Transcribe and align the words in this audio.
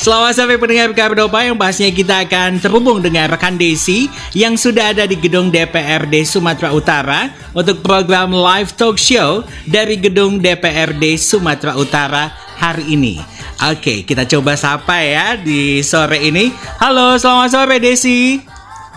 Selamat 0.00 0.32
sampai 0.32 0.56
pendengar 0.56 0.96
Kardopa 0.96 1.44
yang 1.44 1.60
bahasnya 1.60 1.92
kita 1.92 2.24
akan 2.24 2.56
terhubung 2.56 3.04
dengan 3.04 3.28
rekan 3.28 3.60
Desi 3.60 4.08
yang 4.32 4.56
sudah 4.56 4.96
ada 4.96 5.04
di 5.04 5.12
gedung 5.12 5.52
DPRD 5.52 6.24
Sumatera 6.24 6.72
Utara 6.72 7.28
untuk 7.52 7.84
program 7.84 8.32
live 8.32 8.72
talk 8.80 8.96
show 8.96 9.44
dari 9.68 10.00
gedung 10.00 10.40
DPRD 10.40 11.20
Sumatera 11.20 11.76
Utara 11.76 12.32
hari 12.56 12.96
ini. 12.96 13.20
Oke, 13.68 14.08
kita 14.08 14.24
coba 14.24 14.56
sapa 14.56 15.04
ya 15.04 15.36
di 15.36 15.84
sore 15.84 16.24
ini. 16.24 16.48
Halo, 16.80 17.20
selamat 17.20 17.48
sore 17.52 17.76
Desi. 17.76 18.40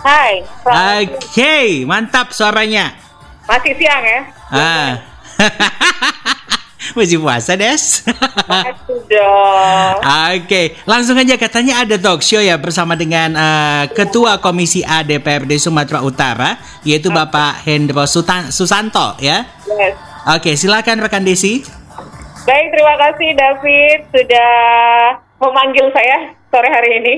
Hai. 0.00 0.40
Oke, 1.04 1.84
mantap 1.84 2.32
suaranya. 2.32 2.96
Masih 3.44 3.76
siang 3.76 4.00
ya? 4.08 4.20
Ah. 4.48 4.90
Masih 6.92 7.16
puasa, 7.16 7.56
Des? 7.56 8.04
Sudah. 8.84 9.96
Oke, 10.36 10.76
langsung 10.84 11.16
aja 11.16 11.40
katanya 11.40 11.80
ada 11.80 11.96
talk 11.96 12.20
show 12.20 12.44
ya 12.44 12.60
bersama 12.60 12.92
dengan 12.92 13.32
uh, 13.32 13.84
Ketua 13.88 14.44
Komisi 14.44 14.84
A 14.84 15.00
DPRD 15.00 15.56
Sumatera 15.56 16.04
Utara, 16.04 16.60
yaitu 16.84 17.08
Bapak 17.08 17.64
Hendro 17.64 18.04
Sutan 18.04 18.52
Susanto 18.52 19.16
ya. 19.24 19.48
Yes. 19.64 19.96
Oke, 20.36 20.56
silakan 20.60 21.00
rekan 21.00 21.24
Desi. 21.24 21.64
Baik, 22.44 22.66
terima 22.76 22.94
kasih 23.00 23.28
David 23.32 23.98
sudah 24.12 24.52
memanggil 25.40 25.88
saya 25.96 26.36
sore 26.54 26.70
hari 26.70 26.90
ini. 27.02 27.14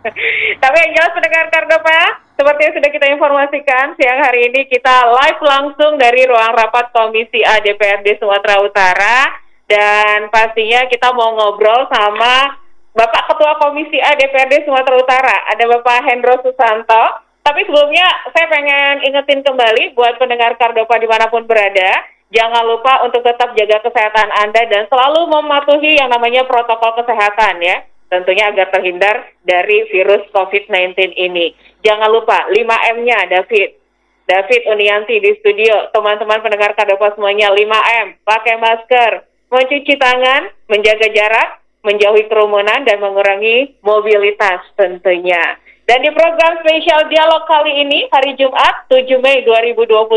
Tapi 0.62 0.76
yang 0.76 0.92
jelas 0.92 1.16
pendengar 1.16 1.48
Kardopa, 1.48 2.20
seperti 2.36 2.60
yang 2.68 2.74
sudah 2.76 2.90
kita 2.92 3.06
informasikan, 3.16 3.96
siang 3.96 4.20
hari 4.20 4.52
ini 4.52 4.68
kita 4.68 5.08
live 5.16 5.40
langsung 5.40 5.96
dari 5.96 6.28
ruang 6.28 6.52
rapat 6.52 6.92
Komisi 6.92 7.40
A 7.40 7.56
DPRD 7.64 8.20
Sumatera 8.20 8.60
Utara 8.60 9.32
dan 9.64 10.28
pastinya 10.28 10.84
kita 10.92 11.16
mau 11.16 11.32
ngobrol 11.32 11.88
sama 11.88 12.60
Bapak 12.92 13.32
Ketua 13.32 13.56
Komisi 13.56 13.96
A 13.96 14.12
DPRD 14.12 14.68
Sumatera 14.68 15.00
Utara, 15.00 15.36
ada 15.48 15.64
Bapak 15.64 16.04
Hendro 16.04 16.36
Susanto. 16.44 17.24
Tapi 17.40 17.62
sebelumnya 17.62 18.04
saya 18.34 18.50
pengen 18.50 19.06
ingetin 19.06 19.40
kembali 19.40 19.94
buat 19.96 20.18
pendengar 20.20 20.58
Kardopa 20.60 20.98
di 20.98 21.06
mana 21.06 21.30
pun 21.30 21.46
berada, 21.46 22.04
jangan 22.34 22.66
lupa 22.66 23.06
untuk 23.06 23.22
tetap 23.22 23.54
jaga 23.54 23.86
kesehatan 23.86 24.28
Anda 24.44 24.66
dan 24.66 24.82
selalu 24.90 25.30
mematuhi 25.30 25.94
yang 25.94 26.10
namanya 26.10 26.42
protokol 26.42 26.98
kesehatan 27.00 27.62
ya 27.62 27.86
tentunya 28.06 28.50
agar 28.50 28.70
terhindar 28.70 29.26
dari 29.42 29.86
virus 29.90 30.26
COVID-19 30.30 31.14
ini. 31.14 31.54
Jangan 31.82 32.10
lupa 32.10 32.46
5M-nya 32.50 33.30
David. 33.30 33.82
David 34.26 34.62
Unianti 34.66 35.22
di 35.22 35.38
studio, 35.38 35.86
teman-teman 35.94 36.42
pendengar 36.42 36.74
Kadopa 36.74 37.14
semuanya 37.14 37.54
5M, 37.54 38.26
pakai 38.26 38.58
masker, 38.58 39.22
mencuci 39.54 39.94
tangan, 39.94 40.50
menjaga 40.66 41.06
jarak, 41.14 41.62
menjauhi 41.86 42.26
kerumunan 42.26 42.82
dan 42.82 42.98
mengurangi 42.98 43.78
mobilitas 43.86 44.66
tentunya. 44.74 45.62
Dan 45.86 46.02
di 46.02 46.10
program 46.10 46.58
spesial 46.58 47.06
dialog 47.06 47.46
kali 47.46 47.86
ini 47.86 48.10
hari 48.10 48.34
Jumat 48.34 48.90
7 48.90 49.06
Mei 49.22 49.46
2021 49.46 50.10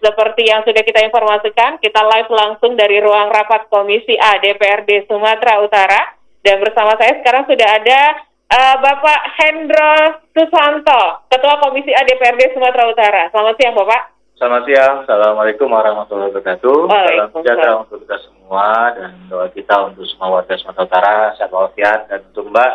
seperti 0.00 0.48
yang 0.48 0.60
sudah 0.64 0.84
kita 0.84 1.00
informasikan, 1.08 1.80
kita 1.80 2.00
live 2.04 2.28
langsung 2.28 2.76
dari 2.76 3.00
ruang 3.00 3.32
rapat 3.32 3.72
Komisi 3.72 4.20
A 4.20 4.36
DPRD 4.36 5.08
Sumatera 5.08 5.64
Utara 5.64 6.19
dan 6.40 6.56
bersama 6.60 6.96
saya 6.96 7.20
sekarang 7.20 7.44
sudah 7.44 7.68
ada 7.68 8.00
uh, 8.48 8.76
Bapak 8.80 9.20
Hendro 9.40 9.92
Susanto, 10.32 11.28
Ketua 11.28 11.60
Komisi 11.60 11.92
A 11.92 12.02
DPRD 12.04 12.56
Sumatera 12.56 12.88
Utara. 12.88 13.22
Selamat 13.28 13.54
siang, 13.60 13.76
Bapak. 13.76 14.02
Selamat 14.40 14.62
siang, 14.64 14.94
Assalamualaikum 15.04 15.68
warahmatullahi 15.68 16.32
wabarakatuh. 16.32 16.78
Salam 16.88 17.28
sejahtera 17.36 17.72
untuk 17.76 18.00
kita 18.08 18.16
semua 18.24 18.88
dan 18.96 19.10
doa 19.28 19.46
kita 19.52 19.74
untuk 19.84 20.08
semua 20.08 20.40
warga 20.40 20.56
Sumatera 20.56 20.84
Utara, 20.88 21.16
sehat 21.36 21.50
walafiat 21.52 22.08
dan 22.08 22.24
untuk 22.32 22.48
Mbak 22.48 22.72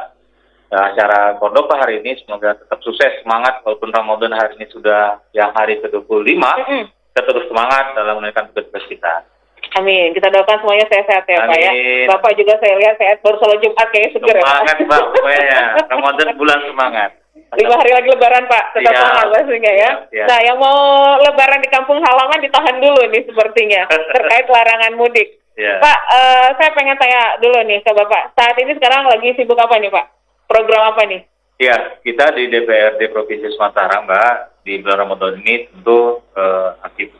uh, 0.69 0.83
acara 0.93 1.19
Kordopa 1.41 1.81
hari 1.81 2.05
ini 2.05 2.21
semoga 2.21 2.53
tetap 2.53 2.77
sukses, 2.85 3.25
semangat 3.25 3.65
walaupun 3.65 3.89
Ramadan 3.89 4.37
hari 4.37 4.61
ini 4.61 4.69
sudah 4.69 5.25
yang 5.33 5.49
hari 5.57 5.81
ke-25, 5.81 6.37
mm 6.37 6.37
-hmm. 6.37 6.83
kita 7.17 7.21
terus 7.25 7.49
semangat 7.49 7.97
dalam 7.97 8.21
menunaikan 8.21 8.45
tugas-tugas 8.53 8.85
kita. 8.85 9.25
Amin. 9.75 10.15
Kita 10.15 10.31
doakan 10.31 10.57
semuanya 10.63 10.87
sehat-sehat 10.87 11.27
ya 11.27 11.39
Pak 11.43 11.57
ya. 11.59 11.71
Bapak 12.07 12.31
juga 12.39 12.55
saya 12.63 12.79
lihat 12.79 12.95
sehat 12.95 13.19
baru 13.19 13.35
sholat 13.43 13.59
Jumat 13.59 13.87
kayaknya 13.91 14.09
seger 14.15 14.35
ya 14.39 14.43
Semangat 14.43 14.77
Pak, 14.87 15.01
pokoknya. 15.11 15.61
Ramadan 15.91 16.29
bulan 16.39 16.59
semangat. 16.63 17.11
Lima 17.55 17.75
hari 17.79 17.91
lagi 17.95 18.09
lebaran 18.11 18.45
Pak, 18.51 18.63
tetap 18.75 18.91
ya. 18.91 18.99
semangat 18.99 19.27
pastinya 19.31 19.73
ya. 19.75 19.91
ya. 20.11 20.25
Nah 20.27 20.39
yang 20.43 20.57
mau 20.59 20.79
lebaran 21.23 21.59
di 21.63 21.69
kampung 21.71 21.99
halaman 22.03 22.39
ditahan 22.43 22.77
dulu 22.79 23.01
nih 23.11 23.23
sepertinya 23.27 23.81
terkait 24.15 24.47
larangan 24.47 24.93
mudik. 24.95 25.39
Ya. 25.55 25.79
Pak, 25.79 25.99
uh, 26.11 26.47
saya 26.59 26.71
pengen 26.75 26.99
tanya 26.99 27.39
dulu 27.39 27.63
nih 27.63 27.79
ke 27.79 27.91
Bapak. 27.95 28.35
Saat 28.35 28.59
ini 28.59 28.75
sekarang 28.75 29.07
lagi 29.07 29.35
sibuk 29.39 29.55
apa 29.55 29.79
nih 29.79 29.87
Pak? 29.87 30.05
Program 30.51 30.91
apa 30.91 31.03
nih? 31.07 31.23
Ya, 31.55 31.95
kita 32.03 32.35
di 32.35 32.51
DPRD 32.51 33.15
Provinsi 33.15 33.47
Sumatera, 33.55 34.03
Mbak, 34.03 34.54
di 34.65 34.81
bulan 34.81 35.05
Ramadan 35.05 35.37
ini 35.45 35.69
tentu 35.69 36.25
uh, 36.33 36.69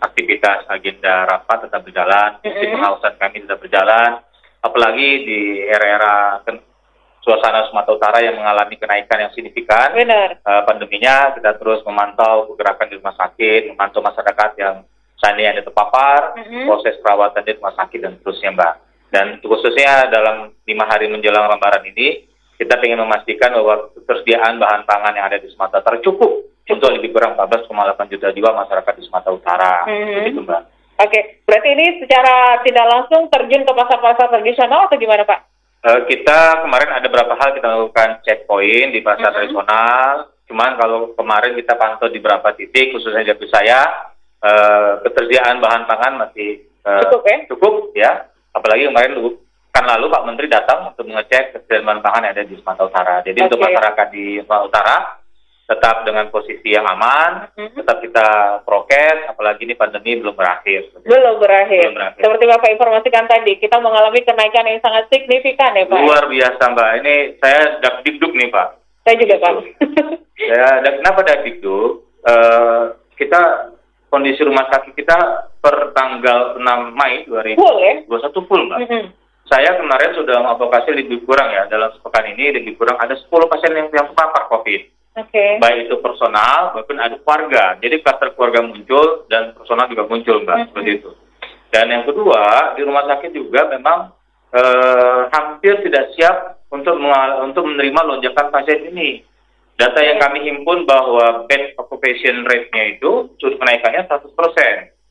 aktivitas 0.01 0.65
agenda 0.65 1.29
rapat 1.29 1.69
tetap 1.69 1.85
berjalan, 1.85 2.41
mm 2.41 2.49
-hmm. 2.49 2.71
pengawasan 2.73 3.13
kami 3.21 3.45
tetap 3.45 3.61
berjalan, 3.61 4.11
apalagi 4.65 5.09
di 5.21 5.39
era-era 5.61 6.41
suasana 7.21 7.69
Sumatera 7.69 7.93
Utara 8.01 8.19
yang 8.25 8.41
mengalami 8.41 8.81
kenaikan 8.81 9.29
yang 9.29 9.31
signifikan. 9.37 9.93
Benar. 9.93 10.41
Uh, 10.41 10.65
pandeminya 10.65 11.37
kita 11.37 11.53
terus 11.61 11.85
memantau 11.85 12.49
pergerakan 12.49 12.89
di 12.89 12.97
rumah 12.97 13.13
sakit, 13.13 13.69
memantau 13.69 14.01
masyarakat 14.01 14.51
yang 14.57 14.75
ini 15.25 15.41
ada 15.41 15.65
terpapar, 15.65 16.37
mm 16.37 16.43
-hmm. 16.45 16.65
proses 16.69 17.01
perawatan 17.01 17.41
di 17.41 17.57
rumah 17.57 17.73
sakit 17.73 17.97
dan 17.97 18.13
terusnya, 18.21 18.53
Mbak. 18.53 18.73
Dan 19.09 19.25
khususnya 19.41 20.05
dalam 20.13 20.53
lima 20.69 20.85
hari 20.85 21.09
menjelang 21.09 21.49
Lebaran 21.49 21.81
ini, 21.81 22.29
kita 22.61 22.77
ingin 22.77 23.01
memastikan 23.01 23.57
bahwa 23.57 23.89
ketersediaan 23.97 24.61
bahan 24.61 24.85
pangan 24.85 25.17
yang 25.17 25.25
ada 25.25 25.41
di 25.41 25.49
Sumatera 25.49 25.81
Utara 25.81 25.97
cukup. 26.05 26.54
Untuk 26.65 26.89
lebih 26.89 27.13
kurang 27.13 27.37
14,8 27.37 27.69
juta 28.09 28.33
jiwa 28.33 28.49
masyarakat 28.57 28.93
di 28.97 29.03
Sumatera 29.05 29.33
Utara. 29.37 29.73
Mm-hmm. 29.85 30.15
Begitu, 30.17 30.39
Mbak. 30.41 30.61
Oke, 30.95 31.11
okay. 31.11 31.23
berarti 31.43 31.69
ini 31.75 31.85
secara 32.01 32.63
tidak 32.63 32.85
langsung 32.87 33.21
terjun 33.27 33.67
ke 33.67 33.73
pasar-pasar 33.75 34.27
tradisional 34.31 34.87
atau 34.87 34.97
gimana, 34.97 35.27
Pak? 35.27 35.39
Uh, 35.85 36.01
kita 36.09 36.65
kemarin 36.65 36.89
ada 36.97 37.05
beberapa 37.05 37.37
hal 37.37 37.53
kita 37.53 37.67
lakukan 37.69 38.09
checkpoint 38.25 38.89
di 38.95 38.99
pasar 39.05 39.29
mm-hmm. 39.29 39.35
tradisional. 39.37 40.13
Cuman 40.45 40.71
kalau 40.77 40.99
kemarin 41.13 41.53
kita 41.53 41.73
pantau 41.77 42.09
di 42.09 42.17
beberapa 42.21 42.53
titik, 42.57 42.93
khususnya 42.93 43.21
di 43.21 43.49
saya, 43.49 44.09
uh, 44.41 45.05
ketersediaan 45.05 45.61
bahan 45.61 45.85
pangan 45.85 46.25
masih 46.25 46.65
uh, 46.85 47.01
cukup 47.05 47.21
ya? 47.29 47.37
Cukup 47.49 47.73
ya. 47.93 48.11
Apalagi 48.55 48.89
kemarin 48.89 49.13
kan 49.75 49.83
lalu 49.83 50.07
Pak 50.07 50.23
Menteri 50.23 50.47
datang 50.47 50.95
untuk 50.95 51.03
mengecek 51.03 51.51
kesediaan 51.51 51.99
pangan 51.99 52.23
yang 52.23 52.33
ada 52.33 52.47
di 52.47 52.55
Sumatera 52.55 52.87
Utara. 52.87 53.15
Jadi 53.21 53.37
okay. 53.43 53.47
untuk 53.51 53.59
masyarakat 53.59 54.07
di 54.15 54.25
Sumatera 54.39 54.65
Utara 54.71 54.97
tetap 55.65 56.05
dengan 56.05 56.29
posisi 56.29 56.77
yang 56.77 56.85
aman, 56.85 57.49
mm-hmm. 57.57 57.81
tetap 57.81 57.97
kita 57.97 58.27
prokes, 58.69 59.33
apalagi 59.33 59.65
ini 59.65 59.73
pandemi 59.73 60.13
belum 60.21 60.37
berakhir. 60.37 60.93
Belum 61.01 61.41
berakhir. 61.41 61.89
belum 61.89 61.97
berakhir. 61.97 62.21
Seperti 62.21 62.43
Bapak 62.45 62.69
informasikan 62.69 63.25
tadi, 63.25 63.57
kita 63.57 63.81
mengalami 63.81 64.21
kenaikan 64.21 64.69
yang 64.69 64.77
sangat 64.85 65.09
signifikan 65.09 65.73
ya 65.73 65.89
Pak. 65.89 65.97
Luar 65.97 66.25
biasa 66.29 66.63
Mbak. 66.69 66.91
Ini 67.01 67.15
saya 67.41 67.61
dak 67.81 68.05
dikduk 68.05 68.33
nih 68.37 68.49
Pak. 68.53 68.67
Saya 69.09 69.15
juga 69.17 69.35
Pak. 69.41 69.53
ya, 70.53 70.67
kenapa 71.01 71.19
dak 71.25 71.41
dikduk? 71.49 72.05
Uh, 72.25 72.97
kita 73.17 73.73
kondisi 74.13 74.41
rumah 74.45 74.69
sakit 74.69 74.93
kita 74.93 75.49
per 75.61 75.93
tanggal 75.97 76.61
6 76.61 76.93
Mei 76.93 77.25
2021 77.25 77.57
full, 77.57 77.77
ya? 77.81 77.93
full 78.45 78.63
Mbak. 78.69 78.79
Mm-hmm 78.85 79.25
saya 79.45 79.77
kemarin 79.77 80.17
sudah 80.17 80.41
mengadvokasi 80.41 80.89
lebih 80.89 81.21
kurang 81.21 81.53
ya 81.53 81.69
dalam 81.69 81.93
sepekan 81.93 82.25
ini 82.33 82.49
lebih 82.49 82.81
kurang 82.81 82.97
ada 82.97 83.13
10 83.13 83.29
pasien 83.29 83.77
yang 83.77 83.87
yang 83.93 84.09
terpapar 84.09 84.49
COVID. 84.49 84.94
Okay. 85.15 85.63
Baik 85.63 85.87
itu 85.87 85.95
personal 86.03 86.75
maupun 86.75 86.99
ada 86.99 87.15
keluarga. 87.15 87.79
Jadi 87.79 88.03
kluster 88.03 88.35
keluarga 88.35 88.59
muncul 88.67 89.23
dan 89.31 89.55
personal 89.55 89.87
juga 89.87 90.03
muncul 90.11 90.43
mbak 90.43 90.55
okay. 90.59 90.67
seperti 90.67 90.91
itu. 90.99 91.11
Dan 91.71 91.85
yang 91.87 92.03
kedua 92.03 92.75
di 92.75 92.83
rumah 92.83 93.07
sakit 93.07 93.31
juga 93.31 93.71
memang 93.71 94.11
eh, 94.51 95.21
hampir 95.31 95.79
tidak 95.87 96.11
siap 96.19 96.67
untuk 96.67 96.99
untuk 97.47 97.63
menerima 97.63 98.01
lonjakan 98.03 98.51
pasien 98.51 98.91
ini. 98.91 99.23
Data 99.75 99.99
yang 99.99 100.19
kami 100.19 100.39
himpun 100.51 100.87
bahwa 100.87 101.47
bed 101.51 101.75
occupation 101.75 102.47
rate-nya 102.47 102.95
itu 102.95 103.27
sudah 103.43 103.59
kenaikannya 103.59 104.07
100%. 104.07 104.31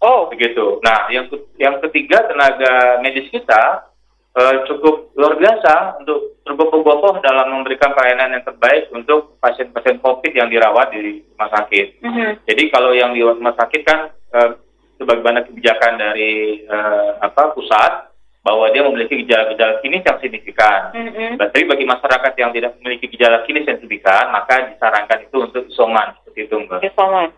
Oh, 0.00 0.28
begitu. 0.28 0.80
Nah, 0.80 1.08
yang 1.12 1.28
yang 1.60 1.80
ketiga 1.84 2.24
tenaga 2.28 3.00
medis 3.00 3.28
kita 3.28 3.92
uh, 4.36 4.54
cukup 4.66 5.14
luar 5.14 5.34
biasa 5.38 6.02
untuk 6.02 6.38
tergopoh-gopoh 6.44 7.24
dalam 7.24 7.50
memberikan 7.54 7.94
pelayanan 7.96 8.36
yang 8.36 8.44
terbaik 8.44 8.92
untuk 8.92 9.40
pasien-pasien 9.40 10.02
COVID 10.04 10.32
yang 10.36 10.52
dirawat 10.52 10.92
di 10.92 11.24
rumah 11.34 11.50
sakit. 11.50 11.86
Mm 12.04 12.12
-hmm. 12.12 12.30
Jadi 12.44 12.62
kalau 12.68 12.90
yang 12.92 13.16
di 13.16 13.24
rumah 13.24 13.56
sakit 13.56 13.80
kan 13.86 14.12
uh, 14.34 14.50
sebagaimana 15.00 15.46
kebijakan 15.46 15.98
dari 15.98 16.64
uh, 16.68 17.18
apa 17.22 17.56
pusat 17.56 18.14
bahwa 18.44 18.68
dia 18.76 18.84
memiliki 18.84 19.24
gejala-gejala 19.24 19.80
klinis 19.80 20.04
yang 20.04 20.20
signifikan. 20.20 20.92
Mm-hmm. 20.92 21.40
Tapi 21.40 21.64
bagi 21.64 21.88
masyarakat 21.88 22.32
yang 22.36 22.52
tidak 22.52 22.76
memiliki 22.76 23.08
gejala 23.08 23.40
klinis 23.48 23.64
yang 23.64 23.80
signifikan, 23.80 24.28
maka 24.28 24.68
disarankan 24.68 25.24
itu 25.24 25.36
untuk 25.48 25.64
isoman 25.64 26.12
seperti 26.20 26.52
itu, 26.52 26.56
Mbak. 26.60 26.84
Isoman. 26.84 27.32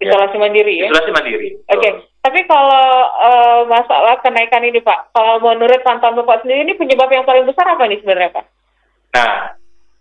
Isolasi 0.00 0.36
ya. 0.36 0.40
mandiri 0.40 0.74
ya? 0.80 0.86
Isolasi 0.88 1.10
mandiri. 1.12 1.48
Oke. 1.68 1.80
Okay. 1.80 1.92
Tapi 2.20 2.40
kalau 2.44 2.88
uh, 3.16 3.60
masalah 3.64 4.20
kenaikan 4.20 4.60
ini 4.60 4.84
Pak, 4.84 5.12
kalau 5.16 5.40
menurut 5.40 5.80
pantauan 5.80 6.20
Bapak 6.20 6.44
sendiri 6.44 6.68
ini 6.68 6.74
penyebab 6.76 7.08
yang 7.08 7.24
paling 7.24 7.48
besar 7.48 7.64
apa 7.64 7.88
nih 7.88 7.96
sebenarnya 8.00 8.36
Pak? 8.36 8.44
Nah, 9.16 9.32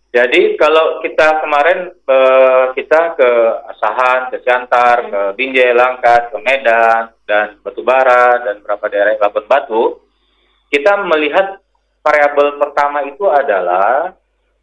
jadi 0.10 0.58
kalau 0.58 1.06
kita 1.06 1.38
kemarin 1.46 1.94
eh, 1.94 2.66
kita 2.74 3.14
ke 3.14 3.30
Asahan, 3.72 4.34
ke 4.34 4.42
Siantar, 4.42 4.98
ke 5.06 5.22
Binjai, 5.38 5.78
Langkat, 5.78 6.34
ke 6.34 6.38
Medan, 6.42 7.14
dan 7.30 7.62
Batubara, 7.62 8.42
dan 8.42 8.66
beberapa 8.66 8.90
daerah 8.90 9.22
Labuan 9.22 9.46
Batu, 9.46 10.02
kita 10.74 11.06
melihat 11.06 11.62
variabel 12.02 12.58
pertama 12.58 13.06
itu 13.06 13.22
adalah 13.30 14.18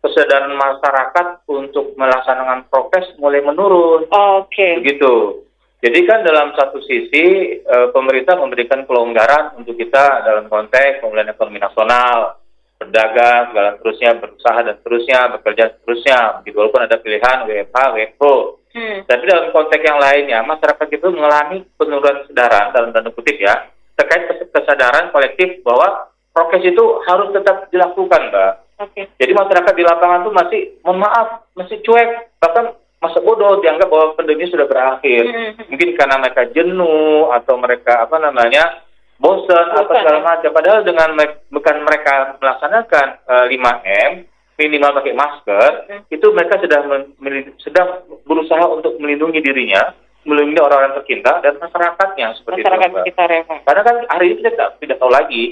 kesadaran 0.05 0.55
masyarakat 0.55 1.49
untuk 1.49 1.97
melaksanakan 1.99 2.69
prokes 2.71 3.17
mulai 3.21 3.43
menurun. 3.43 4.07
Oke. 4.11 4.81
Begitu. 4.83 5.45
Jadi 5.85 5.99
kan 6.09 6.25
dalam 6.25 6.57
satu 6.57 6.81
sisi 6.83 7.59
eh, 7.61 7.89
pemerintah 7.93 8.41
memberikan 8.41 8.89
kelonggaran 8.89 9.61
untuk 9.61 9.77
kita 9.77 10.25
dalam 10.25 10.49
konteks 10.49 11.05
pemulihan 11.05 11.31
ekonomi 11.31 11.61
nasional, 11.61 12.41
berdagang, 12.81 13.53
segala 13.53 13.71
terusnya, 13.81 14.11
berusaha 14.17 14.59
dan 14.65 14.77
terusnya, 14.81 15.19
bekerja 15.37 15.65
terusnya. 15.85 16.19
Begitu 16.41 16.57
walaupun 16.57 16.83
ada 16.85 16.97
pilihan 17.01 17.45
WFH, 17.45 17.79
WFO. 17.93 18.35
Hmm. 18.77 18.99
Tapi 19.09 19.23
dalam 19.25 19.53
konteks 19.57 19.85
yang 19.85 20.01
lainnya, 20.01 20.45
masyarakat 20.45 20.89
itu 20.93 21.07
mengalami 21.09 21.65
penurunan 21.81 22.25
kesadaran 22.25 22.77
dalam 22.77 22.91
tanda 22.93 23.09
kutip 23.13 23.37
ya, 23.41 23.73
terkait 23.97 24.29
kes- 24.29 24.53
kesadaran 24.53 25.09
kolektif 25.13 25.65
bahwa 25.65 26.13
prokes 26.37 26.61
itu 26.61 26.85
harus 27.09 27.33
tetap 27.33 27.73
dilakukan, 27.73 28.29
Mbak. 28.29 28.53
Oke. 28.77 29.09
Jadi 29.17 29.33
masyarakat 29.33 29.73
di 29.73 29.83
lapangan 29.83 30.21
tuh 30.21 30.33
masih, 30.33 30.61
mohon 30.85 31.01
maaf, 31.01 31.29
masih 31.53 31.81
cuek, 31.81 32.09
bahkan 32.37 32.73
masa 32.97 33.21
bodoh 33.21 33.61
dianggap 33.61 33.89
bahwa 33.89 34.13
pandemi 34.13 34.45
sudah 34.47 34.65
berakhir. 34.65 35.25
Hmm. 35.25 35.53
Mungkin 35.69 35.97
karena 35.97 36.17
mereka 36.19 36.43
jenuh 36.51 37.33
atau 37.33 37.57
mereka 37.57 38.05
apa 38.05 38.17
namanya 38.19 38.85
bosan 39.17 39.73
Bosan, 39.73 39.89
segala 39.97 40.21
ya. 40.21 40.25
macam. 40.25 40.51
Padahal 40.53 40.81
dengan 40.85 41.09
me- 41.13 41.41
bukan 41.49 41.77
mereka 41.81 42.37
melaksanakan 42.37 43.07
eh, 43.23 43.47
5M 43.49 44.13
minimal 44.57 44.93
pakai 44.95 45.13
masker, 45.13 45.71
Hmm. 45.89 46.03
itu 46.09 46.27
mereka 46.33 46.57
men- 46.85 47.13
meli- 47.17 47.53
sedang 47.61 48.01
berusaha 48.25 48.65
untuk 48.67 48.97
melindungi 48.97 49.41
dirinya, 49.41 49.93
melindungi 50.25 50.61
orang-orang 50.61 50.97
tercinta 50.97 51.41
dan 51.41 51.57
masyarakatnya 51.57 52.33
seperti 52.35 52.61
Masyarakat 52.61 52.89
itu. 52.89 52.93
Mbak. 52.93 53.05
sekitar 53.05 53.29
ya. 53.31 53.43
Karena 53.63 53.83
kan 53.85 53.97
hari 54.09 54.25
ini 54.27 54.35
kita 54.41 54.51
tidak, 54.53 54.71
tidak 54.81 54.97
tahu 54.99 55.13
lagi 55.13 55.45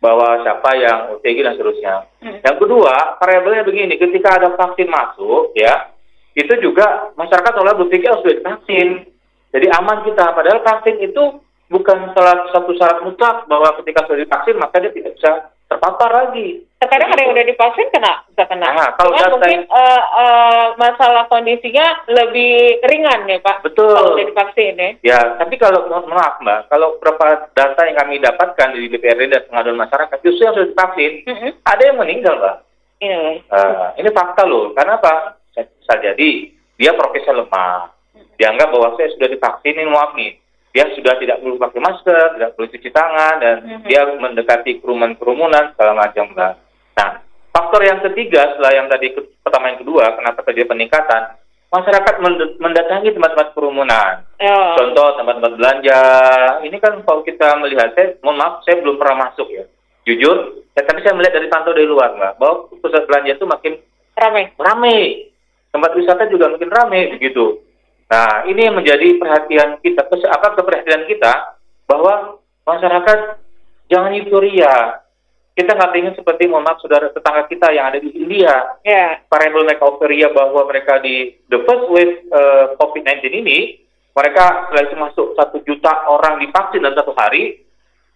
bahwa 0.00 0.44
siapa 0.44 0.70
yang 0.76 0.98
OTG 1.16 1.38
dan 1.40 1.54
seterusnya. 1.56 1.94
Hmm. 2.20 2.38
Yang 2.44 2.56
kedua, 2.62 3.16
variabelnya 3.16 3.64
begini, 3.64 3.96
ketika 3.96 4.36
ada 4.36 4.52
vaksin 4.52 4.92
masuk, 4.92 5.56
ya, 5.56 5.96
itu 6.36 6.52
juga 6.60 7.16
masyarakat 7.16 7.52
seolah 7.56 7.74
berpikir 7.80 8.12
oh, 8.12 8.20
sudah 8.20 8.36
divaksin. 8.36 9.08
Jadi 9.56 9.66
aman 9.72 10.04
kita. 10.04 10.36
Padahal 10.36 10.60
vaksin 10.60 11.00
itu 11.00 11.40
bukan 11.72 12.12
salah 12.12 12.44
satu 12.52 12.76
syarat 12.76 13.00
mutlak 13.08 13.48
bahwa 13.48 13.72
ketika 13.80 14.04
sudah 14.04 14.20
divaksin 14.20 14.56
maka 14.60 14.84
dia 14.84 14.92
tidak 14.92 15.16
bisa 15.16 15.32
terpapar 15.64 16.10
lagi. 16.12 16.65
Terkadang 16.76 17.08
ada 17.08 17.20
yang 17.24 17.32
udah 17.32 17.46
divaksin 17.48 17.88
kena, 17.88 18.20
bisa 18.28 18.44
kena. 18.52 18.68
Nah, 18.68 18.92
kalau 19.00 19.16
data 19.16 19.32
mungkin 19.32 19.64
yang- 19.64 19.68
eh, 19.72 20.02
eh, 20.20 20.66
masalah 20.76 21.24
kondisinya 21.24 22.04
lebih 22.04 22.84
ringan 22.84 23.24
ya 23.24 23.40
Pak. 23.40 23.64
Betul. 23.64 23.96
Kalau 23.96 24.12
udah 24.12 24.26
divaksin 24.28 24.76
ya. 24.76 24.90
Ya, 25.00 25.20
tapi 25.40 25.56
kalau 25.56 25.88
maaf 25.88 26.36
Mbak, 26.44 26.68
kalau 26.68 27.00
beberapa 27.00 27.48
data 27.56 27.80
yang 27.88 27.96
kami 27.96 28.20
dapatkan 28.20 28.76
di 28.76 28.92
DPRD 28.92 29.32
dan 29.32 29.42
pengaduan 29.48 29.80
masyarakat, 29.88 30.20
justru 30.20 30.44
yang 30.44 30.52
sudah 30.52 30.68
divaksin, 30.68 31.12
Mm-mm. 31.24 31.50
ada 31.64 31.82
yang 31.82 31.96
meninggal 31.96 32.34
Mbak. 32.36 32.56
Ini 32.96 33.16
loh. 33.16 33.36
Eh, 33.40 33.86
ini 34.04 34.08
fakta 34.12 34.42
loh. 34.44 34.72
Karena 34.76 35.00
apa? 35.00 35.36
Bisa 35.56 35.94
jadi 35.96 36.28
dia 36.76 36.92
prokesnya 36.92 37.40
lemah. 37.40 37.88
Dianggap 38.36 38.68
bahwa 38.68 39.00
saya 39.00 39.08
sudah 39.16 39.32
divaksin, 39.32 39.80
ini 39.80 39.88
maaf 39.88 40.12
nih. 40.12 40.36
Dia 40.76 40.92
sudah 40.92 41.16
tidak 41.16 41.40
perlu 41.40 41.56
pakai 41.56 41.80
masker, 41.80 42.36
tidak 42.36 42.52
perlu 42.52 42.68
cuci 42.68 42.90
tangan, 42.92 43.34
dan 43.40 43.54
Mhm. 43.64 43.88
dia 43.88 44.04
mendekati 44.12 44.76
kerumunan-kerumunan 44.84 45.72
segala 45.72 46.04
macam 46.04 46.28
mbak. 46.36 46.65
Nah, 46.96 47.20
faktor 47.52 47.84
yang 47.84 48.00
ketiga 48.00 48.56
setelah 48.56 48.72
yang 48.72 48.86
tadi 48.88 49.12
pertama 49.44 49.72
yang 49.72 49.80
kedua, 49.84 50.16
kenapa 50.16 50.40
terjadi 50.48 50.72
peningkatan? 50.72 51.22
Masyarakat 51.66 52.14
mendatangi 52.62 53.12
tempat-tempat 53.12 53.52
kerumunan. 53.52 54.24
Ya. 54.40 54.78
Contoh 54.80 55.18
tempat-tempat 55.20 55.60
belanja. 55.60 56.00
Ini 56.64 56.76
kan 56.80 57.04
kalau 57.04 57.20
kita 57.20 57.58
melihat, 57.60 57.92
saya 57.92 58.16
mohon 58.24 58.38
maaf, 58.40 58.64
saya 58.64 58.80
belum 58.80 58.96
pernah 58.96 59.28
masuk 59.28 59.50
ya. 59.52 59.66
Jujur, 60.06 60.62
ya, 60.78 60.86
tapi 60.86 61.02
saya 61.02 61.18
melihat 61.18 61.36
dari 61.36 61.50
pantau 61.50 61.74
dari 61.74 61.84
luar 61.84 62.14
mbak, 62.14 62.38
bahwa 62.38 62.70
pusat 62.78 63.04
belanja 63.10 63.34
itu 63.34 63.44
makin 63.44 63.74
Ramai. 64.16 64.48
rame. 64.56 64.98
Tempat 65.74 65.92
wisata 65.92 66.24
juga 66.32 66.48
makin 66.48 66.72
rame 66.72 67.00
begitu. 67.18 67.60
Nah, 68.08 68.46
ini 68.48 68.70
yang 68.70 68.78
menjadi 68.78 69.18
perhatian 69.18 69.82
kita, 69.82 70.08
apa 70.08 70.56
keperhatian 70.56 71.04
kita 71.10 71.58
bahwa 71.84 72.40
masyarakat 72.64 73.18
jangan 73.90 74.14
euforia. 74.14 75.04
Kita 75.56 75.72
nggak 75.72 75.96
ingin 75.96 76.12
seperti 76.12 76.52
mohon 76.52 76.68
maaf 76.68 76.84
saudara 76.84 77.08
tetangga 77.08 77.48
kita 77.48 77.72
yang 77.72 77.88
ada 77.88 77.96
di 77.96 78.12
India. 78.12 78.76
Ya. 78.84 79.24
Variable 79.24 79.64
mereka 79.64 79.88
euforia 79.88 80.28
bahwa 80.28 80.68
mereka 80.68 81.00
di 81.00 81.32
the 81.48 81.64
first 81.64 81.88
wave 81.88 82.28
eh, 82.28 82.64
COVID-19 82.76 83.24
ini, 83.32 83.80
mereka 84.12 84.68
itu 84.76 84.96
masuk 85.00 85.32
satu 85.32 85.64
juta 85.64 86.12
orang 86.12 86.44
divaksin 86.44 86.84
dalam 86.84 86.92
satu 87.00 87.16
hari, 87.16 87.64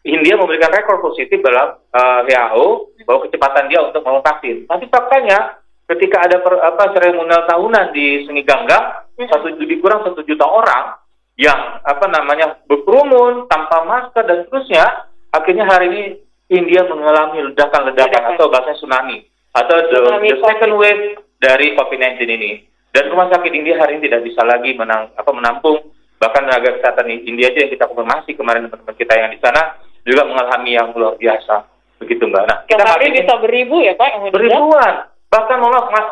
India 0.04 0.36
memberikan 0.36 0.68
rekor 0.68 1.00
positif 1.00 1.40
dalam 1.40 1.80
eh, 1.80 2.20
WHO 2.28 2.92
bahwa 3.08 3.24
kecepatan 3.24 3.72
dia 3.72 3.88
untuk 3.88 4.04
membangun 4.04 4.28
vaksin. 4.28 4.56
Tapi 4.68 4.84
faktanya 4.92 5.56
ketika 5.96 6.28
ada 6.28 6.44
per, 6.44 6.60
apa 6.60 6.92
seremonial 6.92 7.48
tahunan 7.48 7.96
di 7.96 8.28
Seni 8.28 8.44
Gangga, 8.44 9.08
satu 9.16 9.48
lebih 9.56 9.80
kurang 9.80 10.04
satu 10.04 10.20
juta 10.28 10.44
orang 10.44 10.96
yang 11.40 11.80
apa 11.88 12.04
namanya 12.04 12.60
berkerumun 12.68 13.48
tanpa 13.48 13.80
masker 13.88 14.28
dan 14.28 14.44
seterusnya, 14.44 15.08
akhirnya 15.32 15.64
hari 15.64 15.86
ini 15.88 16.04
India 16.50 16.82
mengalami 16.84 17.46
ledakan-ledakan 17.50 18.10
Ledakan. 18.10 18.34
atau 18.36 18.46
bahasa 18.50 18.74
tsunami 18.74 19.22
atau 19.54 19.76
the, 19.86 19.98
Tsunami 19.98 20.28
the 20.30 20.38
second 20.42 20.72
wave 20.76 21.02
dari 21.38 21.72
COVID-19 21.74 22.26
ini. 22.26 22.52
Dan 22.90 23.06
rumah 23.14 23.30
sakit 23.30 23.54
India 23.54 23.78
hari 23.78 23.96
ini 23.98 24.10
tidak 24.10 24.26
bisa 24.26 24.42
lagi 24.42 24.74
menang, 24.74 25.14
apa, 25.14 25.30
menampung 25.30 25.78
bahkan 26.18 26.44
tenaga 26.44 26.74
kesehatan 26.76 27.06
di 27.06 27.16
India 27.24 27.48
aja 27.48 27.64
yang 27.64 27.72
kita 27.72 27.86
konfirmasi 27.86 28.36
kemarin 28.36 28.66
teman-teman 28.68 28.96
kita 28.98 29.14
yang 29.16 29.30
di 29.32 29.38
sana 29.40 29.78
juga 30.04 30.26
mengalami 30.26 30.76
yang 30.76 30.92
luar 30.92 31.16
biasa 31.16 31.64
begitu 31.96 32.28
mbak. 32.28 32.44
Nah 32.44 32.58
kali 32.66 33.08
ingin- 33.08 33.24
bisa 33.24 33.34
beribu 33.40 33.80
ya 33.80 33.96
Pak 33.96 34.08
yang 34.10 34.22
beribuan 34.28 34.94
bahkan 35.30 35.56
mohon 35.62 35.72
maaf 35.78 35.88
mas, 35.88 36.08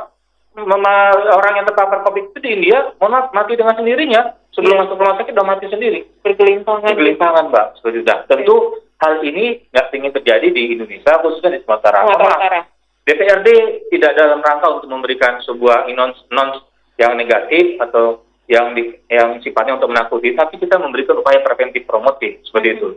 orang 0.64 1.52
yang 1.54 1.66
terpapar 1.66 2.02
COVID 2.02 2.34
itu 2.34 2.38
di 2.42 2.50
India 2.58 2.90
mohon 2.98 3.14
maaf 3.14 3.30
mati 3.30 3.54
dengan 3.54 3.76
sendirinya 3.78 4.34
sebelum 4.50 4.74
Iya. 4.74 4.82
masuk 4.84 4.98
rumah 4.98 5.16
sakit 5.20 5.32
udah 5.34 5.46
mati 5.46 5.66
sendiri 5.70 6.00
Bergelimpangan. 6.24 6.90
kegelimpangan 6.94 7.44
mbak 7.50 7.66
itu. 7.78 8.00
Nah, 8.02 8.18
tentu 8.26 8.56
hal 8.98 9.14
ini 9.22 9.62
nggak 9.70 9.86
ingin 9.94 10.12
terjadi 10.12 10.46
di 10.50 10.62
Indonesia 10.74 11.12
khususnya 11.22 11.54
di 11.54 11.62
Sumatera. 11.62 12.02
Utara. 12.02 12.66
DPRD 13.06 13.48
tidak 13.88 14.12
dalam 14.18 14.44
rangka 14.44 14.68
untuk 14.68 14.90
memberikan 14.90 15.40
sebuah 15.40 15.88
non 15.96 16.12
non 16.28 16.60
yang 17.00 17.14
negatif 17.16 17.78
atau 17.80 18.26
yang 18.48 18.72
di, 18.72 18.96
yang 19.08 19.38
sifatnya 19.44 19.76
untuk 19.76 19.92
menakuti, 19.92 20.32
tapi 20.32 20.56
kita 20.56 20.80
memberikan 20.80 21.20
upaya 21.20 21.40
preventif 21.44 21.84
promotif 21.84 22.40
seperti 22.48 22.80
itu. 22.80 22.88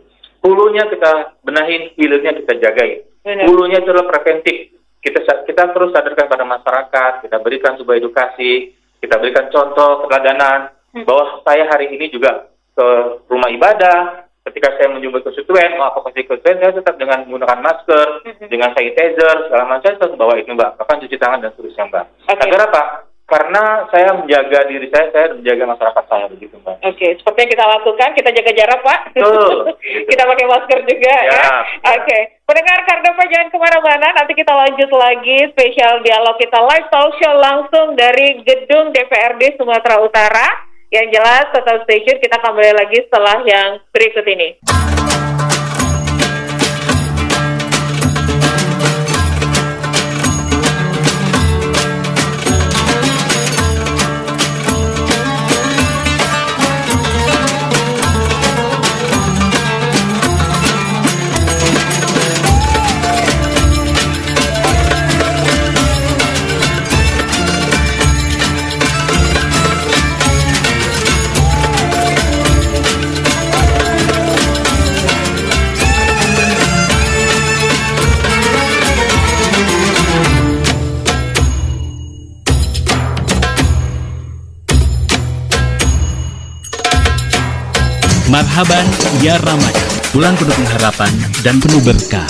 Hulunya 0.42 0.88
kita 0.88 1.38
benahin, 1.44 1.92
hilirnya 2.00 2.34
kita 2.34 2.56
jagain. 2.58 3.04
Benar. 3.22 3.46
Hulunya 3.46 3.78
itu 3.84 3.92
adalah 3.94 4.10
preventif. 4.10 4.74
Kita 5.02 5.20
kita 5.44 5.64
terus 5.74 5.90
sadarkan 5.92 6.30
pada 6.30 6.46
masyarakat, 6.46 7.12
kita 7.26 7.38
berikan 7.42 7.74
sebuah 7.76 7.98
edukasi, 7.98 8.72
kita 9.02 9.18
berikan 9.18 9.50
contoh 9.50 10.06
keteladanan 10.06 10.78
Hmm. 10.92 11.08
bahwa 11.08 11.40
saya 11.48 11.72
hari 11.72 11.88
ini 11.88 12.12
juga 12.12 12.52
ke 12.76 12.88
rumah 13.32 13.48
ibadah, 13.48 14.28
ketika 14.44 14.76
saya 14.76 14.92
menjumpai 14.92 15.24
konstituen, 15.24 15.80
mau 15.80 15.88
apa 15.88 16.04
konstituen, 16.04 16.44
saya 16.44 16.76
tetap 16.76 17.00
dengan 17.00 17.24
menggunakan 17.24 17.64
masker, 17.64 18.08
Mhm. 18.28 18.48
dengan 18.52 18.76
sanitizer, 18.76 19.48
segala 19.48 19.72
macam, 19.72 19.88
saya 19.88 19.96
tetap 19.96 20.20
bawa 20.20 20.36
itu 20.36 20.52
mbak, 20.52 20.76
bahkan 20.76 21.00
cuci 21.00 21.16
tangan 21.16 21.40
dan 21.40 21.56
seterusnya 21.56 21.88
mbak. 21.88 22.06
Oke. 22.28 22.44
Agar 22.44 22.62
apa? 22.68 22.84
Karena 23.32 23.88
saya 23.88 24.12
menjaga 24.12 24.68
diri 24.68 24.92
saya, 24.92 25.08
saya 25.16 25.32
menjaga 25.32 25.64
masyarakat 25.72 26.04
saya 26.12 26.26
begitu 26.28 26.60
mbak. 26.60 26.84
Oke, 26.84 27.08
seperti 27.16 27.40
yang 27.40 27.52
kita 27.56 27.66
lakukan, 27.66 28.10
kita 28.12 28.30
jaga 28.36 28.52
jarak, 28.52 28.80
Pak. 28.84 29.00
Betul. 29.16 29.72
kita 30.12 30.24
pakai 30.28 30.46
masker 30.52 30.80
juga 30.84 31.16
ya. 31.16 31.32
Ya. 31.32 31.48
Oke, 31.96 32.20
pendengar 32.44 32.84
Kardopa 32.84 33.24
jangan 33.32 33.48
ke 33.48 33.58
mana-mana, 33.58 34.08
nanti 34.20 34.34
kita 34.36 34.52
lanjut 34.52 34.92
lagi 34.92 35.38
spesial 35.56 36.04
dialog 36.04 36.36
kita 36.44 36.60
live 36.60 36.88
talk 36.92 37.16
show 37.24 37.34
langsung 37.40 37.96
dari 37.96 38.44
gedung 38.44 38.92
DPRD 38.92 39.56
Sumatera 39.56 40.04
Utara. 40.04 40.48
Yang 40.92 41.16
jelas, 41.16 41.48
tetap 41.56 41.88
stay 41.88 42.04
tune, 42.04 42.20
kita 42.20 42.36
kembali 42.36 42.76
lagi 42.76 43.00
setelah 43.08 43.40
yang 43.48 43.80
berikut 43.96 44.28
ini. 44.28 44.60
Marhaban 88.42 88.90
Ya 89.22 89.38
Ramadan, 89.38 89.86
bulan 90.18 90.34
penuh 90.34 90.58
pengharapan 90.58 91.14
dan 91.46 91.62
penuh 91.62 91.78
berkah. 91.86 92.26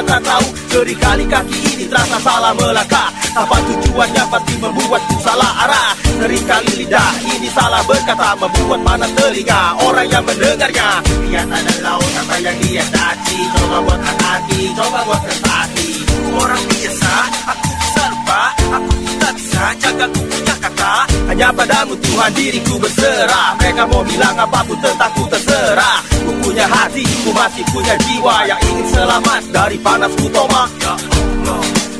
Pura-pura 0.00 0.16
tak 0.16 0.20
tahu. 0.24 0.46
Seringkali 0.70 1.24
kaki 1.28 1.58
ini 1.76 1.84
terasa 1.90 2.18
salah 2.22 2.52
melangkah 2.54 3.08
Tanpa 3.34 3.56
tujuannya? 3.66 4.22
Pasti 4.30 4.54
membuatku 4.56 5.16
salah 5.20 5.52
arah. 5.66 5.90
Seringkali 6.20 6.72
lidah 6.84 7.12
ini 7.36 7.48
salah 7.52 7.82
berkata 7.84 8.36
Membuat 8.38 8.80
mana 8.86 9.06
telinga 9.12 9.60
orang 9.84 10.08
yang 10.08 10.24
mendengarnya. 10.24 10.88
Lihat 11.04 11.48
ada 11.48 11.74
laut 11.84 12.12
apa 12.16 12.34
yang 12.40 12.56
dia 12.64 12.84
daci 12.88 13.38
Coba 13.56 13.76
buat 13.84 14.00
hati, 14.00 14.60
coba 14.74 14.98
buat 15.06 15.20
prestasi 15.26 15.88
Orang 16.30 16.62
biasa, 16.70 17.12
aku 17.50 17.68
bisa 17.68 18.02
lupa. 18.14 18.42
Aku 18.78 18.90
tak 19.18 19.32
bisa 19.34 19.62
jaga 19.82 20.06
ku 20.14 20.20
punya 20.30 20.49
kata 20.80 20.96
Hanya 21.28 21.48
padamu 21.52 21.94
Tuhan 22.00 22.30
diriku 22.32 22.74
berserah. 22.80 23.48
Mereka 23.60 23.82
mau 23.86 24.02
bilang 24.02 24.36
apa 24.40 24.60
pun 24.64 24.78
tentangku 24.80 25.22
terserah. 25.28 25.98
Ku 26.24 26.32
punya 26.40 26.64
hati, 26.64 27.04
ku 27.24 27.30
masih 27.36 27.64
punya 27.72 27.94
jiwa 28.08 28.48
Yang 28.48 28.60
ingin 28.72 28.86
selamat 28.92 29.42
dari 29.52 29.76
panas 29.80 30.12
kutoma 30.16 30.68
Ya 30.80 30.94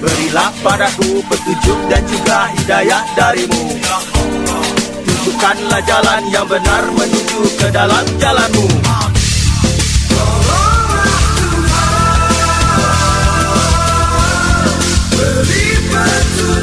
Berilah 0.00 0.48
padaku 0.64 1.20
petunjuk 1.28 1.78
dan 1.92 2.02
juga 2.08 2.48
hidayah 2.56 3.04
darimu. 3.12 3.62
Ya 3.84 3.98
Tunjukkanlah 5.04 5.82
jalan 5.84 6.22
yang 6.32 6.48
benar 6.48 6.82
menuju 6.96 7.40
ke 7.60 7.68
dalam 7.68 8.04
jalanmu. 8.16 8.64
Bila 15.20 16.59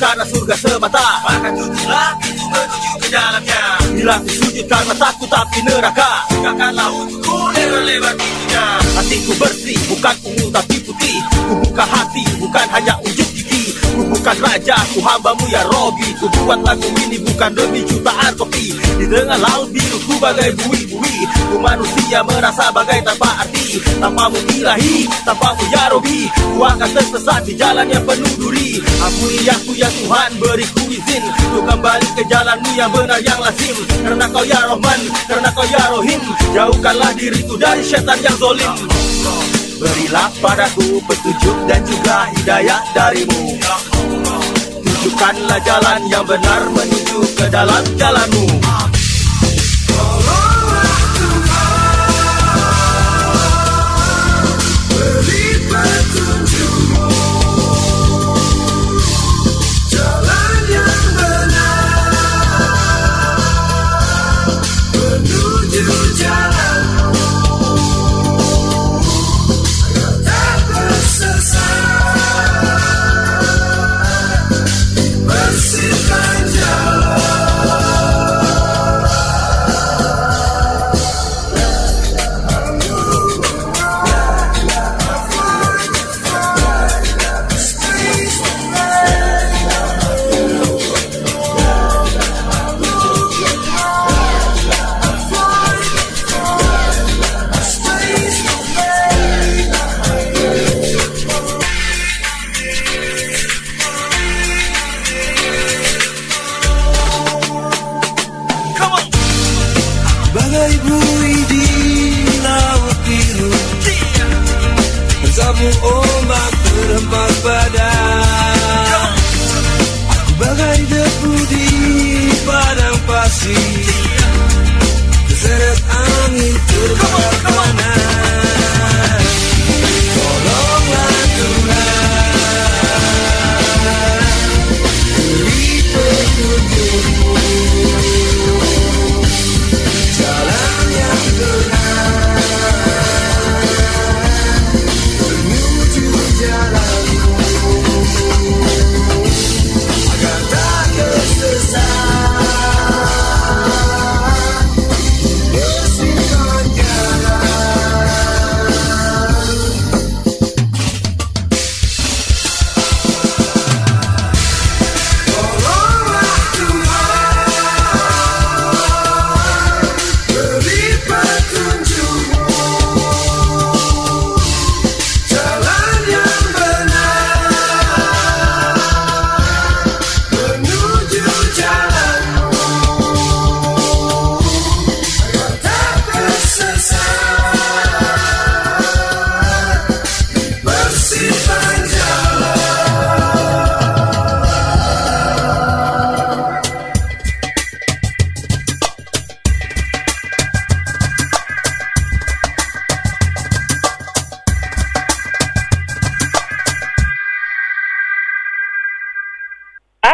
karena 0.00 0.24
surga 0.24 0.54
semata. 0.56 1.08
Maka 1.28 1.48
tujuhlah 1.52 2.10
pintu 2.24 2.44
menuju 2.48 2.92
ke 3.04 3.08
dalamnya. 3.12 3.62
Bila 3.92 4.14
ku 4.24 4.28
sujud 4.32 4.66
karena 4.66 4.94
takut 4.96 5.28
tapi 5.28 5.58
neraka. 5.60 6.10
Bukakanlah 6.32 6.88
untukku 6.88 7.36
lebar-lebar 7.52 8.14
pintunya 8.16 8.64
Hatiku 8.96 9.32
bersih 9.36 9.78
bukan 9.92 10.16
ungu 10.24 10.46
tapi 10.48 10.76
putih. 10.80 11.16
Ku 11.28 11.52
buka 11.60 11.84
hati 11.84 12.24
bukan 12.40 12.66
hanya 12.72 12.94
gigi 13.04 13.29
Bukan 14.08 14.36
raja, 14.40 14.76
ku 14.94 15.00
hambamu 15.04 15.44
ya 15.52 15.60
Robi. 15.68 16.08
Ku 16.16 16.26
buat 16.32 16.60
lagu 16.64 16.88
ini 17.04 17.20
bukan 17.20 17.50
demi 17.52 17.84
jutaan 17.84 18.32
kopi. 18.38 18.72
Di 18.96 19.04
tengah 19.08 19.40
laut 19.40 19.68
biru 19.72 19.98
ku 20.08 20.14
bagai 20.16 20.56
bui-bui. 20.60 21.16
Ku 21.52 21.56
manusia 21.60 22.24
merasa 22.24 22.72
bagai 22.72 23.04
tanpa 23.04 23.44
arti. 23.44 23.80
Tanpamu 24.00 24.40
ilahi, 24.56 25.08
tanpamu 25.24 25.64
ya 25.68 25.92
Robi. 25.92 26.30
Ku 26.32 26.60
akan 26.62 26.90
tersesat 26.96 27.44
di 27.44 27.52
jalan 27.56 27.88
yang 27.88 28.04
penuh 28.06 28.32
duri. 28.40 28.80
Ampuni 29.00 29.44
aku 29.48 29.72
ya 29.76 29.88
Tuhan 29.88 30.30
beriku 30.40 30.82
izin. 30.88 31.24
Untuk 31.50 31.64
kembali 31.68 32.08
ke 32.16 32.22
jalanmu 32.28 32.70
yang 32.78 32.90
benar 32.92 33.20
yang 33.20 33.40
lazim. 33.42 33.76
Karena 34.00 34.24
kau 34.30 34.44
ya 34.46 34.60
Rahman, 34.64 35.00
karena 35.28 35.48
kau 35.52 35.66
ya 35.68 35.82
Rohim. 35.92 36.22
Jauhkanlah 36.56 37.12
diriku 37.18 37.54
dari 37.58 37.82
setan 37.84 38.20
yang 38.22 38.36
zolim. 38.38 38.72
Berilah 39.80 40.28
padaku 40.44 41.00
petunjuk 41.08 41.56
dan 41.64 41.80
juga 41.88 42.28
hidayah 42.36 42.84
darimu 42.92 43.56
Tunjukkanlah 45.00 45.64
jalan 45.64 46.12
yang 46.12 46.28
benar 46.28 46.68
menuju 46.76 47.24
ke 47.32 47.48
dalam 47.48 47.80
jalanmu 47.96 48.60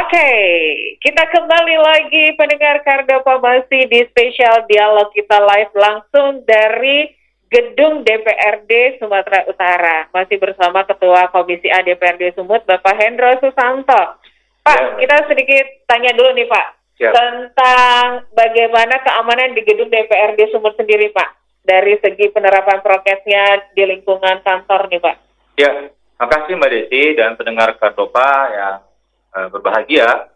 Oke, 0.06 0.30
kita 1.02 1.26
kembali 1.34 1.82
lagi 1.82 2.38
pendengar 2.38 2.78
Kardopa 2.86 3.42
masih 3.42 3.90
di 3.90 4.06
spesial 4.06 4.62
dialog 4.70 5.10
kita 5.10 5.34
live 5.34 5.74
langsung 5.74 6.46
dari 6.46 7.10
Gedung 7.50 8.06
DPRD 8.06 9.02
Sumatera 9.02 9.42
Utara. 9.50 10.06
Masih 10.14 10.38
bersama 10.38 10.86
Ketua 10.86 11.26
Komisi 11.34 11.66
A 11.74 11.82
DPRD 11.82 12.38
Sumut, 12.38 12.62
Bapak 12.62 12.94
Hendro 13.02 13.34
Susanto. 13.42 14.22
Pak, 14.62 14.78
Ya. 14.78 14.94
kita 15.02 15.26
sedikit 15.26 15.66
tanya 15.90 16.14
dulu 16.14 16.38
nih 16.38 16.46
Pak, 16.46 16.66
Siap. 17.02 17.10
tentang 17.10 18.30
bagaimana 18.30 19.02
keamanan 19.02 19.58
di 19.58 19.66
Gedung 19.66 19.90
DPRD 19.90 20.54
Sumut 20.54 20.78
sendiri 20.78 21.10
Pak, 21.10 21.34
dari 21.66 21.98
segi 21.98 22.30
penerapan 22.30 22.78
prokesnya 22.78 23.74
di 23.74 23.82
lingkungan 23.82 24.38
kantor 24.46 24.86
nih 24.86 25.02
Pak. 25.02 25.16
Ya, 25.58 25.90
makasih 26.22 26.54
Mbak 26.54 26.70
Desi 26.70 27.18
dan 27.18 27.34
pendengar 27.34 27.74
Kardopa 27.74 28.54
yang 28.54 28.85
eh, 29.36 29.48
berbahagia. 29.52 30.32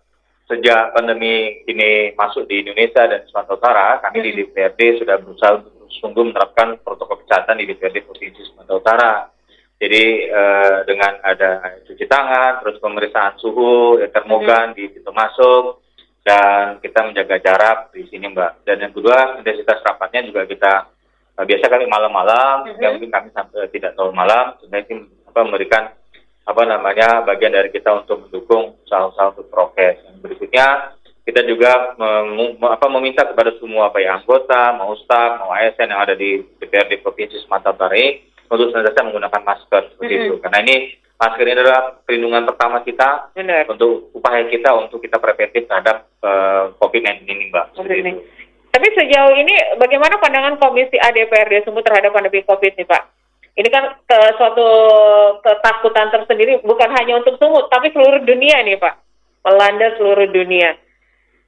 Sejak 0.51 0.93
pandemi 0.99 1.63
ini 1.71 2.11
masuk 2.19 2.51
di 2.51 2.67
Indonesia 2.67 3.07
dan 3.07 3.23
Sumatera 3.31 3.55
Utara, 3.55 3.87
kami 4.03 4.19
di 4.19 4.31
DPRD 4.35 4.99
sudah 4.99 5.17
berusaha 5.23 5.63
untuk 5.63 5.87
sungguh 6.03 6.27
menerapkan 6.27 6.75
protokol 6.83 7.23
kesehatan 7.23 7.63
di 7.63 7.71
DPRD 7.71 8.03
Provinsi 8.03 8.43
Sumatera 8.51 8.77
Utara. 8.77 9.13
Jadi 9.81 10.29
eh, 10.29 10.77
dengan 10.85 11.23
ada 11.25 11.81
cuci 11.89 12.05
tangan, 12.05 12.61
terus 12.61 12.77
pemeriksaan 12.83 13.41
suhu, 13.41 13.97
ya, 13.97 14.13
termogan 14.13 14.77
di 14.77 14.93
pintu 14.93 15.09
masuk, 15.09 15.81
dan 16.21 16.77
kita 16.85 17.01
menjaga 17.01 17.41
jarak 17.41 17.79
di 17.97 18.05
sini 18.13 18.29
Mbak. 18.29 18.67
Dan 18.69 18.77
yang 18.85 18.93
kedua, 18.93 19.41
intensitas 19.41 19.81
rapatnya 19.81 20.29
juga 20.29 20.45
kita 20.45 20.73
eh, 21.41 21.45
biasa 21.49 21.65
kali 21.73 21.89
malam-malam, 21.89 22.69
ya 22.77 22.93
mungkin 22.93 23.09
kami 23.09 23.33
sampai 23.33 23.73
tidak 23.73 23.97
terlalu 23.97 24.13
malam, 24.21 24.53
sehingga 24.61 24.85
itu 24.85 25.09
apa, 25.31 25.41
memberikan 25.49 25.85
apa 26.45 26.63
namanya 26.65 27.23
bagian 27.23 27.53
dari 27.53 27.69
kita 27.69 27.93
untuk 27.95 28.27
mendukung 28.27 28.75
usaha-usaha 28.85 29.37
untuk 29.37 29.47
prokes. 29.49 30.03
Yang 30.03 30.17
berikutnya 30.21 30.67
kita 31.23 31.47
juga 31.47 31.95
mem- 32.27 32.59
apa, 32.59 32.87
meminta 32.91 33.23
kepada 33.23 33.55
semua 33.61 33.93
baik 33.93 34.09
anggota, 34.09 34.75
mau 34.75 34.97
staf, 34.99 35.39
mau 35.39 35.53
ASN 35.53 35.93
yang 35.93 36.03
ada 36.03 36.15
di 36.17 36.43
DPRD 36.59 36.99
Provinsi 37.01 37.39
Sumatera 37.39 37.71
Utara 37.77 38.03
untuk 38.51 38.67
senantiasa 38.75 39.07
menggunakan 39.07 39.43
masker 39.47 39.83
seperti 39.95 40.15
Mhm. 40.17 40.23
itu. 40.27 40.35
Karena 40.43 40.59
ini 40.61 40.75
masker 41.15 41.45
ini 41.45 41.55
adalah 41.55 41.81
perlindungan 42.03 42.43
pertama 42.51 42.83
kita 42.83 43.31
Benar. 43.31 43.69
untuk 43.71 44.11
upaya 44.11 44.43
kita 44.49 44.75
untuk 44.75 44.99
kita 44.99 45.23
preventif 45.23 45.71
terhadap 45.71 46.09
eh, 46.21 46.65
COVID-19 46.77 47.25
ini, 47.25 47.45
Mbak. 47.49 47.67
Tapi 48.71 48.87
sejauh 48.95 49.35
ini 49.35 49.55
bagaimana 49.79 50.15
pandangan 50.19 50.55
Komisi 50.57 50.95
A 50.95 51.11
DPRD 51.11 51.65
Sumut 51.65 51.83
terhadap 51.83 52.11
pandemi 52.11 52.43
COVID 52.43 52.75
nih 52.75 52.87
Pak? 52.87 53.03
Ini 53.59 53.69
kan 53.69 53.99
ke 54.07 54.19
suatu 54.39 54.69
ketakutan 55.43 56.09
tersendiri 56.15 56.63
bukan 56.63 56.91
hanya 56.95 57.19
untuk 57.19 57.37
Sumut 57.37 57.67
tapi 57.69 57.91
seluruh 57.91 58.23
dunia 58.23 58.63
nih 58.63 58.79
Pak. 58.79 58.95
Melanda 59.45 59.97
seluruh 59.97 60.29
dunia. 60.31 60.77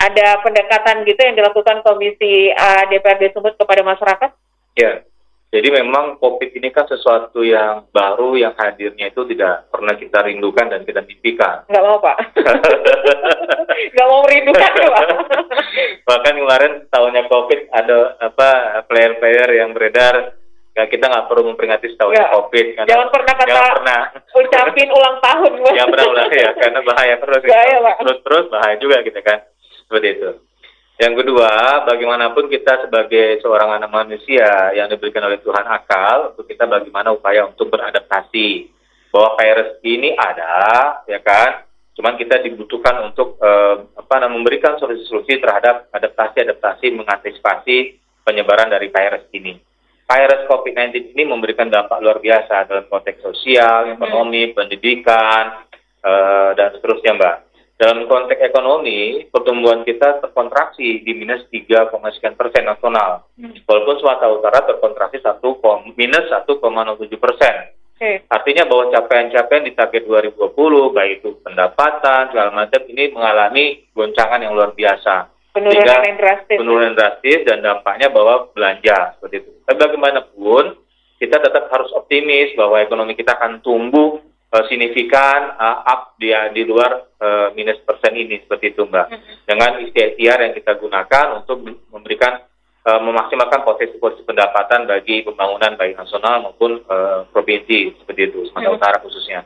Ada 0.03 0.43
pendekatan 0.43 1.07
gitu 1.07 1.21
yang 1.23 1.39
dilakukan 1.39 1.85
Komisi 1.87 2.51
A 2.51 2.91
DPRD 2.91 3.37
Sumut 3.37 3.55
kepada 3.55 3.87
masyarakat? 3.87 4.31
Ya, 4.75 5.05
jadi 5.53 5.69
memang 5.69 6.17
COVID 6.17 6.49
ini 6.57 6.73
kan 6.73 6.89
sesuatu 6.89 7.45
yang 7.45 7.85
baru 7.93 8.41
yang 8.41 8.57
hadirnya 8.57 9.13
itu 9.13 9.21
tidak 9.29 9.69
pernah 9.69 9.93
kita 10.01 10.25
rindukan 10.25 10.73
dan 10.73 10.81
kita 10.89 11.05
mimpikan. 11.05 11.69
Nggak 11.69 11.85
mau 11.85 12.01
Pak. 12.01 12.17
Nggak 13.93 14.09
mau 14.09 14.21
merindukan 14.25 14.71
ya, 14.73 14.89
Pak. 14.89 15.07
Bahkan 16.09 16.35
kemarin 16.41 16.73
tahunnya 16.89 17.23
COVID 17.29 17.61
ada 17.69 17.99
apa 18.25 18.51
player-player 18.89 19.61
yang 19.61 19.77
beredar 19.77 20.41
ya 20.73 20.85
kita 20.89 21.05
nggak 21.05 21.27
perlu 21.29 21.53
memperingati 21.53 21.93
setahunnya 21.93 22.25
Ya. 22.25 22.33
COVID 22.33 22.67
karena 22.77 22.89
Jangan 22.89 23.09
pernah 23.13 23.35
kata 23.37 23.49
jangan 23.49 23.73
pernah 23.77 24.01
ucapin 24.33 24.89
ulang 24.89 25.17
tahun. 25.21 25.51
Jangan 25.69 25.91
pernah 25.93 26.09
ulang 26.09 26.31
ya 26.33 26.51
karena 26.57 26.81
bahaya 26.81 27.15
terus 27.21 27.41
Bahaya, 27.45 27.77
Pak. 27.85 27.97
terus 28.01 28.19
terus 28.25 28.45
bahaya 28.49 28.77
juga 28.81 28.97
gitu 29.05 29.21
kan 29.21 29.39
seperti 29.85 30.09
itu. 30.17 30.31
Yang 31.01 31.25
kedua, 31.25 31.51
bagaimanapun 31.89 32.47
kita 32.47 32.87
sebagai 32.87 33.41
seorang 33.43 33.75
anak 33.81 33.91
manusia 33.91 34.71
yang 34.77 34.87
diberikan 34.87 35.25
oleh 35.27 35.41
Tuhan 35.43 35.67
akal, 35.67 36.31
untuk 36.37 36.47
kita 36.47 36.69
bagaimana 36.69 37.11
upaya 37.11 37.49
untuk 37.49 37.73
beradaptasi. 37.75 38.71
Bahwa 39.11 39.35
virus 39.37 39.83
ini 39.83 40.15
ada, 40.15 41.03
ya 41.11 41.19
kan? 41.21 41.67
Cuman 41.99 42.17
kita 42.17 42.41
dibutuhkan 42.41 43.03
untuk 43.05 43.35
eh, 43.43 43.77
apa 43.99 44.15
namanya 44.21 44.37
memberikan 44.41 44.79
solusi-solusi 44.79 45.43
terhadap 45.43 45.91
adaptasi-adaptasi 45.91 46.95
mengantisipasi 46.95 47.77
penyebaran 48.23 48.71
dari 48.71 48.89
virus 48.89 49.27
ini. 49.35 49.59
Virus 50.13 50.45
COVID-19 50.45 51.17
ini 51.17 51.25
memberikan 51.25 51.73
dampak 51.73 52.05
luar 52.05 52.21
biasa 52.21 52.69
dalam 52.69 52.85
konteks 52.85 53.25
sosial, 53.25 53.97
ekonomi, 53.97 54.53
pendidikan, 54.53 55.65
eh, 56.05 56.51
dan 56.53 56.69
seterusnya, 56.77 57.17
Mbak. 57.17 57.37
Dalam 57.81 58.05
konteks 58.05 58.45
ekonomi, 58.45 59.25
pertumbuhan 59.33 59.89
kita 59.89 60.21
terkontraksi 60.21 61.01
di 61.01 61.17
minus 61.17 61.49
3, 61.49 61.89
sekian 62.13 62.37
persen 62.37 62.69
nasional. 62.69 63.25
Walaupun 63.65 63.97
Sumatera 63.99 64.37
Utara 64.37 64.61
terkontraksi 64.69 65.19
1, 65.19 65.91
minus 65.97 66.29
1,07 66.29 67.17
persen. 67.17 67.73
Oke. 67.97 68.29
Artinya 68.29 68.69
bahwa 68.69 68.93
capaian-capaian 68.93 69.65
di 69.65 69.73
target 69.73 70.05
2020, 70.05 70.93
baik 70.93 71.25
itu 71.25 71.41
pendapatan, 71.41 72.29
segala 72.31 72.53
macam, 72.53 72.85
ini 72.85 73.09
mengalami 73.17 73.65
goncangan 73.97 74.45
yang 74.45 74.53
luar 74.53 74.77
biasa. 74.77 75.32
Penurunan 75.53 75.85
Sehingga 75.85 76.09
yang 76.09 76.17
drastis. 76.17 76.57
Penurunan 76.57 76.95
drastis 76.97 77.41
dan 77.45 77.61
dampaknya 77.61 78.09
bahwa 78.09 78.49
belanja, 78.57 79.21
seperti 79.21 79.45
itu. 79.45 79.51
Tapi 79.69 79.77
bagaimanapun, 79.77 80.65
kita 81.21 81.37
tetap 81.45 81.69
harus 81.69 81.93
optimis 81.93 82.57
bahwa 82.57 82.81
ekonomi 82.81 83.13
kita 83.13 83.37
akan 83.37 83.61
tumbuh 83.61 84.17
eh, 84.49 84.65
signifikan 84.73 85.53
eh, 85.53 85.79
up 85.93 86.17
di, 86.17 86.33
di 86.57 86.63
luar 86.65 87.05
eh, 87.21 87.49
minus 87.53 87.77
persen 87.85 88.17
ini, 88.17 88.41
seperti 88.41 88.73
itu 88.73 88.89
Mbak. 88.89 89.07
Dengan 89.45 89.71
ikhtiar 89.85 90.41
yang 90.41 90.57
kita 90.57 90.73
gunakan 90.81 91.45
untuk 91.45 91.61
memberikan 91.93 92.49
eh, 92.89 93.01
memaksimalkan 93.05 93.61
potensi-potensi 93.61 94.25
pendapatan 94.25 94.89
bagi 94.89 95.21
pembangunan 95.21 95.77
baik 95.77 96.01
nasional 96.01 96.49
maupun 96.49 96.81
eh, 96.81 97.29
provinsi 97.29 98.01
seperti 98.01 98.21
itu 98.33 98.49
Sumatera. 98.49 98.73
Utara 98.73 98.97
khususnya. 99.05 99.45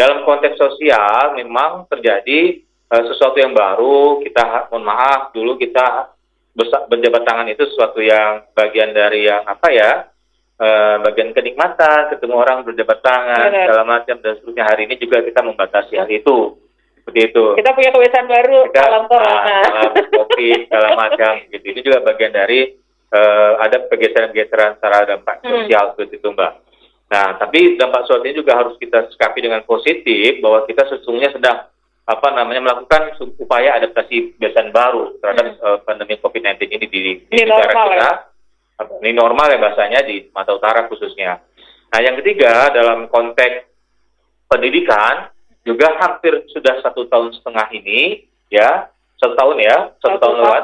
Dalam 0.00 0.24
konteks 0.24 0.56
sosial 0.56 1.36
memang 1.36 1.84
terjadi 1.92 2.64
eh, 2.90 3.02
sesuatu 3.06 3.36
yang 3.36 3.50
baru. 3.50 4.20
Kita 4.20 4.68
mohon 4.68 4.84
maaf 4.84 5.30
dulu 5.30 5.54
kita 5.54 6.10
berjabat 6.86 7.22
tangan 7.22 7.46
itu 7.46 7.62
sesuatu 7.64 7.98
yang 7.98 8.44
bagian 8.52 8.90
dari 8.90 9.24
yang 9.24 9.42
apa 9.44 9.68
ya? 9.70 9.92
eh, 10.56 10.96
bagian 11.00 11.32
kenikmatan, 11.32 12.12
ketemu 12.12 12.34
orang 12.36 12.60
berjabat 12.60 13.00
tangan, 13.00 13.48
Benar. 13.48 13.64
segala 13.64 13.82
macam 13.88 14.16
dan 14.20 14.32
seterusnya. 14.36 14.64
Hari 14.66 14.82
ini 14.84 14.94
juga 14.98 15.24
kita 15.24 15.40
membatasi 15.40 15.96
hal 15.96 16.04
itu. 16.06 16.60
Seperti 17.00 17.32
itu 17.32 17.44
Kita 17.56 17.72
punya 17.72 17.90
kebiasaan 17.90 18.28
baru 18.28 18.58
kita 18.68 18.76
dalam 18.78 19.04
corona. 19.08 19.40
ah, 19.40 19.64
dalam 19.88 20.04
covid 20.12 20.58
segala 20.68 20.88
macam 21.00 21.32
gitu 21.48 21.64
ini 21.64 21.80
juga 21.80 22.04
bagian 22.04 22.28
dari 22.28 22.76
eh, 23.08 23.52
ada 23.56 23.88
pergeseran-pergeseran 23.88 24.76
secara 24.76 25.08
dampak 25.08 25.40
Hmm. 25.40 25.64
sosial 25.64 25.96
seperti 25.96 26.20
itu 26.20 26.28
mbak 26.28 26.60
nah 27.08 27.34
tapi 27.34 27.74
dampak 27.74 28.04
sosial 28.04 28.20
ini 28.22 28.36
juga 28.36 28.52
harus 28.54 28.76
kita 28.76 29.08
sikapi 29.08 29.40
dengan 29.40 29.64
positif 29.64 30.38
bahwa 30.38 30.68
kita 30.68 30.84
sesungguhnya 30.86 31.32
sedang 31.32 31.72
apa 32.10 32.28
namanya 32.34 32.60
melakukan 32.66 33.14
upaya 33.38 33.78
adaptasi 33.78 34.34
kebiasaan 34.34 34.74
baru 34.74 35.14
terhadap 35.22 35.46
eh, 35.54 35.78
pandemi 35.86 36.18
covid-19 36.18 36.58
ini 36.66 36.86
di, 36.86 36.88
di 36.90 37.12
Hmm. 37.14 37.30
Ini 37.30 37.42
negara 37.46 37.70
normal 37.70 37.86
kita. 37.86 37.98
ya? 38.02 38.12
Ini 38.80 39.10
normal 39.14 39.46
ya 39.54 39.58
bahasanya 39.60 40.00
di 40.02 40.14
Sumatera 40.26 40.56
Utara 40.58 40.80
khususnya. 40.90 41.38
Nah 41.94 42.00
yang 42.02 42.18
ketiga 42.18 42.74
dalam 42.74 43.06
konteks 43.06 43.68
pendidikan 44.50 45.30
juga 45.62 45.94
hampir 46.00 46.42
sudah 46.50 46.82
satu 46.82 47.06
tahun 47.06 47.30
setengah 47.38 47.66
ini 47.76 48.26
ya 48.48 48.88
satu 49.20 49.36
tahun 49.36 49.56
ya 49.60 49.76
satu, 50.00 50.16
tahun 50.18 50.36
lewat. 50.40 50.62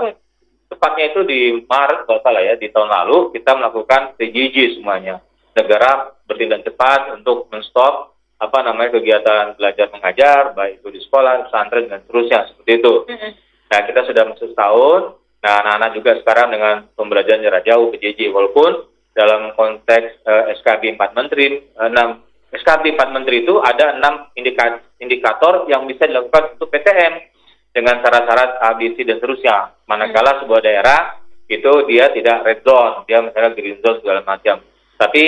tepatnya 0.72 1.04
itu 1.12 1.20
di 1.28 1.40
Maret 1.68 2.08
kalau 2.08 2.20
salah 2.24 2.42
ya 2.42 2.56
di 2.56 2.72
tahun 2.72 2.88
lalu 2.90 3.36
kita 3.36 3.54
melakukan 3.54 4.16
PJJ 4.18 4.80
semuanya. 4.80 5.22
Negara 5.52 6.16
bertindak 6.24 6.64
cepat 6.64 7.20
untuk 7.20 7.46
menstop 7.52 8.15
apa 8.36 8.58
namanya 8.60 9.00
kegiatan 9.00 9.56
belajar 9.56 9.88
mengajar 9.88 10.52
baik 10.52 10.84
itu 10.84 10.88
di 10.92 11.00
sekolah 11.08 11.48
pesantren 11.48 11.88
dan 11.88 12.04
seterusnya 12.04 12.40
seperti 12.52 12.72
itu. 12.84 12.94
Nah, 13.66 13.80
kita 13.82 14.00
sudah 14.06 14.22
masuk 14.28 14.52
setahun. 14.52 15.00
Nah, 15.40 15.54
anak-anak 15.64 15.90
juga 15.96 16.10
sekarang 16.20 16.48
dengan 16.52 16.74
pembelajaran 16.94 17.42
jarak 17.42 17.64
jauh 17.64 17.88
PJJ 17.94 18.30
walaupun 18.30 18.86
dalam 19.16 19.56
konteks 19.56 20.20
eh, 20.22 20.44
SKB 20.60 21.00
4 21.00 21.16
Menteri, 21.16 21.64
eh, 21.64 21.88
6 21.88 22.60
SKB 22.60 22.84
4 22.94 23.16
Menteri 23.16 23.42
itu 23.42 23.56
ada 23.58 23.96
6 23.96 24.36
indika- 24.36 24.84
indikator 25.00 25.64
yang 25.66 25.88
bisa 25.88 26.04
dilakukan 26.04 26.56
untuk 26.56 26.68
PTM 26.68 27.14
dengan 27.72 28.00
syarat-syarat 28.00 28.60
ABC 28.72 29.04
dan 29.04 29.20
seterusnya. 29.20 29.76
Manakala 29.88 30.40
sebuah 30.44 30.60
daerah 30.64 31.20
itu 31.46 31.72
dia 31.86 32.10
tidak 32.10 32.42
red 32.42 32.60
zone, 32.66 33.04
dia 33.06 33.22
misalnya 33.22 33.54
green 33.54 33.78
zone 33.84 34.00
segala 34.02 34.20
macam. 34.26 34.64
Tapi 34.96 35.24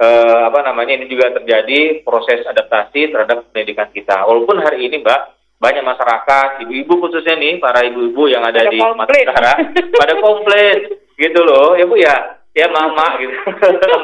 eh, 0.00 0.40
apa 0.48 0.64
namanya 0.64 0.96
ini 0.96 1.06
juga 1.12 1.28
terjadi 1.36 2.00
proses 2.00 2.40
adaptasi 2.48 3.12
terhadap 3.12 3.44
pendidikan 3.52 3.92
kita. 3.92 4.24
Walaupun 4.24 4.64
hari 4.64 4.88
ini, 4.88 5.04
Mbak, 5.04 5.20
banyak 5.60 5.84
masyarakat, 5.84 6.64
ibu-ibu 6.64 7.04
khususnya 7.04 7.36
nih, 7.36 7.60
para 7.60 7.84
ibu-ibu 7.84 8.32
yang 8.32 8.40
ada 8.40 8.64
Pada 8.64 8.72
di 8.72 8.80
Utara, 8.80 9.52
pada 10.00 10.14
komplain 10.16 10.76
gitu 11.20 11.40
loh, 11.44 11.76
ya 11.76 11.84
Bu 11.84 12.00
ya, 12.00 12.40
ya 12.56 12.66
mama 12.72 13.20
gitu. 13.20 13.36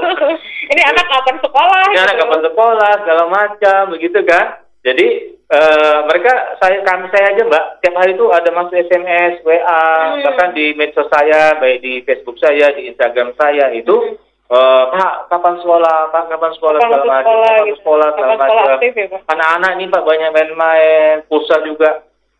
Ini 0.76 0.82
anak 0.84 1.06
kapan 1.08 1.36
sekolah? 1.40 1.82
Ini 1.88 1.98
anak 2.04 2.14
gitu. 2.14 2.22
kapan 2.28 2.40
sekolah 2.44 2.92
segala 3.00 3.24
macam 3.32 3.80
begitu 3.96 4.20
kan. 4.28 4.60
Jadi 4.84 5.06
eh, 5.50 5.98
mereka 6.06 6.58
saya 6.62 6.78
kami 6.82 7.10
saya 7.10 7.34
aja 7.34 7.42
mbak 7.42 7.64
tiap 7.82 7.94
hari 7.98 8.14
itu 8.14 8.26
ada 8.30 8.50
masuk 8.54 8.74
SMS 8.74 9.42
WA 9.42 9.82
Hmm. 10.06 10.22
bahkan 10.22 10.54
di 10.54 10.74
medsos 10.78 11.10
saya 11.10 11.58
baik 11.58 11.82
di 11.82 12.02
Facebook 12.06 12.38
saya 12.38 12.70
di 12.74 12.90
Instagram 12.90 13.34
saya 13.34 13.74
itu 13.74 14.18
eh, 14.48 14.84
Pak 14.88 15.14
kapan 15.26 15.54
sekolah? 15.58 15.96
Pak 16.08 16.24
kapan 16.28 16.52
sekolah 16.52 16.78
Kapan 16.78 16.90
segala 16.92 17.04
macam? 17.04 17.22
sekolah 17.22 17.46
kapan 17.46 17.64
gitu. 17.64 17.76
sekolah 17.76 18.08
segala 18.08 18.26
Kapan 18.28 18.46
sekolah 18.46 18.64
macam? 18.66 18.94
ya, 18.94 19.18
anak-anak 19.28 19.70
ini 19.72 19.84
Pak 19.86 20.02
banyak 20.02 20.30
main-main. 20.30 21.14
Pulsa 21.26 21.56
juga 21.60 21.90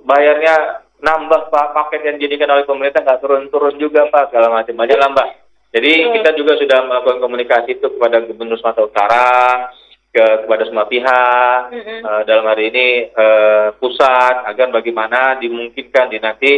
bayarnya 0.01 0.55
nambah 0.99 1.40
Pak. 1.49 1.66
Paket 1.73 2.01
yang 2.03 2.16
dijadikan 2.16 2.51
oleh 2.51 2.64
pemerintah 2.64 3.01
nggak 3.01 3.21
turun-turun 3.21 3.75
juga 3.77 4.07
Pak 4.07 4.31
segala 4.31 4.49
macam. 4.51 4.75
Banyak 4.75 4.97
lah 4.97 5.11
Mbak. 5.11 5.29
Jadi 5.69 5.92
Hmm. 5.99 6.12
kita 6.14 6.31
juga 6.33 6.53
sudah 6.57 6.79
melakukan 6.83 7.19
komunikasi 7.19 7.71
itu 7.75 7.87
kepada 7.90 8.23
Gubernur 8.23 8.57
Sumatera 8.57 8.87
Utara 8.87 9.29
ke 10.09 10.25
kepada 10.40 10.62
semua 10.64 10.87
pihak. 10.87 11.61
Mm-mm. 11.69 12.01
eh, 12.01 12.23
dalam 12.25 12.47
hari 12.47 12.71
ini 12.71 12.87
eh, 13.07 13.66
pusat 13.77 14.47
agar 14.47 14.71
bagaimana 14.71 15.37
dimungkinkan 15.37 16.09
di 16.09 16.16
nanti 16.16 16.53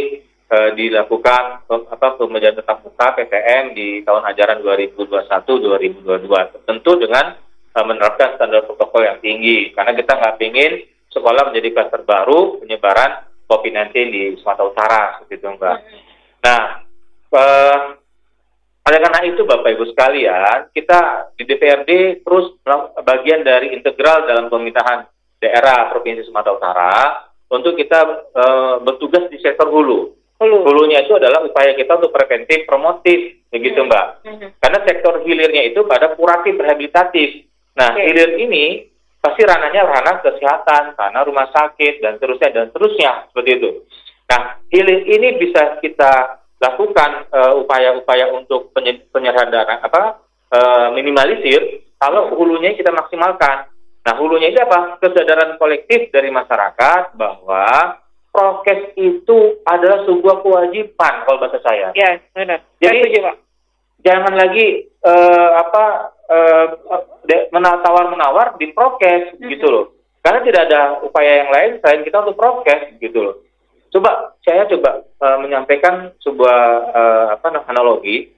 eh, 0.49 0.71
dilakukan 0.73 1.69
apa 1.69 2.17
pembelajaran 2.17 2.59
tetap 2.59 2.81
muka 2.81 3.07
PTM 3.15 3.77
di 3.77 4.01
tahun 4.01 4.25
ajaran 4.33 4.65
2021-2022 4.65 6.65
tentu 6.65 6.91
dengan 6.97 7.37
eh, 7.73 7.85
menerapkan 7.85 8.35
standar 8.35 8.65
protokol 8.65 9.05
yang 9.05 9.21
tinggi 9.21 9.71
karena 9.77 9.93
kita 9.93 10.11
nggak 10.17 10.41
ingin 10.41 10.71
sekolah 11.09 11.49
menjadi 11.49 11.69
klaster 11.73 12.01
baru 12.05 12.61
penyebaran 12.61 13.25
COVID-19 13.49 13.93
di 14.13 14.23
Sumatera 14.41 14.69
Utara 14.69 15.03
seperti 15.17 15.41
itu 15.41 15.47
Mbak. 15.57 15.77
Nah, 16.45 16.63
eh, 17.33 17.81
oleh 18.89 18.99
karena 19.05 19.21
itu 19.25 19.41
Bapak 19.45 19.69
Ibu 19.69 19.85
sekalian, 19.93 20.73
kita 20.73 21.29
di 21.37 21.45
DPRD 21.45 22.25
terus 22.25 22.57
bagian 23.05 23.45
dari 23.45 23.77
integral 23.77 24.25
dalam 24.25 24.49
pemerintahan 24.49 25.05
daerah 25.37 25.93
Provinsi 25.93 26.25
Sumatera 26.25 26.57
Utara 26.57 26.93
untuk 27.49 27.73
kita 27.73 27.99
eh, 28.33 28.75
bertugas 28.85 29.29
di 29.29 29.37
sektor 29.41 29.69
hulu. 29.69 30.18
Hulu. 30.39 30.63
Hulunya 30.63 31.03
itu 31.03 31.19
adalah 31.19 31.43
upaya 31.43 31.75
kita 31.75 31.99
untuk 31.99 32.15
preventif, 32.15 32.63
promotif, 32.63 33.43
begitu 33.51 33.83
Mbak. 33.83 34.05
Mhm. 34.23 34.47
Karena 34.63 34.79
sektor 34.87 35.13
hilirnya 35.27 35.67
itu 35.67 35.83
pada 35.83 36.15
kuratif, 36.15 36.55
rehabilitatif. 36.55 37.43
Nah, 37.75 37.91
Oke. 37.91 38.07
hilir 38.07 38.39
ini 38.39 38.87
pasti 39.19 39.43
ranahnya 39.43 39.83
ranah 39.83 40.23
kesehatan, 40.23 40.95
ranah 40.95 41.23
rumah 41.27 41.51
sakit, 41.51 41.99
dan 41.99 42.15
terusnya, 42.23 42.55
dan 42.55 42.71
terusnya, 42.71 43.27
seperti 43.27 43.51
itu. 43.59 43.69
Nah, 44.31 44.63
hilir 44.71 45.03
ini 45.11 45.35
bisa 45.43 45.75
kita 45.83 46.39
lakukan 46.59 47.27
eh, 47.31 47.53
upaya-upaya 47.59 48.31
untuk 48.35 48.71
penye- 48.71 49.03
penyerahan 49.11 49.51
apa 49.79 50.23
eh, 50.51 50.87
minimalisir 50.95 51.83
kalau 51.99 52.31
hulunya 52.35 52.75
kita 52.79 52.95
maksimalkan. 52.95 53.67
Nah, 54.07 54.13
hulunya 54.15 54.55
itu 54.55 54.59
apa? 54.63 54.95
Kesadaran 55.03 55.59
kolektif 55.59 56.07
dari 56.15 56.31
masyarakat 56.31 57.19
bahwa 57.19 57.99
prokes 58.29 58.93
itu 58.93 59.37
adalah 59.63 60.03
sebuah 60.03 60.39
kewajiban 60.39 61.13
kalau 61.23 61.37
bahasa 61.37 61.59
saya 61.59 61.89
Ya, 61.93 62.17
benar. 62.31 62.61
Jadi- 62.77 63.01
setuju, 63.03 63.19
Pak. 63.25 63.35
jangan 64.01 64.33
lagi 64.33 64.67
eh, 64.99 65.49
apa 65.55 65.83
eh, 66.25 66.65
de- 67.23 67.47
mena- 67.49 67.79
tawar-menawar 67.79 68.55
di 68.55 68.69
prokes 68.69 69.33
gitu 69.39 69.65
loh. 69.65 69.85
Karena 70.19 70.43
tidak 70.43 70.61
ada 70.67 70.81
upaya 71.01 71.41
yang 71.41 71.49
lain 71.49 71.71
selain 71.79 72.03
kita 72.03 72.21
untuk 72.21 72.35
prokes 72.35 72.95
gitu 72.97 73.19
loh. 73.19 73.35
Coba 73.89 74.35
saya 74.39 74.67
coba 74.67 75.01
eh, 75.01 75.37
menyampaikan 75.39 76.11
sebuah 76.19 76.59
eh, 76.91 77.25
apa 77.33 77.47
analogi. 77.65 78.29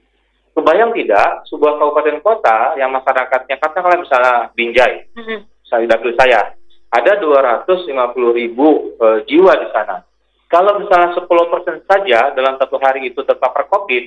Kebayang 0.52 0.92
tidak 0.92 1.48
sebuah 1.48 1.76
kabupaten 1.76 2.20
kota 2.20 2.76
yang 2.76 2.92
masyarakatnya 2.92 3.56
katakanlah 3.56 3.96
misalnya 3.96 4.52
Binjai, 4.52 5.08
Mhm. 5.16 5.38
saya 5.64 5.88
dapil 5.88 6.12
saya, 6.12 6.52
ada 6.92 7.12
250 7.16 7.88
ribu 8.36 8.92
eh, 9.00 9.18
jiwa 9.24 9.52
di 9.56 9.68
sana. 9.72 10.04
Kalau 10.52 10.76
misalnya 10.84 11.16
10% 11.16 11.88
saja 11.88 12.36
dalam 12.36 12.60
satu 12.60 12.76
hari 12.76 13.08
itu 13.08 13.24
terpapar 13.24 13.64
COVID, 13.72 14.04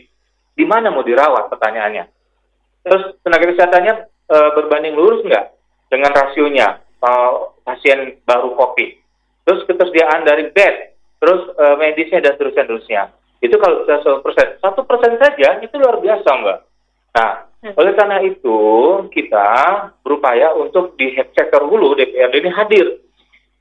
di 0.54 0.66
mana 0.70 0.94
mau 0.94 1.02
dirawat 1.02 1.50
pertanyaannya? 1.50 2.06
Terus 2.86 3.18
tenaga 3.26 3.50
kesehatannya 3.50 3.94
eh, 4.06 4.50
berbanding 4.54 4.94
lurus 4.94 5.26
nggak 5.26 5.46
dengan 5.90 6.14
rasionya 6.14 6.86
eh, 7.02 7.32
pasien 7.66 8.22
baru 8.22 8.54
COVID? 8.54 8.90
Terus 9.46 9.62
ketersediaan 9.66 10.22
dari 10.22 10.54
bed, 10.54 10.76
terus 11.18 11.50
eh, 11.58 11.76
medisnya 11.82 12.22
dan 12.22 12.38
seterusnya, 12.38 12.70
terusnya. 12.70 13.02
Itu 13.42 13.58
kalau 13.58 13.82
bisa 13.82 14.02
100%, 14.02 14.62
satu 14.62 14.82
persen 14.86 15.18
saja 15.18 15.58
itu 15.62 15.76
luar 15.82 15.98
biasa 16.02 16.30
mbak. 16.30 16.60
Nah, 17.16 17.48
oleh 17.80 17.94
karena 17.96 18.20
itu 18.22 18.60
kita 19.10 19.50
berupaya 20.04 20.52
untuk 20.54 21.00
di 21.00 21.16
sektor 21.32 21.64
hulu 21.64 21.96
DPRD 21.96 22.44
ini 22.44 22.52
hadir. 22.52 22.88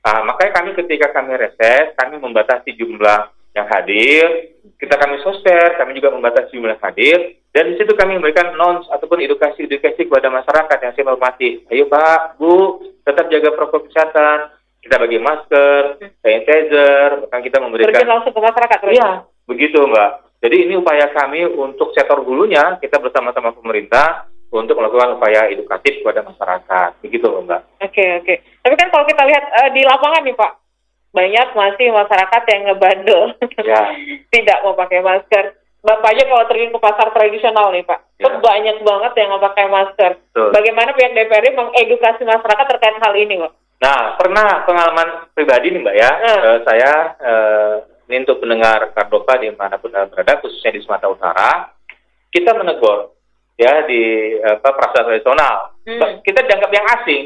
Nah, 0.05 0.21
makanya 0.27 0.61
kami 0.61 0.77
ketika 0.77 1.15
kami 1.15 1.33
reses, 1.39 1.95
kami 1.97 2.21
membatasi 2.21 2.75
jumlah 2.77 3.31
yang 3.55 3.65
hadir, 3.71 4.53
kita 4.77 4.99
kami 4.99 5.17
sosper, 5.23 5.79
kami 5.79 5.95
juga 5.97 6.11
membatasi 6.11 6.53
jumlah 6.53 6.75
yang 6.75 6.83
hadir, 6.83 7.17
dan 7.55 7.71
di 7.71 7.79
situ 7.79 7.95
kami 7.95 8.19
memberikan 8.19 8.53
nons 8.59 8.85
ataupun 8.91 9.23
edukasi-edukasi 9.23 10.11
kepada 10.11 10.27
masyarakat 10.27 10.77
yang 10.83 10.93
saya 10.93 11.07
hormati. 11.07 11.63
Ayo 11.71 11.87
Pak, 11.87 12.35
Bu, 12.35 12.83
tetap 13.07 13.31
jaga 13.31 13.55
protokol 13.55 13.87
kesehatan, 13.87 14.51
kita 14.83 15.01
bagi 15.01 15.17
masker, 15.17 15.81
sanitizer, 16.19 17.25
bahkan 17.25 17.41
kita 17.41 17.57
Terjun 17.57 17.65
memberikan 17.71 18.05
langsung 18.05 18.35
ke 18.35 18.41
masyarakat. 18.43 18.79
Iya, 18.91 19.09
begitu 19.47 19.79
Mbak. 19.87 20.24
Jadi 20.39 20.67
ini 20.67 20.73
upaya 20.75 21.09
kami 21.09 21.45
untuk 21.47 21.91
sektor 21.91 22.21
hulunya, 22.21 22.77
kita 22.77 22.99
bersama-sama 22.99 23.51
pemerintah 23.51 24.27
untuk 24.51 24.77
melakukan 24.77 25.17
upaya 25.17 25.49
edukatif 25.49 25.99
kepada 25.99 26.21
masyarakat. 26.21 26.89
Begitu 27.01 27.25
Mbak. 27.25 27.61
Oke, 27.81 28.05
oke. 28.21 28.33
Tapi 28.61 28.75
kan 28.77 28.87
kalau 28.89 29.05
kita 29.05 29.23
lihat 29.25 29.43
eh, 29.43 29.69
di 29.73 29.81
lapangan 29.81 30.21
nih, 30.21 30.35
Pak, 30.37 30.51
banyak 31.11 31.47
masih 31.55 31.87
masyarakat 31.91 32.41
yang 32.51 32.61
ngebandel. 32.69 33.21
Ya. 33.63 33.81
Tidak 34.33 34.57
mau 34.63 34.75
pakai 34.75 34.99
masker. 35.01 35.55
Bapak 35.85 36.17
aja 36.17 36.25
kalau 36.25 36.49
terjun 36.49 36.73
ke 36.73 36.79
pasar 36.81 37.13
tradisional 37.13 37.69
nih, 37.69 37.85
Pak, 37.85 37.99
Ya. 38.17 38.31
banyak 38.33 38.81
banget 38.81 39.11
yang 39.21 39.27
nggak 39.29 39.45
pakai 39.53 39.65
masker. 39.69 40.11
Betul. 40.17 40.49
Bagaimana 40.49 40.89
pihak 40.97 41.13
DPRD 41.13 41.47
mengedukasi 41.53 42.25
masyarakat 42.25 42.65
terkait 42.73 42.97
hal 42.97 43.13
ini, 43.13 43.37
Pak? 43.37 43.53
Nah, 43.75 44.17
pernah 44.17 44.65
pengalaman 44.65 45.29
pribadi 45.37 45.69
nih 45.69 45.81
Mbak 45.83 45.95
ya, 45.95 46.09
Hmm. 46.09 46.41
Eh, 46.41 46.57
saya 46.65 46.91
eh, 47.21 47.73
ini 48.05 48.21
untuk 48.21 48.41
pendengar 48.41 48.93
Kardopa 48.93 49.41
di 49.41 49.49
mana 49.53 49.81
pun 49.81 49.89
Anda 49.89 50.09
berada, 50.09 50.37
khususnya 50.41 50.77
di 50.77 50.81
Sumatera 50.85 51.09
Utara, 51.09 51.49
kita 52.29 52.53
menegur 52.53 53.17
ya 53.57 53.87
di 53.87 54.01
apa 54.45 54.69
pasar 54.77 55.09
tradisional. 55.09 55.73
Hmm. 55.89 56.21
Kita 56.21 56.45
dianggap 56.45 56.71
yang 56.73 56.85
asing, 56.99 57.23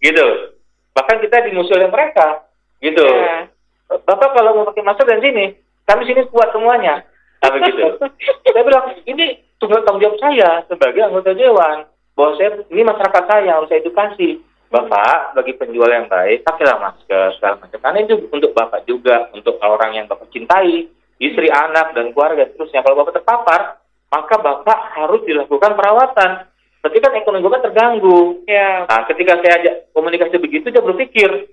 gitu. 0.00 0.56
Bahkan 0.96 1.16
kita 1.20 1.36
dimusuhi 1.48 1.76
oleh 1.80 1.90
mereka, 1.92 2.48
gitu. 2.80 3.04
Ya. 3.04 3.48
Bapak 3.92 4.32
kalau 4.32 4.56
mau 4.56 4.68
pakai 4.72 4.84
masker 4.84 5.04
dan 5.04 5.20
sini, 5.20 5.52
kami 5.84 6.08
sini 6.08 6.24
kuat 6.32 6.48
semuanya. 6.56 7.04
Nah, 7.42 7.50
begitu. 7.52 7.84
saya 8.54 8.62
bilang, 8.64 8.96
ini 9.04 9.42
tunggal 9.60 9.84
tanggung 9.84 10.00
jawab 10.00 10.16
saya 10.22 10.64
sebagai 10.70 11.02
anggota 11.04 11.36
dewan. 11.36 11.84
Bahwa 12.12 12.36
saya, 12.36 12.60
ini 12.68 12.82
masyarakat 12.84 13.24
saya 13.28 13.50
harus 13.56 13.68
saya 13.68 13.80
edukasi. 13.84 14.40
Bapak, 14.72 15.36
bagi 15.36 15.52
penjual 15.60 15.92
yang 15.92 16.08
baik, 16.08 16.48
pakailah 16.48 16.80
masker, 16.80 17.36
segala 17.36 17.60
macam. 17.60 17.76
Karena 17.76 17.98
itu 18.08 18.14
untuk 18.32 18.56
Bapak 18.56 18.88
juga, 18.88 19.28
untuk 19.36 19.60
orang 19.60 19.92
yang 19.92 20.08
Bapak 20.08 20.32
cintai, 20.32 20.88
istri, 21.20 21.52
anak, 21.52 21.92
dan 21.92 22.16
keluarga. 22.16 22.48
Terusnya, 22.48 22.80
kalau 22.80 23.04
Bapak 23.04 23.20
terpapar, 23.20 23.84
maka 24.08 24.34
Bapak 24.40 24.96
harus 24.96 25.20
dilakukan 25.28 25.76
perawatan. 25.76 26.48
Berarti 26.80 26.98
kan 27.04 27.12
ekonomi 27.20 27.44
Bapak 27.44 27.68
terganggu. 27.68 28.48
Ya. 28.48 28.88
Nah, 28.88 29.04
ketika 29.12 29.44
saya 29.44 29.60
ajak 29.60 29.74
komunikasi 29.92 30.40
begitu, 30.40 30.72
dia 30.72 30.80
berpikir, 30.80 31.52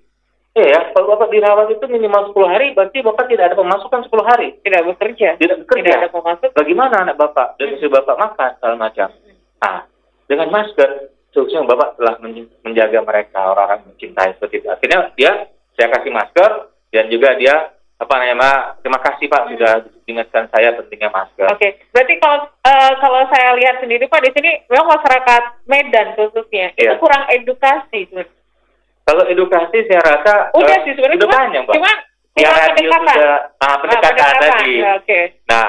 eh 0.55 0.67
ya, 0.71 0.95
kalau 0.95 1.11
Bapak 1.11 1.27
dirawat 1.27 1.75
itu 1.75 1.85
minimal 1.91 2.31
10 2.31 2.47
hari, 2.47 2.71
berarti 2.71 3.03
Bapak 3.03 3.27
tidak 3.27 3.51
ada 3.51 3.59
pemasukan 3.59 4.07
10 4.07 4.31
hari. 4.31 4.55
Tidak 4.63 4.81
bekerja. 4.95 5.35
Tidak 5.35 5.67
bekerja. 5.67 5.83
Tidak 5.83 5.99
ada 6.07 6.09
pemasukan. 6.15 6.55
Bagaimana 6.55 7.03
anak 7.03 7.19
Bapak 7.19 7.59
dan 7.59 7.67
istri 7.75 7.91
Bapak 7.91 8.15
makan, 8.15 8.49
segala 8.57 8.75
macam. 8.79 9.11
Nah, 9.59 9.83
dengan 10.25 10.47
masker, 10.55 11.18
seharusnya 11.29 11.61
Bapak 11.63 11.95
telah 11.95 12.15
men- 12.19 12.49
menjaga 12.61 12.99
mereka, 12.99 13.39
orang-orang 13.47 13.79
yang 13.79 13.89
mencintai 13.89 14.29
seperti 14.33 14.55
itu. 14.57 14.67
Akhirnya 14.67 14.99
dia, 15.13 15.31
saya 15.73 15.87
kasih 15.91 16.11
masker, 16.11 16.51
dan 16.89 17.05
juga 17.07 17.35
dia, 17.35 17.55
apa 17.95 18.13
namanya, 18.15 18.49
terima 18.79 18.97
kasih 18.97 19.27
Pak, 19.27 19.51
sudah 19.51 19.73
diingatkan 20.03 20.47
saya 20.49 20.71
pentingnya 20.73 21.09
masker. 21.09 21.45
Oke, 21.47 21.83
berarti 21.91 22.13
kalau 22.17 22.37
eh, 22.63 22.91
kalau 22.97 23.21
saya 23.27 23.53
lihat 23.55 23.75
sendiri 23.77 24.07
Pak 24.07 24.23
di 24.23 24.31
sini 24.31 24.51
memang 24.65 24.87
masyarakat 24.89 25.43
Medan 25.65 26.07
khususnya 26.15 26.71
itu 26.73 26.87
Iya. 26.87 26.97
kurang 26.97 27.27
edukasi. 27.29 28.07
sebenarnya. 28.07 28.33
Kalau 29.03 29.23
edukasi 29.25 29.77
saya 29.89 30.01
rasa 30.01 30.33
Udah 30.53 30.69
eh, 30.71 30.81
sih 30.85 30.93
sebenarnya 30.93 31.17
sudah 31.17 31.27
cuma, 31.27 31.39
banyak, 31.43 31.63
Pak. 31.65 31.75
cuma 31.75 31.91
Ya, 32.39 32.55
pendekatan. 32.71 33.17
sudah, 33.19 33.39
ah, 33.59 33.65
Ah, 33.67 33.75
pendekatan 33.83 34.31
tadi. 34.39 34.71
Ya, 34.79 34.91
Oke. 34.95 35.19
Nah, 35.43 35.65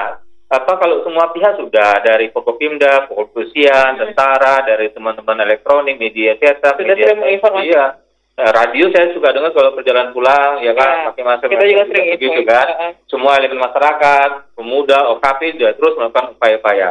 apa 0.51 0.73
kalau 0.75 0.99
semua 1.01 1.31
pihak 1.31 1.55
sudah 1.55 2.03
dari 2.03 2.27
Pokopimda, 2.27 3.07
Kepolisian, 3.07 3.95
tentara, 3.95 4.59
dari 4.61 4.91
teman-teman 4.91 5.39
elektronik, 5.41 5.95
media 5.95 6.35
cetak, 6.35 6.75
Sudah 6.75 6.91
media 6.91 7.07
sering 7.07 7.19
menginformasikan. 7.23 7.71
iya. 7.71 7.85
Eh, 8.31 8.47
radio 8.47 8.87
saya 8.91 9.11
suka 9.11 9.31
dengar 9.31 9.51
kalau 9.51 9.71
perjalanan 9.71 10.11
pulang, 10.11 10.59
ya 10.59 10.71
kan, 10.71 10.87
Ya, 10.87 11.07
pakai 11.11 11.23
masker. 11.23 11.47
kita 11.47 11.63
juga 11.63 11.83
masker, 11.83 11.89
sering 11.91 12.05
begitu 12.11 12.39
info. 12.41 12.49
kan. 12.49 12.67
Heeh. 12.67 12.91
Semua 13.07 13.31
elemen 13.35 13.59
masyarakat, 13.59 14.29
pemuda, 14.51 14.97
OKP 15.13 15.41
juga 15.55 15.69
terus 15.75 15.93
melakukan 15.95 16.35
upaya-upaya. 16.35 16.89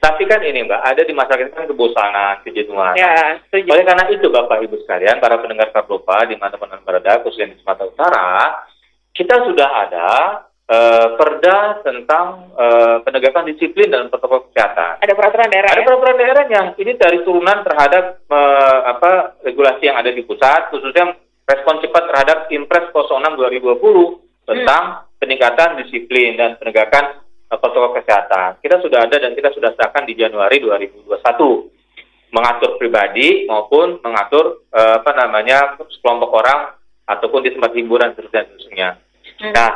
Tapi 0.00 0.22
kan 0.24 0.40
ini 0.40 0.64
Mbak, 0.64 0.80
ada 0.80 1.02
di 1.04 1.12
masyarakat 1.12 1.50
kan 1.52 1.64
kebosanan, 1.66 2.34
kejenuhan. 2.42 2.96
Ya, 2.96 3.36
setuju. 3.44 3.68
Oleh 3.70 3.84
karena 3.84 4.04
itu 4.08 4.26
Bapak 4.28 4.64
Ibu 4.64 4.76
sekalian, 4.80 5.20
para 5.20 5.36
pendengar 5.36 5.68
Kardopa 5.70 6.24
di 6.24 6.34
mana-mana 6.34 6.80
berada, 6.80 7.20
khususnya 7.20 7.52
di 7.52 7.60
Sumatera 7.60 7.86
Utara, 7.86 8.28
kita 9.12 9.44
sudah 9.44 9.68
ada 9.86 10.08
eh, 10.70 11.06
perda 11.18 11.82
tentang 11.82 12.54
eh, 12.54 12.96
penegakan 13.02 13.50
disiplin 13.50 13.90
dalam 13.90 14.06
protokol 14.06 14.46
kesehatan. 14.50 15.02
Ada 15.02 15.14
peraturan 15.18 15.50
daerah 15.50 15.70
Ada 15.74 15.82
ya? 15.82 15.86
peraturan 15.86 16.16
daerahnya. 16.16 16.62
Ini 16.78 16.92
dari 16.94 17.18
turunan 17.26 17.58
terhadap 17.66 18.04
eh, 18.30 18.80
apa 18.86 19.42
regulasi 19.42 19.90
yang 19.90 19.98
ada 19.98 20.14
di 20.14 20.22
pusat, 20.22 20.70
khususnya 20.70 21.18
respon 21.50 21.82
cepat 21.82 22.02
terhadap 22.14 22.38
Impres 22.54 22.94
06 22.94 23.02
2020 23.02 24.46
tentang 24.46 25.10
peningkatan 25.18 25.82
disiplin 25.82 26.38
dan 26.38 26.54
penegakan 26.62 27.18
eh, 27.50 27.58
protokol 27.58 27.98
kesehatan. 27.98 28.62
Kita 28.62 28.78
sudah 28.78 29.10
ada 29.10 29.16
dan 29.18 29.34
kita 29.34 29.50
sudah 29.50 29.74
sahkan 29.74 30.06
di 30.06 30.14
Januari 30.14 30.62
2021 30.62 31.10
mengatur 32.30 32.78
pribadi 32.78 33.50
maupun 33.50 33.98
mengatur 34.06 34.62
eh, 34.70 35.02
apa 35.02 35.10
namanya 35.18 35.74
sekelompok 35.82 36.30
orang 36.30 36.78
ataupun 37.10 37.42
di 37.42 37.50
tempat 37.50 37.74
hiburan 37.74 38.14
dan 38.14 38.22
seterusnya. 38.22 38.88
Hmm. 39.42 39.50
Nah, 39.50 39.70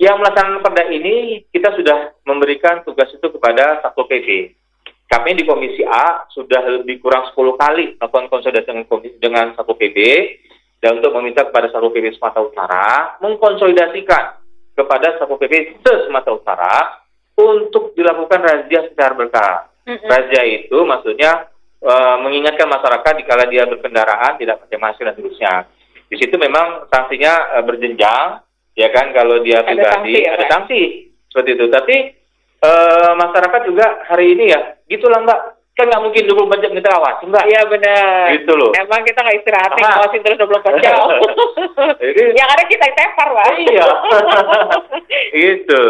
yang 0.00 0.16
melaksanakan 0.16 0.64
perda 0.64 0.88
ini 0.88 1.44
kita 1.52 1.76
sudah 1.76 2.16
memberikan 2.24 2.80
tugas 2.88 3.12
itu 3.12 3.28
kepada 3.36 3.84
Satpol 3.84 4.08
PP. 4.08 4.56
Kami 5.04 5.36
di 5.36 5.44
Komisi 5.44 5.84
A 5.84 6.24
sudah 6.32 6.80
lebih 6.80 7.04
kurang 7.04 7.28
10 7.28 7.36
kali 7.60 8.00
melakukan 8.00 8.32
konsolidasi 8.32 8.64
dengan, 8.72 8.86
komisi, 8.88 9.16
dengan 9.20 9.52
Satpol 9.52 9.76
PP 9.76 9.98
dan 10.80 10.96
untuk 10.96 11.12
meminta 11.20 11.44
kepada 11.44 11.68
Satpol 11.68 11.92
PP 11.92 12.16
Sumatera 12.16 12.48
Utara 12.48 12.88
mengkonsolidasikan 13.20 14.24
kepada 14.72 15.20
Satpol 15.20 15.36
PP 15.36 15.84
se 15.84 15.92
Sumatera 16.08 16.32
Utara 16.32 16.74
untuk 17.36 17.92
dilakukan 17.92 18.40
razia 18.40 18.88
secara 18.88 19.12
berkala. 19.12 19.68
Mm-mm. 19.84 20.08
Razia 20.08 20.42
itu 20.48 20.80
maksudnya 20.80 21.52
eh, 21.84 22.16
mengingatkan 22.24 22.72
masyarakat 22.72 23.12
dikala 23.20 23.44
dia 23.52 23.68
berkendaraan 23.68 24.40
tidak 24.40 24.64
pakai 24.64 24.80
masker 24.80 25.04
dan 25.04 25.14
seterusnya. 25.20 25.54
Di 26.08 26.16
situ 26.16 26.40
memang 26.40 26.88
sanksinya 26.88 27.60
eh, 27.60 27.64
berjenjang, 27.68 28.40
ya 28.80 28.88
kan 28.88 29.12
kalau 29.12 29.44
dia 29.44 29.60
Ada 29.60 29.68
pribadi 29.68 29.84
sanksi 29.84 30.12
ya, 30.16 30.30
ada 30.32 30.44
sanksi 30.48 30.80
seperti 31.28 31.50
itu. 31.52 31.66
Tapi 31.68 31.96
eh, 32.60 33.12
masyarakat 33.14 33.60
juga 33.68 33.86
hari 34.08 34.32
ini 34.32 34.44
ya, 34.48 34.60
gitulah 34.88 35.20
Mbak, 35.20 35.40
kan 35.76 35.86
nggak 35.86 36.02
mungkin 36.02 36.22
24 36.24 36.62
jam 36.64 36.72
kita 36.72 36.90
awasi 36.92 37.22
Mbak. 37.28 37.44
Iya 37.44 37.60
benar. 37.68 38.24
Gitu 38.36 38.52
loh. 38.52 38.70
Emang 38.72 39.00
kita 39.04 39.20
nggak 39.20 39.38
istirahat, 39.38 39.70
Aha. 39.72 39.80
ngawasin 39.80 40.20
terus 40.20 40.38
24 40.40 40.80
jam. 40.80 40.96
Jadi- 42.00 42.32
yang 42.40 42.48
ada 42.48 42.64
kita 42.64 42.82
yang 42.84 42.96
tepar, 42.96 43.28
Pak. 43.30 43.46
Iya. 43.60 43.86
gitu. 45.36 45.82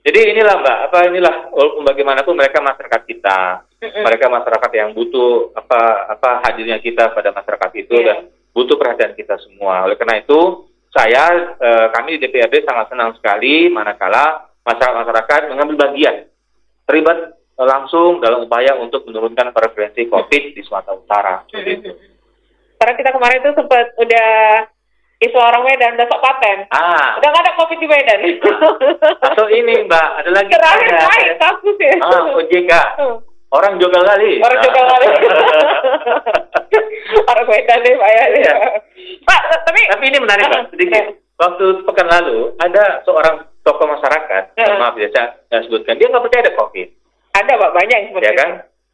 Jadi 0.00 0.32
inilah 0.32 0.56
Mbak, 0.64 0.78
apa 0.88 0.98
inilah 1.12 1.34
walaupun 1.52 1.84
bagaimanapun 1.84 2.32
mereka 2.32 2.64
masyarakat 2.64 3.02
kita, 3.04 3.38
Mm-mm. 3.84 4.00
mereka 4.00 4.32
masyarakat 4.32 4.70
yang 4.72 4.96
butuh 4.96 5.52
apa 5.52 5.80
apa 6.08 6.40
hadirnya 6.40 6.80
kita 6.80 7.12
pada 7.12 7.36
masyarakat 7.36 7.70
itu 7.76 7.96
Iya. 8.00 8.06
dan 8.08 8.18
butuh 8.56 8.80
perhatian 8.80 9.12
kita 9.12 9.36
semua. 9.44 9.84
Oleh 9.84 10.00
karena 10.00 10.24
itu 10.24 10.69
saya 10.90 11.54
eh, 11.54 11.86
kami 11.94 12.18
di 12.18 12.26
DPRD 12.26 12.66
sangat 12.66 12.90
senang 12.90 13.14
sekali 13.14 13.70
manakala 13.70 14.50
masyarakat 14.66 14.96
masyarakat 15.00 15.40
mengambil 15.48 15.86
bagian 15.86 16.26
terlibat 16.84 17.18
eh, 17.38 17.66
langsung 17.66 18.18
dalam 18.18 18.42
upaya 18.42 18.74
untuk 18.74 19.06
menurunkan 19.06 19.54
prevalensi 19.54 20.10
COVID 20.10 20.42
di 20.52 20.60
Sumatera 20.66 20.94
Utara. 20.94 21.34
Karena 22.80 22.94
kita 22.96 23.10
kemarin 23.12 23.38
itu 23.38 23.52
sempat 23.54 23.92
udah 23.94 24.30
isu 25.20 25.36
orang 25.36 25.62
Medan 25.68 26.00
udah 26.00 26.06
sok 26.08 26.22
paten. 26.24 26.58
Ah, 26.72 27.20
Udah 27.20 27.28
nggak 27.28 27.44
ada 27.44 27.58
COVID 27.60 27.78
di 27.78 27.88
Medan. 27.88 28.20
atau 29.20 29.46
ini 29.52 29.84
Mbak, 29.84 30.08
ada 30.24 30.30
lagi 30.32 30.48
Terakhir 30.48 30.90
naik 30.96 31.28
kasus 31.36 31.76
ya. 31.76 31.94
Ah, 32.00 32.24
OJK. 32.34 32.72
Orang 33.50 33.76
jogal 33.76 34.02
kali. 34.04 34.38
Orang 34.38 34.58
juga 34.60 34.80
kali. 34.86 35.06
orang 37.26 37.46
Medan 37.46 37.78
nih 37.82 37.94
Pak 37.94 38.10
ya. 38.10 38.24
Iya. 38.32 38.54
Pak, 39.20 39.40
tapi 39.64 39.80
Tapi 39.88 40.04
ini 40.06 40.18
menarik 40.18 40.46
Pak, 40.46 40.70
sedikit. 40.70 41.04
Waktu 41.34 41.64
pekan 41.82 42.06
lalu 42.06 42.52
ada 42.56 43.00
seorang 43.02 43.48
tokoh 43.62 43.88
masyarakat, 43.88 44.42
Ah. 44.54 44.76
maaf 44.76 44.94
ya 44.94 45.08
saya 45.08 45.40
saya 45.48 45.64
sebutkan, 45.64 45.96
dia 45.96 46.06
nggak 46.06 46.20
percaya 46.20 46.44
ada 46.44 46.52
COVID, 46.54 46.88
ada 47.32 47.52
Pak 47.54 47.72
banyak 47.72 47.96
yang 47.96 48.08
seperti 48.12 48.28
ya 48.28 48.34
kan? 48.36 48.50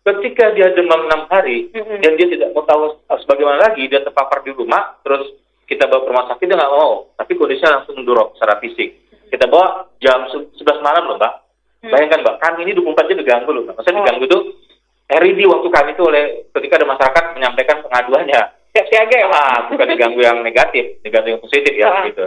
Ketika 0.06 0.44
dia 0.54 0.70
demam 0.70 1.02
enam 1.04 1.26
hari 1.26 1.66
Mm-mm. 1.68 1.98
dan 1.98 2.14
dia 2.14 2.30
tidak 2.30 2.54
mau 2.54 2.62
tahu 2.62 3.02
harus 3.02 3.24
bagaimana 3.26 3.58
lagi, 3.60 3.90
dia 3.90 3.98
terpapar 4.00 4.40
di 4.40 4.54
rumah, 4.54 4.94
terus 5.02 5.26
kita 5.66 5.84
bawa 5.84 6.00
ke 6.00 6.08
rumah 6.08 6.26
sakit 6.30 6.46
dia 6.46 6.54
nggak 6.54 6.70
mau, 6.72 7.10
tapi 7.18 7.34
kondisinya 7.34 7.82
langsung 7.82 7.98
drop 8.00 8.38
secara 8.38 8.62
fisik. 8.62 8.94
Kita 9.26 9.50
bawa 9.50 9.90
jam 9.98 10.30
se- 10.30 10.46
11 10.56 10.78
malam 10.80 11.02
loh 11.04 11.18
Mbak. 11.18 11.34
Hmm. 11.86 11.92
Bayangkan 11.94 12.20
Mbak, 12.26 12.36
kami 12.42 12.58
ini 12.66 12.72
24 12.74 13.06
jam 13.06 13.18
diganggu 13.22 13.50
loh. 13.54 13.62
Maksudnya 13.70 13.94
Oh. 13.94 14.02
diganggu 14.02 14.24
itu 14.26 14.38
RID 15.06 15.40
waktu 15.46 15.68
kami 15.70 15.90
itu 15.94 16.02
oleh 16.02 16.24
ketika 16.50 16.74
ada 16.82 16.86
masyarakat 16.90 17.24
menyampaikan 17.38 17.76
pengaduannya. 17.86 18.42
siap 18.74 18.86
siaga 18.92 19.16
ya 19.16 19.28
Pak. 19.32 19.40
Ah, 19.40 19.58
bukan 19.72 19.86
diganggu 19.88 20.20
yang 20.20 20.44
negatif, 20.44 21.00
diganggu 21.00 21.32
yang 21.32 21.40
positif 21.40 21.72
ya 21.72 21.88
Ah. 21.88 22.04
gitu. 22.04 22.26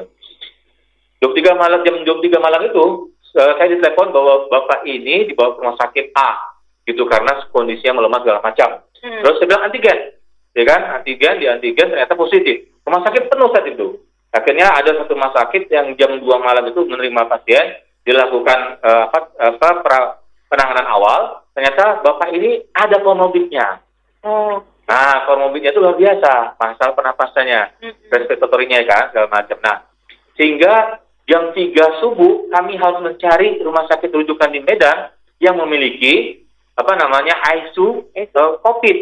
Jam 1.19 1.32
3 1.36 1.54
malam 1.54 1.84
jam 1.84 1.95
jam 2.02 2.17
3 2.17 2.39
malam 2.39 2.63
itu 2.65 2.86
eh, 3.38 3.52
saya 3.54 3.69
ditelepon 3.69 4.10
bahwa 4.10 4.50
bapak 4.50 4.82
ini 4.89 5.30
dibawa 5.30 5.54
ke 5.54 5.62
rumah 5.62 5.78
sakit 5.78 6.10
A 6.17 6.58
gitu 6.89 7.06
karena 7.06 7.38
kondisinya 7.54 8.02
melemah 8.02 8.26
segala 8.26 8.41
macam. 8.41 8.82
Hmm. 8.98 9.22
Terus 9.22 9.38
saya 9.38 9.45
bilang 9.45 9.63
antigen, 9.69 9.98
ya 10.58 10.63
kan? 10.65 10.82
Antigen 10.98 11.36
di 11.38 11.45
antigen 11.45 11.93
ternyata 11.93 12.17
positif. 12.17 12.65
Rumah 12.82 13.06
sakit 13.06 13.30
penuh 13.30 13.50
saat 13.54 13.67
itu. 13.69 13.88
Akhirnya 14.34 14.74
ada 14.74 14.89
satu 14.98 15.13
rumah 15.13 15.30
sakit 15.30 15.69
yang 15.69 15.93
jam 15.93 16.17
2 16.17 16.26
malam 16.41 16.65
itu 16.65 16.82
menerima 16.82 17.30
pasien, 17.30 17.78
dilakukan 18.10 18.82
eh, 18.82 19.02
apa, 19.06 19.19
apa 19.38 19.69
pra- 19.86 20.13
penanganan 20.50 20.89
awal. 20.89 21.22
Ternyata 21.54 22.02
bapak 22.02 22.34
ini 22.34 22.65
ada 22.74 22.98
komorbidnya. 23.06 23.78
Oh. 24.26 24.65
Nah, 24.89 25.30
komorbidnya 25.30 25.69
itu 25.69 25.78
luar 25.86 25.93
biasa, 26.02 26.58
masalah 26.58 26.98
pernapasannya, 26.98 27.78
Mm-mm. 27.78 28.10
respiratorinya 28.10 28.82
kan, 28.89 29.13
segala 29.13 29.30
macam. 29.30 29.58
Nah, 29.62 29.86
sehingga 30.34 30.98
jam 31.30 31.54
3 31.54 32.02
subuh 32.02 32.50
kami 32.50 32.74
harus 32.74 32.98
mencari 33.06 33.62
rumah 33.62 33.86
sakit 33.86 34.10
rujukan 34.10 34.50
di 34.50 34.65
Medan 34.65 35.13
yang 35.38 35.62
memiliki 35.62 36.41
apa 36.74 36.98
namanya 36.98 37.38
ICU 37.38 38.10
eh, 38.17 38.26
COVID. 38.34 38.98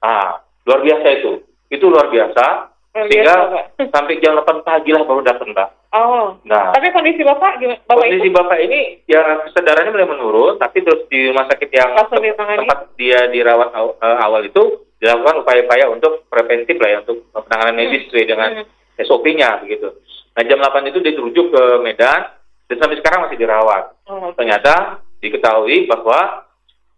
Ah, 0.00 0.40
luar 0.64 0.80
biasa 0.80 1.06
itu. 1.20 1.44
Itu 1.68 1.92
luar 1.92 2.08
biasa. 2.08 2.72
Luar 2.96 3.06
Sehingga 3.12 3.34
biasa, 3.76 3.92
sampai 3.92 4.16
jam 4.24 4.40
8 4.40 4.64
pagi 4.64 4.90
lah 4.96 5.04
baru 5.04 5.20
datang, 5.20 5.52
Mbak. 5.52 5.85
Oh. 5.96 6.36
Nah, 6.44 6.76
Tapi 6.76 6.92
kondisi 6.92 7.24
Bapak 7.24 7.56
gimana? 7.56 7.80
Bapak 7.80 8.04
kondisi 8.04 8.20
itu 8.22 8.36
bapak 8.36 8.58
ini 8.60 8.80
ya 9.08 9.22
kesadarannya 9.48 9.90
mulai 9.90 10.08
menurun, 10.08 10.54
tapi 10.56 10.84
terus 10.84 11.08
di 11.08 11.32
rumah 11.32 11.48
sakit 11.48 11.72
yang 11.72 11.96
tempat 11.96 12.78
dia 12.94 13.24
dirawat 13.26 13.72
aw- 13.72 13.96
eh, 13.96 14.18
awal 14.20 14.44
itu 14.44 14.60
dilakukan 14.96 15.40
upaya-upaya 15.40 15.88
untuk 15.88 16.28
preventif 16.28 16.76
lah 16.76 16.90
ya 16.90 16.98
untuk 17.00 17.24
penanganan 17.32 17.74
medis 17.74 18.04
sesuai 18.06 18.26
dengan 18.26 18.50
Hmm. 18.60 18.66
SOP-nya 18.98 19.60
begitu. 19.60 19.88
Nah 20.32 20.42
jam 20.42 20.58
8 20.58 20.84
itu 20.86 21.00
dia 21.00 21.12
dirujuk 21.12 21.48
ke 21.48 21.62
Medan 21.80 22.28
dan 22.66 22.76
sampai 22.76 22.96
sekarang 22.96 23.24
masih 23.24 23.36
dirawat. 23.36 23.84
Oke. 24.04 24.36
Ternyata 24.36 24.74
diketahui 25.18 25.84
bahwa 25.86 26.44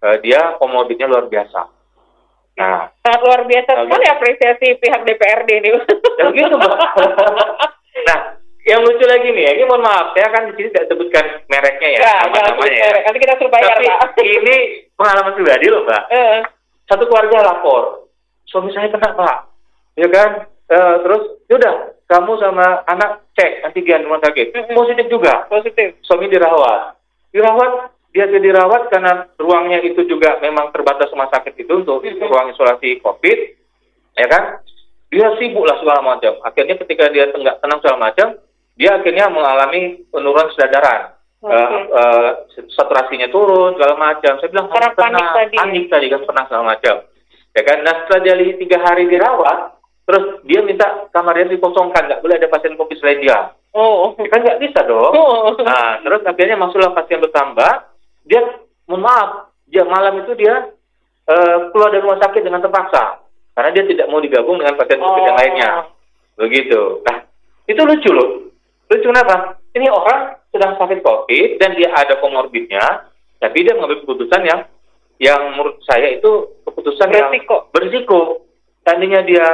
eh, 0.01 0.17
dia 0.23 0.55
komorbidnya 0.57 1.07
luar 1.07 1.27
biasa. 1.27 1.71
Nah, 2.59 2.91
sangat 2.99 3.21
luar 3.23 3.47
biasa 3.47 3.71
sekali 3.77 4.07
apresiasi 4.09 4.67
pihak 4.75 5.07
DPRD 5.07 5.51
ini. 5.57 5.71
ya 6.19 6.25
begitu 6.27 6.55
nah, 8.09 8.19
yang 8.69 8.85
lucu 8.85 9.01
lagi 9.03 9.29
nih, 9.33 9.45
ya, 9.49 9.53
ini 9.57 9.65
mohon 9.65 9.81
maaf, 9.81 10.13
saya 10.13 10.29
kan 10.29 10.45
di 10.45 10.53
sini 10.55 10.69
tidak 10.69 10.93
sebutkan 10.93 11.25
mereknya 11.49 11.89
ya, 11.89 11.99
Ya, 11.99 12.13
nama 12.21 12.29
jangan 12.31 12.49
sebut 12.53 12.61
namanya 12.61 12.77
ya. 12.77 12.85
merek. 12.85 13.03
Nanti 13.09 13.19
kita 13.19 13.35
suruh 13.41 13.51
bayar, 13.51 13.69
Tapi 13.73 13.87
Pak. 13.89 13.99
ini 14.39 14.57
pengalaman 14.93 15.33
pribadi 15.33 15.67
loh, 15.67 15.83
Mbak. 15.83 16.03
Eh, 16.11 16.39
Satu 16.85 17.05
keluarga 17.05 17.39
lapor, 17.43 17.83
suami 18.45 18.71
saya 18.71 18.89
kena, 18.89 19.13
Pak. 19.13 19.37
Ya 19.95 20.09
kan? 20.09 20.29
Eh, 20.69 20.97
terus, 21.01 21.23
yaudah, 21.49 21.75
kamu 22.05 22.33
sama 22.37 22.67
anak 22.85 23.25
cek 23.33 23.65
antigen 23.65 24.05
rumah 24.05 24.21
sakit. 24.21 24.53
Positif 24.73 25.07
juga. 25.09 25.45
positif. 25.49 25.97
Suami 26.05 26.29
dirawat. 26.29 26.97
Dirawat, 27.29 27.93
dia 28.13 28.25
jadi 28.25 28.53
dirawat 28.53 28.89
karena 28.89 29.29
ruangnya 29.37 29.81
itu 29.81 30.01
juga 30.05 30.41
memang 30.41 30.73
terbatas 30.73 31.13
rumah 31.13 31.29
sakit 31.29 31.57
itu 31.57 31.73
untuk 31.73 32.01
Mm-mm. 32.01 32.25
ruang 32.25 32.49
isolasi 32.49 33.01
COVID. 33.01 33.39
Ya 34.17 34.27
kan? 34.29 34.65
Dia 35.09 35.29
sibuk 35.37 35.65
lah 35.65 35.77
segala 35.81 36.01
macam. 36.01 36.37
Akhirnya 36.41 36.77
ketika 36.81 37.09
dia 37.09 37.29
tenggak 37.29 37.61
tenang 37.61 37.81
segala 37.81 38.09
macam, 38.09 38.37
dia 38.79 38.95
akhirnya 38.95 39.27
mengalami 39.29 40.07
penurunan 40.09 40.49
kesadaran. 40.49 41.19
Oke. 41.39 41.51
Eh, 41.51 41.71
eh, 41.93 42.31
saturasinya 42.73 43.27
turun 43.29 43.75
segala 43.75 43.95
macam. 43.95 44.39
Saya 44.39 44.51
bilang 44.51 44.71
Karena 44.71 44.91
"Kamu 44.91 44.97
panik 44.97 45.15
pernah- 45.19 45.35
tadi." 45.35 45.55
panik 45.55 45.85
tadi 45.87 46.07
kan 46.09 46.21
pernah 46.23 46.45
segala 46.47 46.65
macam. 46.65 46.95
Ya 47.55 47.63
kan? 47.63 47.79
Nah 47.83 47.95
setelah 48.01 48.21
dia 48.23 48.35
tiga 48.55 48.79
hari 48.81 49.05
dirawat, 49.07 49.59
terus 50.03 50.25
dia 50.43 50.61
minta 50.63 50.87
kamarnya 51.11 51.51
dikosongkan, 51.51 52.07
nggak 52.07 52.23
boleh 52.23 52.39
ada 52.39 52.49
pasien 52.49 52.75
COVID 52.75 52.97
selain 52.97 53.19
dia. 53.19 53.39
Oh. 53.71 54.15
Ya 54.15 54.29
kan 54.29 54.41
nggak 54.41 54.61
bisa 54.63 54.81
dong. 54.83 55.13
Oh. 55.13 55.55
Nah, 55.61 55.99
terus 56.01 56.23
akhirnya 56.23 56.57
masuklah 56.57 56.91
pasien 56.93 57.19
bertambah. 57.19 57.73
Dia, 58.25 58.41
mohon 58.85 59.03
maaf, 59.03 59.31
dia 59.65 59.83
malam 59.85 60.23
itu 60.23 60.35
dia 60.35 60.71
eh, 61.25 61.57
keluar 61.71 61.93
dari 61.93 62.01
rumah 62.01 62.17
sakit 62.19 62.41
dengan 62.41 62.59
terpaksa 62.59 63.21
karena 63.53 63.71
dia 63.71 63.85
tidak 63.85 64.09
mau 64.09 64.17
digabung 64.17 64.57
dengan 64.57 64.75
pasien 64.75 64.97
COVID 64.97 65.23
yang 65.23 65.37
Oh. 65.37 65.39
lainnya. 65.39 65.71
Begitu. 66.37 66.81
Nah, 67.05 67.19
itu 67.65 67.79
lucu 67.79 68.11
loh. 68.11 68.48
Lucu 68.89 69.07
kenapa? 69.07 69.61
Ini 69.77 69.87
orang 69.93 70.37
sedang 70.49 70.81
sakit 70.81 71.05
COVID 71.05 71.49
dan 71.61 71.77
dia 71.77 71.93
ada 71.93 72.17
komorbidnya, 72.19 73.09
tapi 73.39 73.63
dia 73.63 73.77
mengambil 73.77 74.01
keputusan 74.03 74.43
yang 74.49 74.61
yang 75.19 75.41
menurut 75.53 75.77
saya 75.85 76.15
itu 76.15 76.31
keputusan 76.65 77.11
Berisiko. 77.11 77.57
yang 77.69 77.71
berisiko. 77.75 78.21
Tandanya 78.87 79.21
dia 79.27 79.47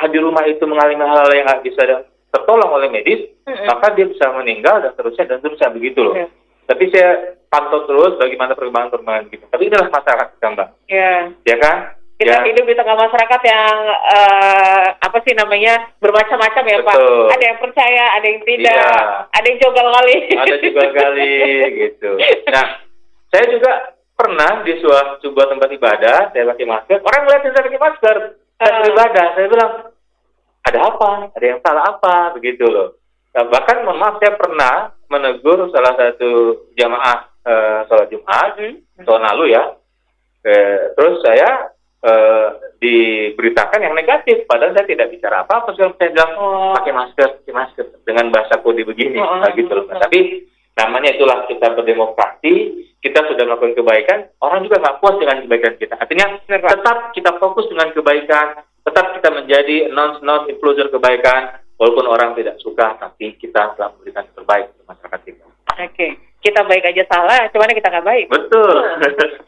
di 0.00 0.18
rumah 0.22 0.46
itu 0.46 0.62
mengalami 0.64 0.96
hal-hal 0.96 1.28
yang 1.34 1.46
nggak 1.50 1.64
bisa 1.66 1.82
tertolong 2.30 2.70
oleh 2.70 2.88
medis, 2.88 3.26
Mm-mm. 3.44 3.66
maka 3.66 3.90
dia 3.92 4.06
bisa 4.06 4.30
meninggal 4.32 4.78
dan 4.80 4.94
seterusnya 4.94 5.26
dan 5.26 5.36
seterusnya 5.42 5.68
begitu 5.74 5.98
loh. 6.06 6.14
Iya. 6.14 6.26
Tapi 6.70 6.84
saya 6.94 7.10
pantau 7.50 7.82
terus 7.90 8.14
bagaimana 8.16 8.54
perkembangan-perkembangan 8.54 9.26
gitu. 9.34 9.44
Tapi 9.50 9.62
inilah 9.66 9.90
masyarakat 9.90 10.26
kita 10.38 10.46
mbak, 10.54 10.68
Ya. 10.86 11.12
ya 11.42 11.56
kan? 11.58 11.76
Kita 12.20 12.36
ya. 12.36 12.44
hidup 12.44 12.68
di 12.68 12.76
tengah 12.76 13.00
masyarakat 13.00 13.40
yang 13.48 13.76
eh, 14.12 14.86
apa 14.92 15.18
sih 15.24 15.32
namanya 15.32 15.88
bermacam-macam 15.98 16.64
ya 16.68 16.78
Pak. 16.84 16.94
Betul. 16.94 17.26
Ada 17.32 17.44
yang 17.46 17.58
percaya, 17.58 18.04
ada 18.12 18.26
yang 18.28 18.40
tidak, 18.44 18.76
Iya. 18.76 19.00
ada 19.32 19.46
yang 19.48 19.58
jogal 19.58 19.86
kali. 19.90 20.16
ada 20.36 20.54
juga 20.60 20.84
kali 20.92 21.32
gitu. 21.80 22.10
Nah, 22.52 22.66
saya 23.26 23.44
juga 23.48 23.72
pernah 24.12 24.60
di 24.60 24.72
sebuah, 24.76 25.24
sebuah 25.24 25.46
tempat 25.48 25.68
ibadah, 25.72 26.18
saya 26.28 26.44
pakai 26.46 26.66
masker, 26.68 26.98
orang 27.00 27.20
ngeliatin 27.24 27.52
saya 27.56 27.64
pakai 27.64 27.80
masker, 27.80 28.16
saya 28.52 28.68
Ah. 28.68 28.76
beribadah, 28.78 29.26
saya 29.32 29.46
bilang, 29.48 29.72
ada 30.60 30.78
apa? 30.84 31.10
Ada 31.32 31.46
yang 31.48 31.60
salah 31.64 31.84
apa? 31.88 32.14
Begitu 32.36 32.68
loh. 32.68 33.00
Nah, 33.32 33.48
bahkan 33.48 33.80
mohon 33.80 33.96
maaf, 33.96 34.20
saya 34.20 34.36
pernah 34.36 34.74
menegur 35.08 35.72
salah 35.72 35.96
satu 35.96 36.30
jamaah 36.76 37.32
eh, 37.40 37.80
sholat 37.88 38.12
Jumat, 38.12 38.60
Hmm. 38.60 38.76
tahun 39.00 39.24
lalu 39.24 39.56
ya. 39.56 39.72
Eh, 40.44 40.92
terus 40.92 41.24
saya 41.24 41.72
eh, 42.00 42.48
diberitakan 42.80 43.84
yang 43.84 43.92
negatif, 43.92 44.48
padahal 44.48 44.72
saya 44.72 44.88
tidak 44.88 45.12
bicara 45.12 45.44
apa-apa. 45.44 45.76
Saya 45.76 45.92
bilang, 46.00 46.32
Oh. 46.40 46.72
pakai 46.80 46.92
masker, 46.96 47.28
pakai 47.44 47.54
masker, 47.54 47.86
dengan 48.08 48.32
bahasa 48.32 48.56
kode 48.60 48.82
begini, 48.88 49.20
Oh. 49.20 49.36
nah, 49.36 49.52
gitu 49.52 49.68
loh. 49.68 49.84
Nah, 49.92 50.00
tapi 50.00 50.48
namanya 50.80 51.12
itulah 51.12 51.44
kita 51.44 51.76
berdemokrasi, 51.76 52.54
kita 53.04 53.20
sudah 53.28 53.44
melakukan 53.44 53.76
kebaikan, 53.76 54.18
orang 54.40 54.64
juga 54.64 54.80
nggak 54.80 54.96
puas 55.00 55.16
dengan 55.20 55.44
kebaikan 55.44 55.74
kita. 55.76 55.94
Artinya 56.00 56.26
tetap 56.48 56.98
kita 57.12 57.30
fokus 57.36 57.68
dengan 57.68 57.92
kebaikan, 57.92 58.46
tetap 58.80 59.06
kita 59.20 59.28
menjadi 59.36 59.76
non-non 59.92 60.48
influencer 60.48 60.88
kebaikan, 60.88 61.60
walaupun 61.80 62.08
orang 62.08 62.36
tidak 62.36 62.60
suka, 62.60 62.96
tapi 63.00 63.36
kita 63.40 63.76
telah 63.76 63.92
memberikan 63.96 64.24
yang 64.24 64.36
terbaik 64.36 64.64
untuk 64.76 64.86
masyarakat 64.88 65.20
kita. 65.24 65.44
Oke, 65.80 66.06
kita 66.44 66.60
baik 66.68 66.84
aja 66.92 67.04
salah, 67.08 67.48
cuman 67.48 67.72
kita 67.72 67.88
nggak 67.88 68.08
baik. 68.08 68.24
Betul. 68.28 68.76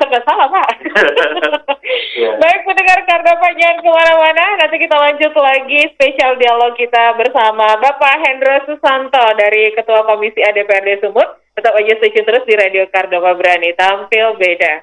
Serba 0.01 0.21
salah 0.25 0.49
Pak. 0.49 0.69
Iya. 1.83 2.39
Baik 2.39 2.63
pendengar 2.63 3.03
Kardopa 3.11 3.49
jangan 3.59 3.83
ke 3.83 3.91
mana-mana, 3.91 4.45
nanti 4.63 4.77
kita 4.79 4.95
lanjut 4.95 5.35
lagi 5.35 5.81
spesial 5.99 6.39
dialog 6.39 6.79
kita 6.79 7.19
bersama 7.19 7.75
Bapak 7.83 8.23
Hendro 8.23 8.55
Susanto 8.71 9.25
dari 9.35 9.75
Ketua 9.75 10.07
Komisi 10.07 10.39
ADPRD 10.39 11.03
Sumut. 11.03 11.43
Tetap 11.59 11.75
aja 11.75 11.93
stay 11.99 12.15
terus 12.15 12.47
di 12.47 12.55
Radio 12.55 12.87
Kardopa 12.87 13.35
Berani, 13.35 13.75
tampil 13.75 14.39
beda. 14.39 14.75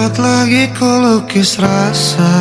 Dapat 0.00 0.16
lagi 0.16 0.64
ku 0.80 0.88
lukis 0.88 1.60
rasa. 1.60 2.32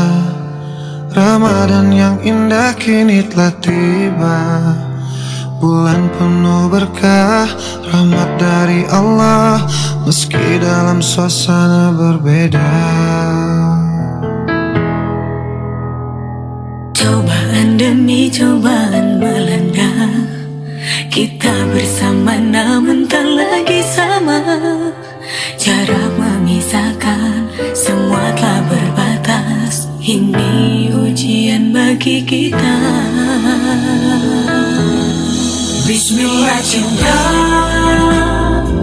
Ramadan 1.11 1.91
yang 1.91 2.15
indah 2.23 2.71
kini 2.79 3.19
telah 3.27 3.51
tiba. 3.59 4.39
Bulan 5.59 6.07
penuh 6.15 6.71
berkah 6.71 7.51
Rahmat 7.83 8.39
dari 8.39 8.87
Allah. 8.87 9.67
Meski 10.07 10.55
dalam 10.63 11.03
suasana 11.03 11.91
berbeda. 11.91 12.71
Cobaan 16.95 17.75
demi 17.75 18.31
cobaan 18.31 19.19
melanda. 19.19 20.07
Kita 21.11 21.67
bersama 21.75 22.39
namun 22.39 23.03
tak 23.03 23.27
lagi 23.27 23.83
sama. 23.83 24.39
Jarak 25.59 26.09
Semua 28.09 28.33
telah 28.33 28.65
berbatas. 28.65 29.85
Ini 30.01 30.89
ujian 30.97 31.69
bagi 31.69 32.25
kita. 32.25 32.73
Bismillah 35.85 36.57
cinta 36.65 37.17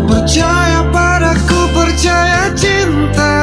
Percaya 0.07 0.87
padaku, 0.95 1.59
percaya 1.75 2.55
cinta 2.55 3.36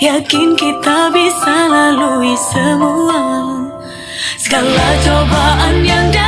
Yakin 0.00 0.56
kita 0.56 1.12
bisa 1.12 1.68
lalui 1.68 2.32
semua 2.32 3.20
Segala 4.40 4.96
cobaan 5.04 5.84
yang 5.84 6.08
datang 6.08 6.19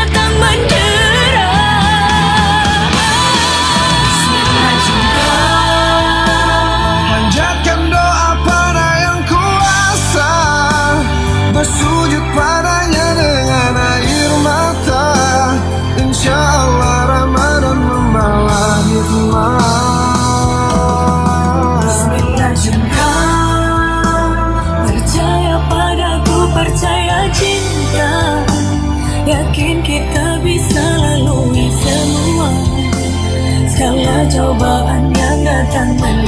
Segala 34.33 34.49
cobaan 34.49 35.13
yang 35.13 35.45
datang 35.45 35.93
mendera 36.01 36.22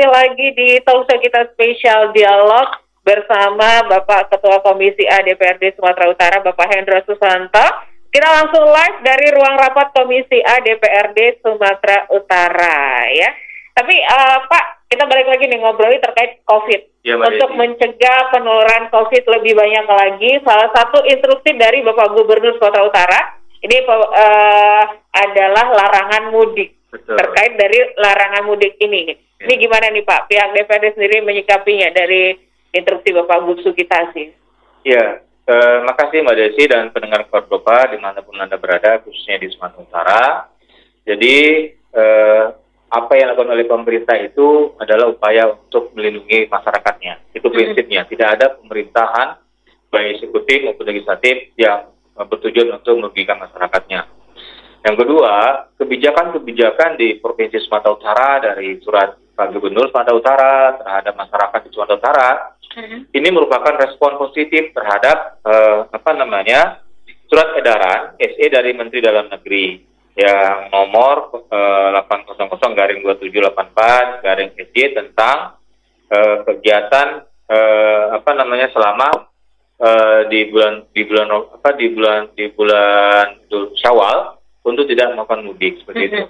kembali 0.00 0.16
lagi 0.16 0.48
di 0.56 0.68
talkshow 0.80 1.20
kita 1.20 1.52
spesial 1.52 2.08
dialog 2.16 2.72
bersama 3.04 3.84
Bapak 3.84 4.32
Ketua 4.32 4.64
Komisi 4.64 5.04
A 5.04 5.20
DPRD 5.20 5.76
Sumatera 5.76 6.08
Utara, 6.08 6.40
Bapak 6.40 6.72
Hendra 6.72 7.04
Susanto. 7.04 7.60
Kita 8.08 8.24
langsung 8.24 8.64
live 8.64 9.04
dari 9.04 9.28
ruang 9.28 9.60
rapat 9.60 9.92
Komisi 9.92 10.40
A 10.40 10.56
DPRD 10.64 11.44
Sumatera 11.44 12.08
Utara 12.16 13.12
ya. 13.12 13.28
Tapi 13.76 13.92
eh, 13.92 14.38
Pak, 14.48 14.88
kita 14.88 15.04
balik 15.04 15.36
lagi 15.36 15.44
nih 15.52 15.60
ngobrolin 15.60 16.00
terkait 16.00 16.48
COVID. 16.48 17.04
Ya, 17.04 17.20
Mbak 17.20 17.36
Untuk 17.36 17.50
Desi. 17.52 17.60
mencegah 17.60 18.20
penularan 18.32 18.88
COVID 18.88 19.24
lebih 19.36 19.52
banyak 19.52 19.84
lagi, 19.84 20.32
salah 20.48 20.72
satu 20.80 21.04
instruksi 21.12 21.60
dari 21.60 21.84
Bapak 21.84 22.16
Gubernur 22.16 22.56
Sumatera 22.56 22.88
Utara 22.88 23.20
ini 23.60 23.76
eh, 23.84 24.84
adalah 25.12 25.66
larangan 25.76 26.32
mudik 26.32 26.88
Betul. 26.88 27.20
terkait 27.20 27.60
dari 27.60 27.84
larangan 28.00 28.48
mudik 28.48 28.80
ini. 28.80 29.28
Ini 29.40 29.56
gimana 29.56 29.88
nih 29.88 30.04
Pak? 30.04 30.28
Pihak 30.28 30.52
DPRD 30.52 31.00
sendiri 31.00 31.24
menyikapinya 31.24 31.88
dari 31.96 32.36
instruksi 32.76 33.08
Bapak 33.16 33.48
Gubsu 33.48 33.72
Kitasi. 33.72 34.36
Ya, 34.84 35.24
eh, 35.48 35.78
makasih 35.88 36.20
Mbak 36.20 36.36
Desi 36.36 36.68
dan 36.68 36.92
pendengar 36.92 37.24
Kordopa 37.32 37.88
di 37.88 37.96
mana 37.96 38.20
pun 38.20 38.36
Anda 38.36 38.60
berada, 38.60 39.00
khususnya 39.00 39.40
di 39.40 39.48
Sumatera 39.48 39.80
Utara. 39.80 40.24
Jadi, 41.08 41.36
eh, 41.72 42.44
apa 42.90 43.12
yang 43.16 43.32
dilakukan 43.32 43.54
oleh 43.56 43.66
pemerintah 43.70 44.16
itu 44.20 44.76
adalah 44.76 45.08
upaya 45.08 45.56
untuk 45.56 45.94
melindungi 45.96 46.50
masyarakatnya. 46.50 47.32
Itu 47.32 47.48
prinsipnya. 47.48 48.04
Tidak 48.04 48.28
ada 48.28 48.60
pemerintahan, 48.60 49.40
baik 49.88 50.20
eksekutif 50.20 50.68
maupun 50.68 50.84
legislatif, 50.84 51.54
yang 51.56 51.88
bertujuan 52.18 52.76
untuk 52.76 53.00
merugikan 53.00 53.40
masyarakatnya. 53.40 54.04
Yang 54.80 54.96
kedua, 55.04 55.68
kebijakan-kebijakan 55.76 56.96
di 56.96 57.20
Provinsi 57.20 57.60
Sumatera 57.62 57.92
Utara 57.92 58.30
dari 58.40 58.80
surat 58.80 59.19
Pak 59.40 59.56
Gubernur 59.56 59.88
Sumatera 59.88 60.12
Utara 60.12 60.54
terhadap 60.76 61.16
masyarakat 61.16 61.60
di 61.64 61.68
Sumatera 61.72 61.96
Utara 61.96 62.30
ini 63.16 63.28
merupakan 63.32 63.72
respon 63.80 64.20
positif 64.20 64.76
terhadap 64.76 65.40
eh, 65.48 65.88
apa 65.88 66.10
namanya 66.12 66.84
surat 67.24 67.56
edaran 67.56 68.20
SE 68.20 68.46
dari 68.52 68.76
Menteri 68.76 69.00
Dalam 69.00 69.32
Negeri 69.32 69.80
yang 70.20 70.68
nomor 70.68 71.40
eh, 71.48 71.88
800 72.04 72.36
garing 72.76 73.00
2784 73.00 74.28
garing 74.28 74.50
SY 74.60 74.84
tentang 74.92 75.56
eh, 76.12 76.36
kegiatan 76.44 77.24
eh, 77.48 78.04
apa 78.20 78.30
namanya 78.36 78.68
selama 78.76 79.08
eh, 79.80 80.20
di 80.28 80.52
bulan 80.52 80.84
di 80.92 81.02
bulan 81.08 81.32
apa 81.32 81.70
di 81.80 81.86
bulan 81.88 82.28
di 82.36 82.44
bulan 82.52 83.40
Syawal 83.80 84.36
untuk 84.68 84.84
tidak 84.84 85.16
melakukan 85.16 85.48
mudik 85.48 85.80
seperti 85.80 86.12
itu. 86.12 86.28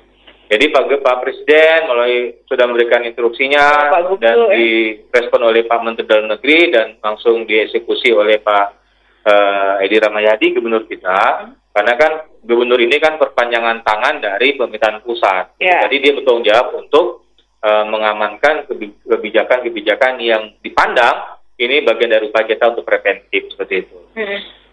Jadi 0.51 0.67
Pak 0.75 0.83
Pak 0.99 1.17
Presiden 1.23 1.87
melalui 1.87 2.43
sudah 2.51 2.67
memberikan 2.67 3.07
instruksinya 3.07 3.95
Pak 3.95 4.03
Gubernur, 4.11 4.19
dan 4.19 4.37
ya. 4.51 4.59
direspon 4.59 5.47
oleh 5.47 5.63
Pak 5.63 5.79
Menteri 5.87 6.11
Dalam 6.11 6.27
Negeri 6.27 6.75
dan 6.75 6.99
langsung 6.99 7.47
dieksekusi 7.47 8.11
oleh 8.11 8.43
Pak 8.43 8.67
eh, 9.31 9.87
Edi 9.87 10.03
Ramayadi 10.03 10.59
Gubernur 10.59 10.91
kita. 10.91 11.55
Karena 11.71 11.95
kan 11.95 12.27
Gubernur 12.43 12.83
ini 12.83 12.99
kan 12.99 13.15
perpanjangan 13.15 13.87
tangan 13.87 14.19
dari 14.19 14.59
pemerintahan 14.59 15.07
pusat. 15.07 15.55
Ya. 15.63 15.87
Jadi 15.87 15.97
dia 16.03 16.19
bertanggung 16.19 16.43
jawab 16.43 16.83
untuk 16.83 17.31
eh, 17.63 17.85
mengamankan 17.87 18.67
kebi- 18.67 19.07
kebijakan-kebijakan 19.07 20.19
yang 20.19 20.51
dipandang 20.67 21.39
ini 21.63 21.87
bagian 21.87 22.11
dari 22.11 22.27
upaya 22.27 22.51
kita 22.51 22.75
untuk 22.75 22.83
preventif 22.83 23.55
seperti 23.55 23.87
itu. 23.87 23.99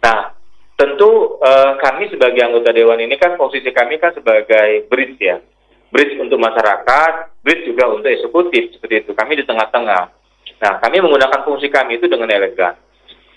Nah, 0.02 0.34
tentu 0.74 1.38
eh, 1.38 1.72
kami 1.86 2.10
sebagai 2.10 2.42
anggota 2.42 2.74
dewan 2.74 2.98
ini 2.98 3.14
kan 3.22 3.38
posisi 3.38 3.70
kami 3.70 4.02
kan 4.02 4.18
sebagai 4.18 4.90
bridge 4.90 5.22
ya, 5.22 5.38
bridge 5.92 6.20
untuk 6.20 6.40
masyarakat, 6.40 7.12
bridge 7.44 7.64
juga 7.68 7.92
untuk 7.92 8.08
eksekutif 8.12 8.76
seperti 8.76 9.08
itu. 9.08 9.12
Kami 9.16 9.40
di 9.40 9.46
tengah-tengah. 9.48 10.04
Nah, 10.58 10.74
kami 10.82 11.04
menggunakan 11.04 11.46
fungsi 11.46 11.70
kami 11.70 12.02
itu 12.02 12.10
dengan 12.10 12.32
elegan. 12.32 12.76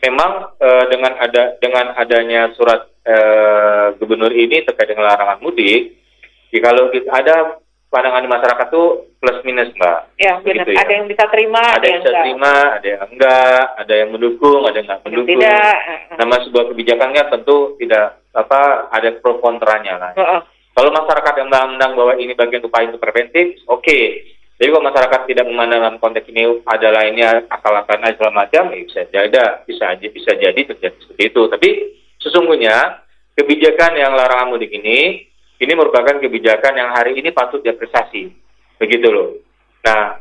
Memang 0.01 0.57
eh, 0.57 0.84
dengan 0.88 1.12
ada 1.20 1.61
dengan 1.61 1.92
adanya 1.92 2.48
surat 2.57 2.88
eh, 3.05 3.86
gubernur 4.01 4.32
ini 4.32 4.64
terkait 4.64 4.88
dengan 4.88 5.12
larangan 5.12 5.44
mudik, 5.44 5.92
ya 6.48 6.59
kalau 6.64 6.88
kita 6.88 7.12
ada 7.12 7.61
pandangan 7.92 8.24
di 8.24 8.30
masyarakat 8.30 8.66
tuh 8.72 9.12
plus 9.20 9.44
minus 9.44 9.68
mbak. 9.76 10.09
Ya, 10.16 10.40
benar. 10.40 10.64
Ya. 10.64 10.80
Ada 10.80 10.92
yang 10.94 11.07
bisa 11.11 11.24
terima, 11.28 11.61
Ada 11.61 11.84
yang 11.84 12.01
bisa 12.01 12.09
enggak. 12.09 12.22
terima, 12.24 12.55
ada 12.72 12.86
yang 12.88 13.03
enggak, 13.12 13.62
ada 13.76 13.94
yang 13.98 14.09
mendukung, 14.14 14.61
ada 14.64 14.76
yang 14.80 14.86
enggak 14.88 15.03
mendukung. 15.05 15.28
tidak. 15.36 15.74
Nama 16.16 16.34
sebuah 16.48 16.64
kebijakannya 16.72 17.22
tentu 17.28 17.57
tidak 17.76 18.07
apa 18.32 18.61
ada 18.94 19.09
pro 19.20 19.36
kontranya 19.42 19.94
lah. 20.01 20.12
Heeh. 20.16 20.40
Kalau 20.70 20.90
masyarakat 20.94 21.34
yang 21.40 21.48
memandang 21.50 21.92
bahwa 21.98 22.14
ini 22.16 22.32
bagian 22.32 22.64
upaya 22.64 22.88
untuk 22.88 23.02
preventif, 23.02 23.58
oke. 23.66 24.00
Jadi 24.60 24.68
kalau 24.68 24.84
masyarakat 24.84 25.20
tidak 25.24 25.46
memandang 25.48 25.80
dalam 25.82 25.98
konteks 25.98 26.28
ini 26.28 26.62
ada 26.68 26.88
lainnya 26.92 27.48
akal-akalan 27.48 28.12
segala 28.12 28.44
macam, 28.44 28.70
ya 28.70 28.80
bisa 28.84 29.00
jadi 29.08 29.44
bisa 29.64 29.84
aja 29.88 30.06
bisa 30.12 30.30
jadi 30.36 30.60
terjadi 30.60 30.96
seperti 31.00 31.22
itu. 31.32 31.42
Tapi 31.48 31.70
sesungguhnya 32.20 32.76
kebijakan 33.34 33.96
yang 33.96 34.12
larangan 34.12 34.52
mudik 34.52 34.68
ini 34.70 35.26
ini 35.60 35.72
merupakan 35.76 36.16
kebijakan 36.16 36.76
yang 36.76 36.92
hari 36.92 37.16
ini 37.16 37.32
patut 37.32 37.60
diapresiasi. 37.60 38.32
Begitu 38.80 39.08
loh. 39.12 39.36
Nah, 39.84 40.20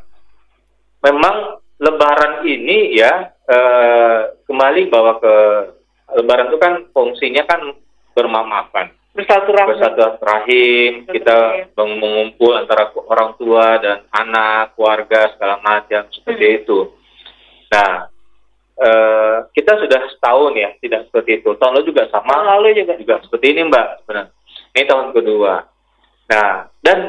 memang 1.03 1.59
Lebaran 1.79 2.43
ini 2.43 2.91
ya 2.91 3.31
eh, 3.47 4.19
kembali 4.43 4.91
bahwa 4.91 5.15
ke 5.23 5.35
Lebaran 6.19 6.51
itu 6.51 6.59
kan 6.59 6.73
fungsinya 6.91 7.47
kan 7.47 7.71
bermamaafkan, 8.11 8.91
Bersatu 9.09 9.51
rahim, 10.21 11.03
Betul, 11.03 11.13
kita 11.17 11.37
meng- 11.75 11.97
mengumpul 11.97 12.53
antara 12.55 12.93
orang 13.09 13.33
tua 13.35 13.81
dan 13.81 14.05
anak, 14.13 14.77
keluarga 14.77 15.33
segala 15.33 15.57
macam 15.59 16.05
seperti 16.13 16.45
Hmm. 16.45 16.57
itu. 16.61 16.79
Nah, 17.69 17.91
eh, 18.77 19.37
kita 19.51 19.81
sudah 19.81 20.01
setahun 20.13 20.53
ya 20.55 20.69
tidak 20.79 21.09
seperti 21.09 21.41
itu. 21.41 21.49
Tahun 21.57 21.73
lalu 21.73 21.89
juga 21.89 22.07
sama 22.07 22.31
Tahun 22.31 22.47
lalu 22.61 22.79
juga. 22.79 22.93
juga 22.95 23.15
seperti 23.25 23.45
ini 23.51 23.61
Mbak 23.67 23.87
sebenarnya. 24.01 24.31
Ini 24.69 24.83
tahun 24.85 25.07
kedua. 25.11 25.53
Nah, 26.29 26.49
dan 26.79 26.99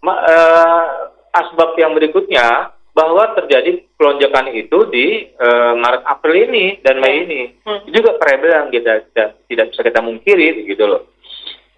ma- 0.00 0.22
eh, 0.24 0.86
asbab 1.32 1.74
yang 1.76 1.92
berikutnya 1.92 2.70
bahwa 2.90 3.34
terjadi 3.34 3.86
pelonjakan 3.94 4.50
itu 4.50 4.78
di 4.88 5.06
eh, 5.30 5.72
Maret 5.74 6.02
April 6.06 6.46
ini 6.46 6.78
dan 6.80 7.02
Mei 7.02 7.26
ini 7.26 7.42
Hmm. 7.66 7.82
Juga 7.90 8.14
variabel 8.16 8.50
yang 8.50 8.68
kita 8.70 8.92
tidak, 9.10 9.28
tidak 9.46 9.66
bisa 9.74 9.80
kita 9.82 10.00
mungkiri 10.00 10.46
gitu 10.64 10.86
loh. 10.86 11.02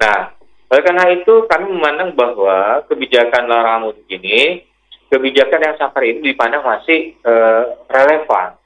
Nah, 0.00 0.32
oleh 0.72 0.82
karena 0.82 1.04
itu 1.12 1.44
kami 1.44 1.68
memandang 1.68 2.16
bahwa 2.16 2.80
kebijakan 2.88 3.44
larangan 3.44 3.92
mudik 3.92 4.08
ini 4.08 4.64
kebijakan 5.12 5.60
yang 5.60 5.76
sampai 5.76 6.16
ini 6.16 6.32
dipandang 6.32 6.64
masih 6.64 7.12
eh, 7.20 7.64
relevan. 7.92 8.56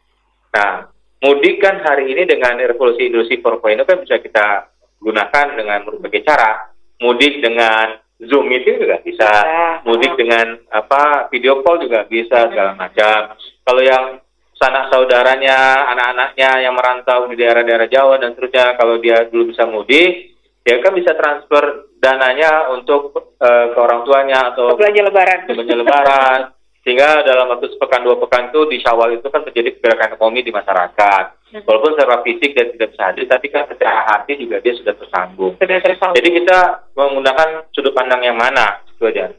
Nah, 0.54 0.86
mudik 1.18 1.58
kan 1.58 1.82
hari 1.82 2.14
ini 2.14 2.22
dengan 2.22 2.54
revolusi 2.62 3.10
industri 3.10 3.42
4.0 3.42 3.82
kan 3.82 3.98
bisa 3.98 4.22
kita 4.22 4.70
gunakan 5.02 5.46
dengan 5.58 5.82
berbagai 5.82 6.22
cara. 6.22 6.70
Mudik 7.02 7.42
dengan 7.44 7.98
Zoom 8.16 8.48
meeting 8.48 8.80
juga 8.80 8.96
bisa, 9.04 9.28
Bisa. 9.28 9.84
mudik 9.84 10.16
dengan 10.16 10.56
apa 10.72 11.28
video 11.28 11.60
call 11.60 11.84
juga 11.84 12.08
bisa 12.08 12.48
segala 12.48 12.72
macam. 12.72 13.36
Kalau 13.60 13.82
yang 13.84 14.24
sanak 14.56 14.88
saudaranya, 14.88 15.84
anak-anaknya 15.92 16.64
yang 16.64 16.72
merantau 16.72 17.28
di 17.28 17.36
daerah-daerah 17.36 17.92
Jawa 17.92 18.16
dan 18.16 18.32
seterusnya, 18.32 18.80
kalau 18.80 18.96
dia 18.96 19.28
dulu 19.28 19.52
bisa 19.52 19.68
mudik, 19.68 20.35
dia 20.66 20.82
kan 20.82 20.98
bisa 20.98 21.14
transfer 21.14 21.94
dananya 22.02 22.74
untuk 22.74 23.14
eh, 23.38 23.66
ke 23.70 23.78
orang 23.78 24.02
tuanya 24.02 24.50
atau 24.50 24.74
belanja 24.74 25.02
lebaran. 25.06 25.38
belanja 25.46 25.76
lebaran. 25.78 26.40
Sehingga 26.82 27.22
dalam 27.22 27.50
waktu 27.50 27.70
sepekan 27.70 28.02
dua 28.02 28.18
pekan 28.18 28.50
itu 28.50 28.62
di 28.70 28.78
Syawal 28.82 29.18
itu 29.18 29.26
kan 29.30 29.42
terjadi 29.46 29.78
pergerakan 29.78 30.18
ekonomi 30.18 30.42
di 30.42 30.50
masyarakat. 30.50 31.24
Walaupun 31.62 31.94
secara 31.94 32.22
fisik 32.26 32.54
dia 32.54 32.66
tidak 32.66 32.94
bisa 32.94 33.02
hadir 33.06 33.24
tapi 33.30 33.46
kan 33.50 33.70
secara 33.70 34.10
hati 34.10 34.38
juga 34.42 34.58
dia 34.58 34.74
sudah 34.74 34.94
tersambung. 34.98 35.54
Sudah 35.62 35.78
tersambung. 35.78 36.18
jadi 36.18 36.30
kita 36.42 36.58
menggunakan 36.98 37.48
sudut 37.70 37.94
pandang 37.94 38.26
yang 38.26 38.38
mana? 38.38 38.82
Itu 38.90 39.06
aja. 39.06 39.30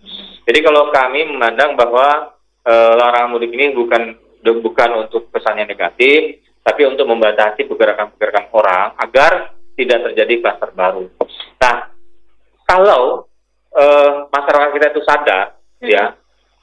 Jadi 0.47 0.59
kalau 0.63 0.91
kami 0.95 1.27
memandang 1.27 1.75
bahwa 1.75 2.39
eh, 2.63 2.93
larangan 2.95 3.35
mudik 3.35 3.51
ini 3.51 3.75
bukan 3.75 4.15
bukan 4.47 4.89
untuk 5.07 5.27
kesannya 5.35 5.67
negatif 5.67 6.39
tapi 6.63 6.87
untuk 6.87 7.03
membatasi 7.07 7.67
pergerakan-pergerakan 7.67 8.47
orang 8.55 8.95
agar 8.99 9.56
tidak 9.77 10.11
terjadi 10.11 10.33
klaster 10.41 10.73
baru 10.73 11.05
nah 11.61 11.93
kalau 12.67 13.29
eh, 13.71 14.11
masyarakat 14.27 14.69
kita 14.75 14.87
itu 14.91 15.01
sadar 15.05 15.55
ya 15.79 16.17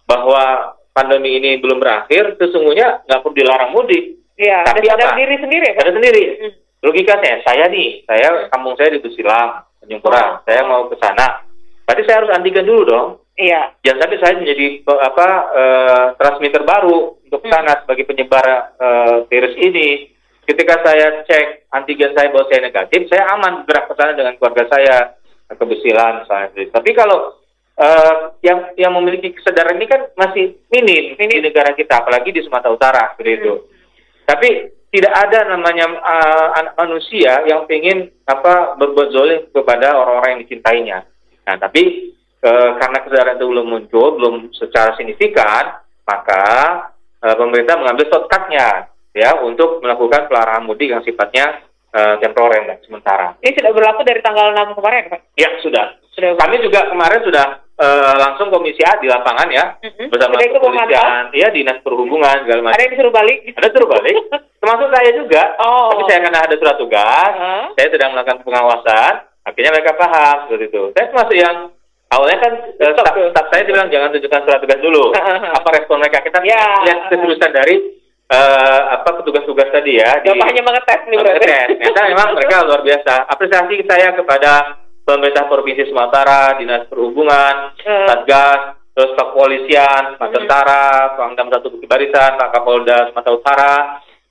bahwa 0.04 0.74
pandemi 0.94 1.36
ini 1.42 1.58
belum 1.58 1.82
berakhir, 1.82 2.38
sesungguhnya 2.38 3.02
nggak 3.04 3.20
perlu 3.20 3.34
dilarang 3.34 3.74
mudik. 3.74 4.20
Iya, 4.38 4.62
ada 4.62 4.70
Tapi 4.78 4.86
sadar 4.86 5.10
apa? 5.10 5.18
diri 5.18 5.36
sendiri 5.42 5.66
Pak? 5.74 5.82
Ada 5.82 5.92
sendiri. 5.94 6.22
Hmm. 6.38 6.52
Logikanya, 6.84 7.32
saya 7.42 7.64
nih, 7.72 7.88
saya 8.04 8.28
kampung 8.52 8.76
saya 8.76 8.92
di 8.92 9.00
Tusilang, 9.00 9.64
Tanjung 9.80 10.04
Pura, 10.04 10.44
saya 10.44 10.60
mau 10.68 10.86
ke 10.86 11.00
sana. 11.00 11.42
Berarti 11.88 12.02
saya 12.04 12.16
harus 12.22 12.32
antigen 12.36 12.68
dulu 12.68 12.82
dong. 12.84 13.08
Iya. 13.34 13.74
Jangan 13.82 14.06
sampai 14.06 14.20
saya 14.22 14.34
menjadi 14.38 14.66
eh, 14.86 15.00
apa 15.02 15.26
eh, 15.50 16.06
transmitter 16.20 16.62
baru 16.62 17.18
untuk 17.26 17.40
Hmm. 17.42 17.50
sana 17.50 17.72
sebagai 17.82 18.06
penyebar 18.06 18.46
eh, 18.78 19.16
virus 19.26 19.54
ini. 19.58 20.13
Ketika 20.44 20.80
saya 20.84 21.24
cek 21.24 21.68
antigen 21.72 22.12
saya 22.12 22.30
bahwa 22.30 22.46
saya 22.48 22.60
negatif, 22.64 23.00
saya 23.08 23.24
aman 23.34 23.64
bergerak 23.64 23.84
ke 23.90 23.94
sana 23.96 24.12
dengan 24.16 24.34
keluarga 24.36 24.64
saya 24.70 24.96
ke 25.50 25.64
Besilan 25.64 26.24
misalnya. 26.24 26.48
Tapi 26.72 26.90
kalau 26.96 27.40
eh, 27.80 28.14
yang 28.44 28.72
yang 28.78 28.92
memiliki 28.96 29.32
kesadaran 29.34 29.76
ini 29.76 29.86
kan 29.88 30.08
masih 30.16 30.56
minim 30.70 31.16
di 31.16 31.38
negara 31.40 31.72
kita, 31.72 32.04
apalagi 32.04 32.32
di 32.32 32.40
Sumatera 32.44 32.72
Utara 32.72 33.02
seperti 33.12 33.32
itu. 33.40 33.54
Tapi 34.24 34.48
tidak 34.94 35.10
ada 35.10 35.50
namanya 35.50 35.90
anak 36.54 36.78
manusia 36.78 37.42
yang 37.50 37.66
ingin 37.66 38.14
apa 38.30 38.78
berbuat 38.78 39.10
zolim 39.10 39.42
kepada 39.50 39.90
orang-orang 39.90 40.38
yang 40.38 40.42
dicintainya. 40.46 40.98
Nah, 41.44 41.56
tapi 41.58 42.14
eh, 42.40 42.70
karena 42.78 42.98
kesadaran 43.02 43.36
itu 43.36 43.46
belum 43.50 43.66
muncul, 43.66 44.06
belum 44.16 44.34
secara 44.54 44.94
signifikan, 44.94 45.82
maka 46.06 46.44
eh, 47.20 47.34
pemerintah 47.36 47.74
mengambil 47.74 48.06
shortcutnya 48.06 48.93
ya 49.14 49.38
untuk 49.40 49.78
melakukan 49.78 50.26
pelarangan 50.26 50.66
mudik 50.66 50.90
yang 50.90 51.00
sifatnya 51.00 51.62
eh, 51.88 52.14
temporer 52.18 52.66
dan 52.66 52.78
sementara. 52.82 53.38
Ini 53.38 53.54
sudah 53.54 53.70
berlaku 53.70 54.02
dari 54.02 54.18
tanggal 54.18 54.50
6 54.50 54.74
kemarin, 54.74 55.02
Pak. 55.08 55.20
Ya 55.38 55.48
sudah. 55.62 55.94
Sudah. 56.10 56.34
Kami 56.36 56.58
juga 56.60 56.90
kemarin 56.90 57.22
sudah 57.22 57.46
eh, 57.74 58.14
langsung 58.18 58.50
komisi 58.50 58.82
A 58.82 58.98
di 58.98 59.06
lapangan 59.06 59.46
ya 59.48 59.78
Mhm. 59.78 60.10
bersama 60.10 60.34
Sudah 60.34 60.50
kepolisian, 60.52 61.22
ya 61.32 61.48
dinas 61.50 61.78
perhubungan 61.80 62.42
segala 62.42 62.60
macam. 62.60 62.74
Ada 62.74 62.82
yang 62.82 62.92
disuruh 62.94 63.14
balik? 63.14 63.38
Ada 63.50 63.68
suruh 63.70 63.88
balik, 63.88 64.16
termasuk 64.62 64.88
saya 64.90 65.10
juga. 65.14 65.42
Oh. 65.58 65.90
Tapi 65.90 66.02
saya 66.06 66.20
karena 66.22 66.40
ada 66.42 66.54
surat 66.54 66.76
tugas, 66.76 67.32
Hah? 67.34 67.64
saya 67.74 67.88
sedang 67.90 68.10
melakukan 68.10 68.38
pengawasan. 68.42 69.12
Akhirnya 69.44 69.70
mereka 69.70 69.92
paham 69.94 70.36
seperti 70.46 70.66
itu. 70.66 70.82
Saya 70.94 71.04
termasuk 71.10 71.36
yang 71.36 71.56
awalnya 72.08 72.38
kan 72.40 72.52
eh, 72.74 72.92
saya 73.50 73.62
bilang 73.66 73.86
jangan 73.90 74.08
tunjukkan 74.10 74.40
surat 74.42 74.58
tugas 74.62 74.80
dulu. 74.80 75.04
Apa 75.52 75.68
respon 75.70 75.98
mereka? 75.98 76.22
Kita 76.22 76.42
Ya. 76.42 76.62
lihat 76.80 76.98
keseriusan 77.10 77.50
dari 77.50 77.76
eh, 78.34 78.80
apa 78.90 79.08
petugas-tugas 79.14 79.70
tadi 79.70 79.96
ya. 79.96 80.10
di- 80.20 80.28
Bapak 80.28 80.46
hanya 80.50 80.62
mengetes 80.62 81.00
nih 81.04 81.16
Mengetes. 81.16 81.38
berarti. 81.40 81.72
Ternyata 81.78 82.00
memang 82.08 82.28
mereka 82.34 82.56
luar 82.62 82.80
biasa. 82.82 83.14
Apresiasi 83.26 83.76
saya 83.84 84.08
kepada 84.12 84.52
pemerintah 85.00 85.44
provinsi 85.46 85.82
Sumatera, 85.86 86.56
dinas 86.56 86.84
perhubungan, 86.86 87.54
Eh. 87.78 88.06
satgas, 88.08 88.60
terus 88.90 89.12
kepolisian, 89.14 90.16
Pak 90.16 90.28
Hmm. 90.28 90.34
Tentara, 90.34 90.84
Pangdam 91.14 91.48
Satu 91.48 91.68
Bukit 91.68 91.86
Barisan, 91.86 92.34
Pak 92.34 92.50
Kapolda 92.50 93.08
Sumatera 93.08 93.34
Utara, 93.34 93.74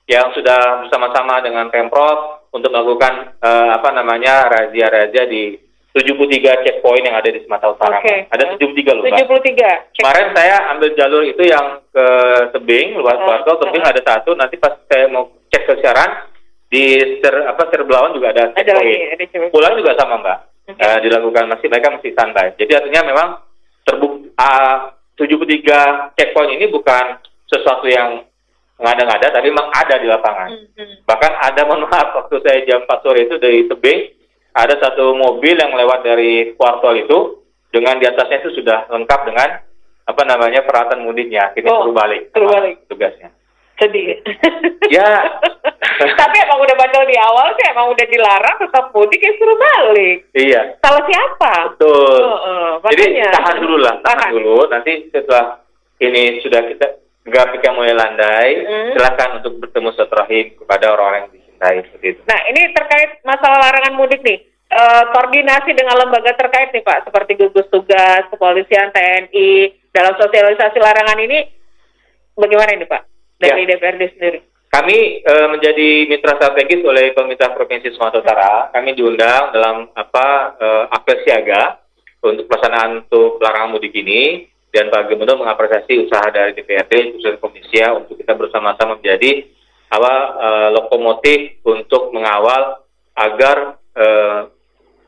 yang 0.04 0.28
sudah 0.32 0.84
bersama-sama 0.84 1.40
dengan 1.40 1.70
pemprov 1.70 2.44
untuk 2.50 2.68
melakukan 2.68 3.38
eh, 3.38 3.68
apa 3.72 3.88
namanya 3.90 4.46
razia-razia 4.46 5.24
di 5.24 5.56
73 5.94 6.66
checkpoint 6.66 7.06
yang 7.06 7.14
ada 7.14 7.30
di 7.30 7.38
Sumatera 7.46 7.70
Utara. 7.70 8.02
Oke. 8.02 8.26
Ada 8.26 8.58
73 8.58 8.98
loh, 8.98 9.02
Mbak. 9.06 9.14
73. 9.14 9.94
Cek. 9.94 10.02
Kemarin 10.02 10.26
saya 10.34 10.56
ambil 10.74 10.90
jalur 10.98 11.22
itu 11.22 11.42
yang 11.46 11.78
ke 11.94 12.06
Tebing, 12.50 12.98
luar 12.98 13.14
Oh, 13.14 13.18
keluar 13.22 13.40
tol 13.46 13.62
Tebing 13.62 13.84
oh. 13.86 13.92
ada 13.94 14.02
satu. 14.02 14.34
Nanti 14.34 14.58
pas 14.58 14.74
saya 14.90 15.06
mau 15.06 15.30
cek 15.54 15.62
ke 15.70 15.74
siaran 15.78 16.26
di 16.66 16.98
ser 17.22 17.46
apa 17.46 17.70
Serbelawan 17.70 18.10
juga 18.10 18.34
ada 18.34 18.50
Ada 18.50 18.74
checkpoint. 18.74 18.82
lagi, 18.82 19.14
ada 19.14 19.24
coba. 19.30 19.46
Pulang 19.54 19.74
juga 19.78 19.92
sama 19.94 20.14
mbak. 20.18 20.38
Oke. 20.74 20.82
Eh, 20.82 20.98
dilakukan 21.06 21.44
masih 21.46 21.66
mereka 21.70 21.88
masih 21.94 22.10
standby. 22.10 22.46
Jadi 22.58 22.72
artinya 22.74 23.00
memang 23.06 23.28
terbukti 23.86 24.34
uh, 24.34 24.90
73 25.14 26.18
checkpoint 26.18 26.50
ini 26.58 26.66
bukan 26.74 27.22
sesuatu 27.46 27.86
yang 27.86 28.26
ngada-ngada, 28.82 29.30
tapi 29.30 29.54
memang 29.54 29.70
ada 29.70 29.94
di 30.02 30.10
lapangan. 30.10 30.50
Mhm. 30.50 31.06
Bahkan 31.06 31.32
ada 31.38 31.60
mohon 31.70 31.86
maaf 31.86 32.10
waktu 32.18 32.42
saya 32.42 32.66
jam 32.66 32.82
4 32.82 33.04
sore 33.06 33.30
itu 33.30 33.38
dari 33.38 33.70
Tebing 33.70 34.23
ada 34.54 34.74
satu 34.78 35.12
mobil 35.12 35.54
yang 35.54 35.74
lewat 35.74 36.00
dari 36.00 36.54
kuartol 36.54 36.94
itu 36.96 37.18
dengan 37.68 37.98
di 37.98 38.06
atasnya 38.06 38.38
itu 38.38 38.54
sudah 38.54 38.86
lengkap 38.86 39.20
dengan 39.26 39.48
apa 40.04 40.22
namanya 40.22 40.62
peralatan 40.62 41.02
mudiknya. 41.02 41.50
Kita 41.50 41.66
Oh, 41.66 41.82
suruh 41.82 41.96
balik. 41.96 42.30
suruh 42.30 42.46
sama 42.46 42.56
balik. 42.60 42.74
Tugasnya. 42.86 43.28
Sedih. 43.74 44.22
Ya. 44.86 45.10
Tapi 46.20 46.36
emang 46.40 46.58
udah 46.60 46.74
bandel 46.74 47.04
di 47.04 47.16
awal 47.16 47.54
sih, 47.54 47.66
emang 47.66 47.90
udah 47.90 48.06
dilarang 48.06 48.56
tetap 48.60 48.90
mudik 48.90 49.18
ya 49.18 49.32
suruh 49.34 49.56
balik. 49.56 50.16
Iya. 50.30 50.60
Salah 50.78 51.02
siapa? 51.02 51.52
Betul. 51.72 52.18
Oh, 52.20 52.38
oh, 52.38 52.70
Jadi 52.86 53.04
tahan 53.24 53.56
dulu 53.58 53.76
lah, 53.78 53.98
tahan 54.00 54.18
Tahan. 54.20 54.30
dulu. 54.32 54.56
Nanti 54.68 54.92
setelah 55.08 55.58
ini 55.98 56.38
sudah 56.40 56.60
kita 56.64 56.86
grafik 57.24 57.58
yang 57.58 57.74
mulai 57.74 57.94
landai, 57.94 58.50
Mm. 58.60 58.90
silakan 58.92 59.28
untuk 59.40 59.52
bertemu 59.58 59.90
seterahim 59.92 60.46
kepada 60.56 60.92
orang-orang 60.92 61.20
yang 61.24 61.32
dicintai 61.64 61.88
seperti 61.88 62.06
itu. 62.12 62.20
Nah, 62.28 62.40
ini 62.52 62.60
terkait 62.76 63.10
masalah 63.24 63.58
larangan 63.64 63.94
mudik 63.96 64.20
nih. 64.20 64.38
Eh, 64.74 65.04
koordinasi 65.14 65.70
dengan 65.72 66.02
lembaga 66.02 66.34
terkait 66.34 66.74
nih 66.74 66.82
Pak, 66.82 67.06
seperti 67.06 67.38
gugus 67.38 67.68
tugas, 67.70 68.26
kepolisian, 68.32 68.90
TNI, 68.90 69.70
dalam 69.94 70.18
sosialisasi 70.18 70.82
larangan 70.82 71.18
ini, 71.22 71.46
bagaimana 72.34 72.74
ini 72.74 72.84
Pak? 72.88 73.02
Dari 73.38 73.62
Ya. 73.64 73.76
DPRD 73.76 74.02
sendiri. 74.18 74.38
Kami 74.74 75.22
eh, 75.22 75.46
menjadi 75.46 76.10
mitra 76.10 76.34
strategis 76.34 76.82
oleh 76.82 77.14
pemerintah 77.14 77.54
provinsi 77.54 77.94
Sumatera 77.94 78.22
Utara. 78.26 78.54
Kami 78.74 78.90
diundang 78.98 79.54
dalam 79.54 79.86
apa 79.94 80.58
eh, 80.58 80.84
apel 80.90 81.22
siaga 81.22 81.78
untuk 82.24 82.50
pelaksanaan 82.50 83.06
untuk 83.06 83.38
larangan 83.38 83.78
mudik 83.78 83.94
ini 83.94 84.50
dan 84.74 84.90
Pak 84.90 85.06
Gubernur 85.06 85.46
mengapresiasi 85.46 86.10
usaha 86.10 86.26
dari 86.34 86.58
DPRD 86.58 87.14
khususnya 87.14 87.38
Komisi 87.38 87.78
A 87.78 87.94
untuk 87.94 88.18
kita 88.18 88.34
bersama-sama 88.34 88.98
menjadi 88.98 89.46
apa 89.88 90.12
eh, 90.36 90.68
lokomotif 90.72 91.40
untuk 91.62 92.10
mengawal 92.10 92.84
agar 93.14 93.56
eh, 93.94 94.40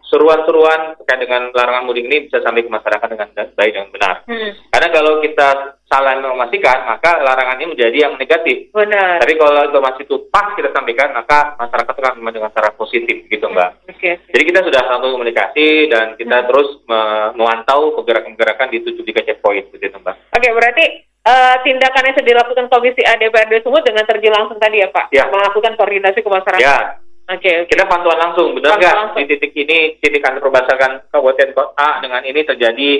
seruan-seruan 0.06 0.94
terkait 1.02 1.26
dengan 1.26 1.50
larangan 1.50 1.82
mudik 1.82 2.06
ini 2.06 2.30
bisa 2.30 2.38
sampai 2.38 2.62
ke 2.62 2.70
masyarakat 2.70 3.08
dengan 3.10 3.26
baik 3.58 3.72
dan 3.74 3.90
benar. 3.90 4.14
Hmm, 4.22 4.54
Karena 4.70 4.88
kalau 4.94 5.18
kita 5.18 5.48
salah 5.86 6.14
informasikan, 6.14 6.86
maka 6.86 7.18
larangan 7.18 7.58
ini 7.58 7.74
menjadi 7.74 8.06
yang 8.06 8.14
negatif. 8.14 8.70
benar. 8.70 9.18
Tapi 9.18 9.34
kalau 9.34 9.66
informasi 9.66 10.06
itu 10.06 10.30
pas 10.30 10.54
kita 10.54 10.70
sampaikan, 10.70 11.10
maka 11.10 11.58
masyarakat 11.58 11.90
akan 11.90 12.22
mendengar 12.22 12.54
secara 12.54 12.70
positif, 12.74 13.26
gitu 13.26 13.50
Mbak. 13.50 13.70
Oke. 13.90 14.10
Jadi 14.30 14.42
kita 14.46 14.60
sudah 14.62 14.82
satu 14.86 15.10
komunikasi 15.10 15.90
dan 15.90 16.14
kita 16.14 16.46
terus 16.46 16.78
me- 16.86 17.34
memantau 17.34 17.94
pergerakan-pergerakan 17.98 18.70
di 18.70 18.86
73 18.86 19.26
checkpoint, 19.26 19.74
gitu 19.74 19.96
Mbak. 19.98 20.14
Oke, 20.38 20.48
berarti 20.54 20.84
eh, 21.26 21.56
tindakan 21.62 22.06
yang 22.06 22.14
sudah 22.14 22.28
dilakukan 22.28 22.66
Komisi 22.70 23.02
A 23.02 23.18
DPRD 23.18 23.60
Sumut 23.60 23.82
dengan 23.82 24.06
terjun 24.06 24.30
langsung 24.30 24.56
tadi 24.56 24.78
ya 24.80 24.88
Pak? 24.88 25.10
Ya. 25.10 25.26
Melakukan 25.26 25.74
koordinasi 25.74 26.22
ke 26.22 26.28
masyarakat. 26.28 26.62
Ya, 26.62 27.02
Oke, 27.26 27.66
oke. 27.66 27.74
kita 27.74 27.90
pantauan 27.90 28.22
langsung, 28.22 28.54
benar 28.54 28.78
nggak? 28.78 29.18
Di 29.18 29.26
titik 29.26 29.50
ini, 29.52 29.98
titik 29.98 30.22
kantor 30.22 30.46
perbatasan 30.46 31.10
Kabupaten 31.10 31.50
Kota 31.52 31.98
dengan 31.98 32.22
ini 32.22 32.46
terjadi 32.46 32.90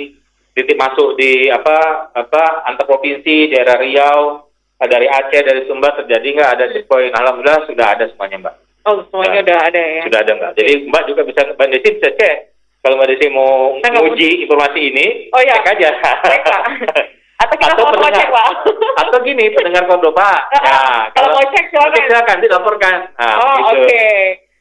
titik 0.51 0.75
masuk 0.75 1.15
di 1.15 1.47
apa 1.47 2.11
apa 2.11 2.67
antar 2.67 2.83
provinsi, 2.83 3.47
daerah 3.47 3.79
Riau, 3.79 4.43
dari 4.77 5.07
Aceh, 5.07 5.41
dari 5.41 5.63
Sumbar 5.63 5.95
terjadi 5.95 6.27
nggak 6.27 6.51
ada 6.59 6.65
checkpoint? 6.75 7.15
Alhamdulillah 7.15 7.63
sudah 7.71 7.87
ada 7.95 8.03
semuanya, 8.11 8.37
Mbak. 8.43 8.55
Oh, 8.83 8.99
semuanya 9.07 9.39
Ya. 9.39 9.43
udah 9.47 9.57
ada 9.63 9.79
ya? 9.79 10.03
Sudah 10.11 10.19
ada 10.27 10.31
Mbak. 10.35 10.51
Jadi 10.59 10.71
Mbak 10.91 11.03
juga 11.07 11.21
bisa 11.23 11.39
Mbak 11.47 11.67
Desi 11.71 11.89
bisa 11.95 12.09
cek. 12.11 12.37
Kalau 12.83 12.95
Mbak 12.99 13.07
Desi 13.07 13.25
mau 13.31 13.79
nggak 13.79 14.05
uji 14.11 14.29
informasi 14.43 14.79
ini, 14.91 15.07
Oh, 15.31 15.39
iya. 15.39 15.55
cek 15.55 15.71
aja. 15.71 15.89
Cek. 16.27 16.43
Atau 17.37 17.55
kita 17.55 17.73
mau 17.77 17.93
pendengar- 17.93 18.17
cek, 18.17 18.29
Pak? 18.33 18.49
Atau 19.05 19.17
gini, 19.21 19.45
pendengar 19.53 19.83
kodo 19.85 20.09
Pak. 20.09 20.39
Ah, 20.57 21.05
kalau 21.13 21.37
mau 21.37 21.45
cek, 21.53 21.69
silakan. 21.69 22.01
Silakan, 22.09 22.37
dilaporkan. 22.41 22.95
Nah, 23.13 23.35
oh, 23.37 23.55
gitu. 23.73 23.85
oke. 23.85 24.05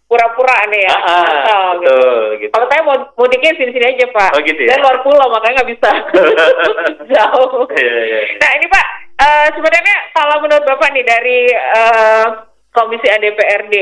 Pura-pura 0.07 0.71
nih 0.71 0.87
ya. 0.87 0.95
Ah, 0.95 1.03
ah, 1.03 1.25
Asal, 1.27 1.65
gitu. 1.83 1.91
betul, 1.91 2.23
gitu. 2.39 2.53
Kalau 2.55 2.67
saya 2.71 2.81
mau 2.87 2.97
mudiknya 3.19 3.53
sini-sini 3.59 3.87
aja, 3.91 4.07
Pak. 4.15 4.31
Oh, 4.39 4.41
gitu 4.45 4.61
ya? 4.63 4.71
Saya 4.71 4.83
luar 4.87 4.99
pulau, 5.03 5.27
makanya 5.35 5.55
nggak 5.59 5.71
bisa. 5.75 5.91
Jauh. 7.11 7.67
Iya, 7.75 7.95
iya, 8.07 8.19
iya. 8.23 8.37
Nah, 8.39 8.51
ini 8.55 8.67
Pak, 8.71 8.87
eh, 9.19 9.49
sebenarnya 9.59 9.97
kalau 10.15 10.37
menurut 10.47 10.63
Bapak 10.63 10.95
nih 10.95 11.03
dari 11.03 11.51
eh, 11.51 12.27
Komisi 12.71 13.09
ADPRD, 13.09 13.75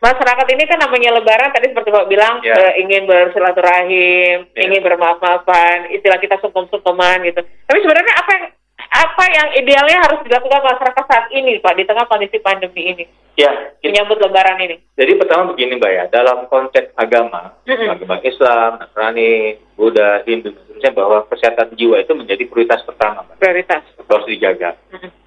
masyarakat 0.00 0.46
ini 0.48 0.62
kan 0.64 0.78
namanya 0.78 1.10
Lebaran 1.12 1.50
tadi 1.50 1.68
seperti 1.68 1.90
Bapak 1.90 2.08
bilang 2.08 2.38
Ya. 2.40 2.54
eh, 2.54 2.72
ingin 2.80 3.04
bersilaturahim, 3.04 4.46
Ya. 4.48 4.60
ingin 4.62 4.80
bermaaf-maafan, 4.80 5.90
istilah 5.90 6.16
kita 6.16 6.38
sungkem-sungkeman 6.38 7.24
gitu. 7.24 7.40
Tapi 7.40 7.78
sebenarnya 7.78 8.14
apa 8.14 8.30
yang 8.32 8.44
apa 8.88 9.24
yang 9.28 9.48
idealnya 9.54 9.98
harus 10.00 10.22
dilakukan 10.22 10.64
masyarakat 10.64 11.04
saat 11.04 11.26
ini, 11.30 11.58
Pak, 11.58 11.76
di 11.76 11.84
tengah 11.84 12.06
kondisi 12.06 12.38
pandemi 12.38 12.88
ini, 12.88 13.04
Ya, 13.34 13.52
kita- 13.76 13.84
menyambut 13.84 14.16
Lebaran 14.18 14.56
ini? 14.58 14.80
jadi 14.94 15.12
pertama 15.14 15.52
begini 15.52 15.76
Mbak 15.76 15.92
ya, 15.92 16.04
dalam 16.08 16.46
konteks 16.46 16.94
agama, 16.94 17.52
Mm-mm. 17.62 17.84
agama 17.90 18.16
Islam, 18.22 18.78
Nasrani, 18.78 19.58
Buddha, 19.74 20.22
Hindu, 20.24 20.54
seterusnya 20.54 20.90
bahwa 20.94 21.26
kesehatan 21.26 21.74
jiwa 21.74 22.00
itu 22.00 22.14
menjadi 22.14 22.42
prioritas 22.46 22.80
pertama 22.82 23.22
Mbak. 23.24 23.36
Prioritas. 23.38 23.82
harus 24.08 24.24
dijaga. 24.24 24.72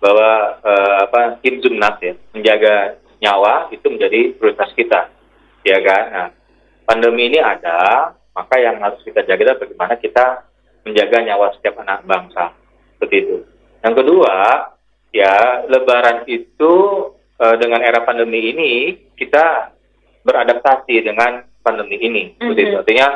Bahwa 0.01 0.29
eh, 0.57 0.95
apa 1.05 1.37
tim 1.39 1.61
Zumnat 1.61 2.01
ya 2.01 2.17
menjaga 2.33 2.97
nyawa 3.21 3.69
itu 3.69 3.85
menjadi 3.87 4.33
prioritas 4.35 4.73
kita. 4.73 5.13
Ya 5.61 5.77
kan? 5.79 6.03
Nah 6.11 6.27
pandemi 6.89 7.29
ini 7.29 7.39
ada 7.39 8.11
maka 8.33 8.55
yang 8.57 8.81
harus 8.81 8.99
kita 9.05 9.21
jaga 9.23 9.53
adalah 9.53 9.59
bagaimana 9.61 9.95
kita 10.01 10.25
menjaga 10.83 11.17
nyawa 11.21 11.53
setiap 11.55 11.77
anak 11.85 12.01
bangsa. 12.09 12.51
Seperti 12.97 13.15
itu. 13.21 13.37
Yang 13.85 13.93
kedua 14.03 14.35
ya 15.13 15.65
Lebaran 15.69 16.25
itu 16.25 16.73
eh, 17.37 17.55
dengan 17.61 17.85
era 17.85 18.01
pandemi 18.01 18.51
ini 18.51 18.71
kita 19.13 19.75
beradaptasi 20.25 21.05
dengan 21.05 21.45
pandemi 21.61 22.01
ini. 22.01 22.33
Seperti 22.41 22.61
itu. 22.65 22.73
Mhm. 22.73 22.81
artinya 22.81 23.07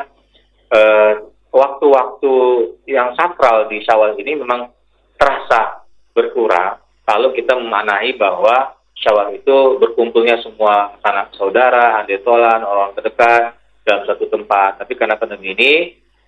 eh, 0.70 1.12
waktu-waktu 1.50 2.34
yang 2.86 3.16
sakral 3.16 3.66
di 3.72 3.80
Syawal 3.82 4.20
ini 4.20 4.38
memang 4.38 4.70
terasa 5.16 5.88
berkurang 6.12 6.76
kalau 7.08 7.32
kita 7.32 7.56
memaknai 7.56 8.12
bahwa 8.20 8.75
Syawal 8.96 9.36
itu 9.36 9.76
berkumpulnya 9.76 10.40
semua 10.40 10.96
sanak 11.04 11.36
saudara, 11.36 12.00
handetolan, 12.00 12.64
orang 12.64 12.96
terdekat 12.96 13.52
dalam 13.84 14.02
satu 14.08 14.24
tempat. 14.32 14.80
Tapi 14.80 14.96
karena 14.96 15.20
pandemi 15.20 15.52
ini 15.52 15.72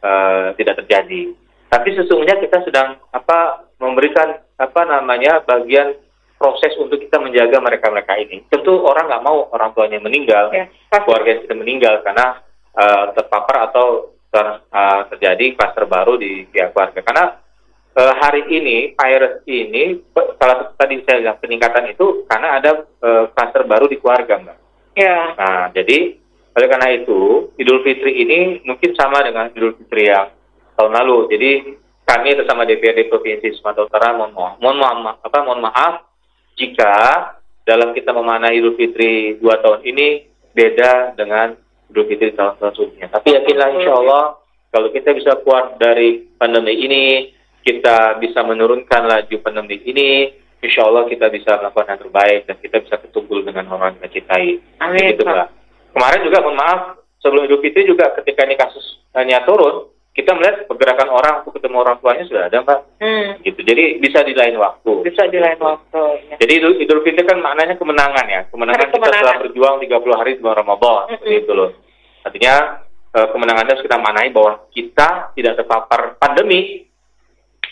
eh, 0.05 0.47
tidak 0.61 0.85
terjadi. 0.85 1.33
Tapi 1.69 1.89
sesungguhnya 1.97 2.37
kita 2.41 2.65
sedang 2.65 3.01
apa 3.13 3.69
memberikan 3.81 4.37
apa 4.61 4.83
namanya 4.85 5.41
bagian 5.45 5.97
proses 6.39 6.71
untuk 6.79 7.03
kita 7.03 7.19
menjaga 7.19 7.59
mereka-mereka 7.59 8.15
ini. 8.21 8.47
Tentu 8.47 8.79
orang 8.85 9.11
nggak 9.11 9.25
mau 9.27 9.51
orang 9.51 9.75
tuanya 9.75 9.99
meninggal, 9.99 10.55
Ya, 10.55 10.71
pasti. 10.89 11.03
keluarga 11.05 11.29
yang 11.35 11.43
sudah 11.45 11.59
meninggal 11.59 11.95
karena 12.07 12.27
eh, 12.79 13.05
terpapar 13.17 13.57
atau 13.73 13.87
ter- 14.31 14.61
eh, 14.71 15.01
terjadi 15.17 15.45
klaster 15.59 15.85
baru 15.89 16.15
di 16.21 16.47
pihak 16.53 16.71
keluarga. 16.77 17.01
Karena 17.03 17.25
eh, 17.97 18.15
hari 18.19 18.43
ini 18.53 18.93
virus 18.93 19.41
ini 19.49 20.03
salah 20.37 20.67
satu 20.67 20.75
tadi 20.77 21.01
saya 21.07 21.25
bilang 21.25 21.39
peningkatan 21.41 21.85
itu 21.93 22.27
karena 22.29 22.49
ada 22.61 22.71
klaster 23.33 23.63
baru 23.65 23.87
di 23.89 23.97
keluarga, 24.03 24.37
mbak. 24.43 24.59
Ya. 24.99 25.33
Nah, 25.39 25.71
jadi 25.71 26.19
oleh 26.59 26.67
karena 26.67 26.91
itu 26.91 27.55
Idul 27.55 27.87
Fitri 27.87 28.19
ini 28.19 28.59
mungkin 28.67 28.91
sama 28.99 29.23
dengan 29.23 29.47
Idul 29.55 29.79
Fitri 29.79 30.11
yang 30.11 30.35
tahun 30.75 30.91
lalu. 30.91 31.31
Jadi 31.31 31.51
kami 32.03 32.35
bersama 32.35 32.67
DPRD 32.67 33.07
Provinsi 33.07 33.55
Sumatera 33.55 33.87
Utara 33.87 34.09
mohon 34.11 34.35
maaf, 34.35 34.59
mohon 34.59 34.79
maaf, 34.83 35.23
apa, 35.23 35.39
mohon 35.47 35.63
maaf 35.63 35.95
jika 36.59 36.95
dalam 37.63 37.95
kita 37.95 38.11
memaknai 38.11 38.59
Idul 38.59 38.75
Fitri 38.75 39.39
dua 39.39 39.63
tahun 39.63 39.87
ini 39.87 40.27
beda 40.51 41.15
dengan 41.15 41.55
Idul 41.95 42.11
Fitri 42.11 42.35
tahun-tahun 42.35 42.75
sebelumnya. 42.75 43.07
Tapi 43.15 43.39
yakinlah 43.39 43.69
insya 43.79 43.95
Allah 43.95 44.25
kalau 44.75 44.89
kita 44.91 45.15
bisa 45.15 45.39
keluar 45.47 45.79
dari 45.79 46.27
pandemi 46.37 46.75
ini, 46.75 47.33
kita 47.63 48.19
bisa 48.23 48.41
menurunkan 48.43 49.03
laju 49.07 49.37
pandemi 49.43 49.81
ini, 49.85 50.33
insya 50.63 50.87
Allah 50.87 51.07
kita 51.07 51.31
bisa 51.31 51.59
melakukan 51.59 51.95
yang 51.95 52.01
terbaik 52.03 52.41
dan 52.49 52.57
kita 52.59 52.77
bisa 52.83 52.97
ketumpul 52.99 53.43
dengan 53.45 53.69
orang 53.71 53.99
yang 53.99 54.11
kita 54.11 54.15
cintai. 54.23 54.59
Amin, 54.83 55.15
Pak. 55.19 55.27
Mbak. 55.27 55.49
Kemarin 55.95 56.21
juga 56.27 56.39
mohon 56.45 56.59
maaf 56.59 56.81
sebelum 57.23 57.45
Idul 57.47 57.63
Fitri 57.63 57.87
juga 57.87 58.15
ketika 58.19 58.47
ini 58.47 58.55
kasusnya 58.55 59.43
turun, 59.47 59.91
kita 60.19 60.35
melihat 60.35 60.67
pergerakan 60.67 61.15
orang 61.15 61.35
untuk 61.47 61.63
ketemu 61.63 61.77
orang 61.79 61.97
tuanya 62.03 62.27
sudah 62.27 62.43
ada, 62.51 62.59
Mbak. 62.67 62.81
Hmm. 62.99 63.29
Gitu. 63.47 63.61
Jadi 63.63 63.85
bisa 64.03 64.27
di 64.27 64.35
lain 64.35 64.59
waktu. 64.59 64.93
Bisa 65.07 65.31
di 65.31 65.39
lain 65.39 65.59
waktu. 65.63 66.05
Ya. 66.35 66.37
Jadi 66.43 66.53
Idul, 66.59 66.75
Idul 66.83 67.03
Fitri 67.07 67.23
kan 67.23 67.39
maknanya 67.39 67.79
kemenangan 67.79 68.27
ya. 68.27 68.43
Kemenangan, 68.51 68.83
Hari 68.83 68.91
kita 68.91 68.99
kemenangan. 68.99 69.23
telah 69.23 69.37
berjuang 69.47 69.77
30 69.79 70.19
hari 70.19 70.31
sebelum 70.35 70.59
Ramadan. 70.59 71.03
Itu 71.23 71.53
loh. 71.55 71.71
Artinya 72.27 72.55
eh, 73.15 73.29
kemenangan 73.31 73.63
itu 73.63 73.73
harus 73.79 73.87
kita 73.87 73.99
maknai 74.03 74.31
bahwa 74.35 74.53
kita 74.75 75.09
tidak 75.39 75.55
terpapar 75.55 76.19
pandemi. 76.19 76.88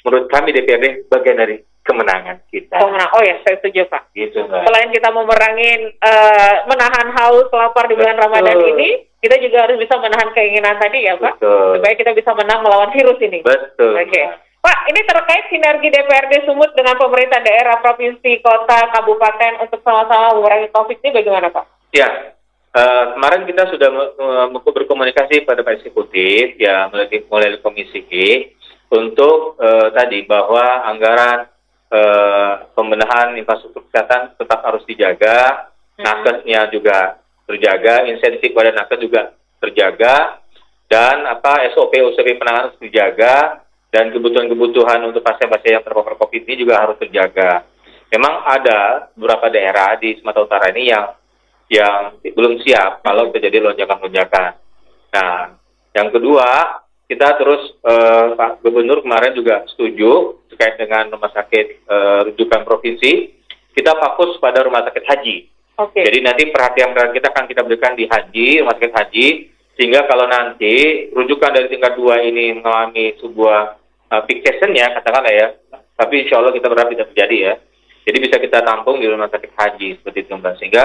Menurut 0.07 0.31
kami 0.31 0.55
DPRD 0.55 1.11
bagian 1.11 1.35
dari 1.35 1.59
kemenangan 1.83 2.39
kita. 2.51 2.79
Oh, 2.79 2.95
nah, 2.95 3.11
oh 3.15 3.23
ya, 3.27 3.43
saya 3.43 3.59
setuju 3.59 3.91
Pak. 3.91 4.15
Gitu, 4.15 4.39
Mbak. 4.39 4.63
Selain 4.67 4.91
kita 4.95 5.09
memerangin, 5.11 5.91
eh, 5.99 6.55
menahan 6.71 7.11
haus, 7.15 7.51
lapar 7.51 7.91
di 7.91 7.99
bulan 7.99 8.15
Betul. 8.15 8.25
Ramadan 8.27 8.59
ini, 8.75 8.89
kita 9.23 9.39
juga 9.43 9.67
harus 9.67 9.79
bisa 9.83 9.95
menahan 9.99 10.31
keinginan 10.35 10.79
tadi 10.79 11.07
ya 11.07 11.19
Pak. 11.19 11.43
Betul. 11.43 11.83
Supaya 11.83 11.95
kita 11.99 12.13
bisa 12.15 12.31
menang 12.39 12.63
melawan 12.63 12.91
virus 12.95 13.19
ini. 13.19 13.43
Betul. 13.43 13.99
Oke. 13.99 14.23
Pak, 14.63 14.79
ini 14.91 15.01
terkait 15.07 15.45
sinergi 15.47 15.89
DPRD 15.95 16.35
Sumut 16.43 16.75
dengan 16.75 16.99
pemerintah 16.99 17.39
daerah, 17.39 17.79
provinsi, 17.79 18.43
kota, 18.43 18.91
kabupaten 18.95 19.63
untuk 19.63 19.79
sama-sama 19.87 20.35
mengurangi 20.35 20.71
COVID 20.75 20.99
ini 21.03 21.11
bagaimana 21.23 21.55
Pak? 21.55 21.67
Ya, 21.95 22.35
eh, 22.75 23.05
kemarin 23.15 23.47
kita 23.47 23.71
sudah 23.71 23.91
berkomunikasi 24.63 25.47
pada 25.47 25.63
Pak 25.63 25.83
Eksekutif 25.83 26.59
ya 26.59 26.91
melalui, 26.91 27.23
melalui 27.31 27.63
Komisi 27.63 28.03
G 28.11 28.15
untuk 28.91 29.59
eh, 29.59 29.89
tadi 29.95 30.23
bahwa 30.27 30.87
anggaran 30.87 31.51
eh, 31.91 32.53
pembenahan 32.75 33.35
infrastruktur 33.35 33.87
kesehatan 33.91 34.39
tetap 34.39 34.63
harus 34.63 34.83
dijaga, 34.87 35.71
nakesnya 35.99 36.71
juga 36.71 37.19
terjaga, 37.47 38.07
insentif 38.11 38.51
pada 38.55 38.75
nakes 38.75 39.01
juga 39.01 39.35
terjaga, 39.63 40.43
dan 40.87 41.27
apa 41.27 41.67
SOP 41.75 41.95
SOP 42.15 42.29
penanganan 42.39 42.71
harus 42.71 42.83
dijaga, 42.83 43.67
dan 43.91 44.13
kebutuhan-kebutuhan 44.13 45.03
untuk 45.09 45.23
pasien-pasien 45.23 45.79
yang 45.79 45.85
terpapar 45.87 46.19
COVID 46.19 46.43
ini 46.47 46.55
juga 46.67 46.85
harus 46.85 46.99
terjaga. 47.01 47.65
Memang 48.13 48.35
ada 48.47 49.11
beberapa 49.19 49.51
daerah 49.51 49.99
di 49.99 50.15
Sumatera 50.21 50.47
Utara 50.47 50.67
ini 50.71 50.91
yang 50.91 51.07
yang 51.67 52.23
belum 52.23 52.63
siap 52.63 53.03
kalau 53.03 53.35
terjadi 53.35 53.59
lonjakan-lonjakan. 53.59 54.53
Nah, 55.11 55.59
yang 55.91 56.15
kedua, 56.15 56.47
kita 57.07 57.39
terus 57.39 57.63
eh, 57.87 58.27
Pak 58.35 58.67
Gubernur 58.67 59.03
kemarin 59.07 59.31
juga 59.35 59.63
setuju 59.71 60.43
terkait 60.51 60.75
dengan 60.79 61.07
rumah 61.15 61.31
sakit 61.31 61.67
eh, 61.87 62.21
rujukan 62.31 62.67
provinsi. 62.67 63.13
Kita 63.77 63.93
fokus 63.95 64.41
pada 64.43 64.65
rumah 64.67 64.83
sakit 64.89 65.05
haji. 65.05 65.37
Oke. 65.77 66.01
Jadi 66.01 66.25
nanti 66.25 66.49
perhatian 66.49 66.97
perhatian 66.97 67.15
kita 67.15 67.29
akan 67.31 67.45
kita 67.47 67.63
berikan 67.63 67.93
di 67.93 68.09
haji, 68.09 68.65
rumah 68.65 68.75
sakit 68.81 68.95
haji, 68.97 69.27
sehingga 69.77 70.09
kalau 70.09 70.25
nanti 70.25 71.07
rujukan 71.13 71.53
dari 71.53 71.69
tingkat 71.69 71.93
dua 72.01 72.25
ini 72.25 72.57
mengalami 72.57 73.13
sebuah 73.21 73.77
uh, 74.09 74.23
peak 74.25 74.41
season-nya, 74.41 74.97
katakanlah 74.97 75.29
ya, 75.29 75.53
tapi 76.01 76.25
insya 76.25 76.41
Allah 76.41 76.57
kita 76.57 76.73
berharap 76.73 76.89
tidak 76.97 77.13
terjadi 77.13 77.37
ya. 77.37 77.55
Jadi 78.09 78.17
bisa 78.25 78.41
kita 78.41 78.65
tampung 78.65 78.97
di 78.97 79.07
rumah 79.13 79.29
sakit 79.29 79.53
haji 79.53 80.01
seperti 80.01 80.25
itu 80.25 80.33
Mbak, 80.33 80.55
sehingga 80.57 80.85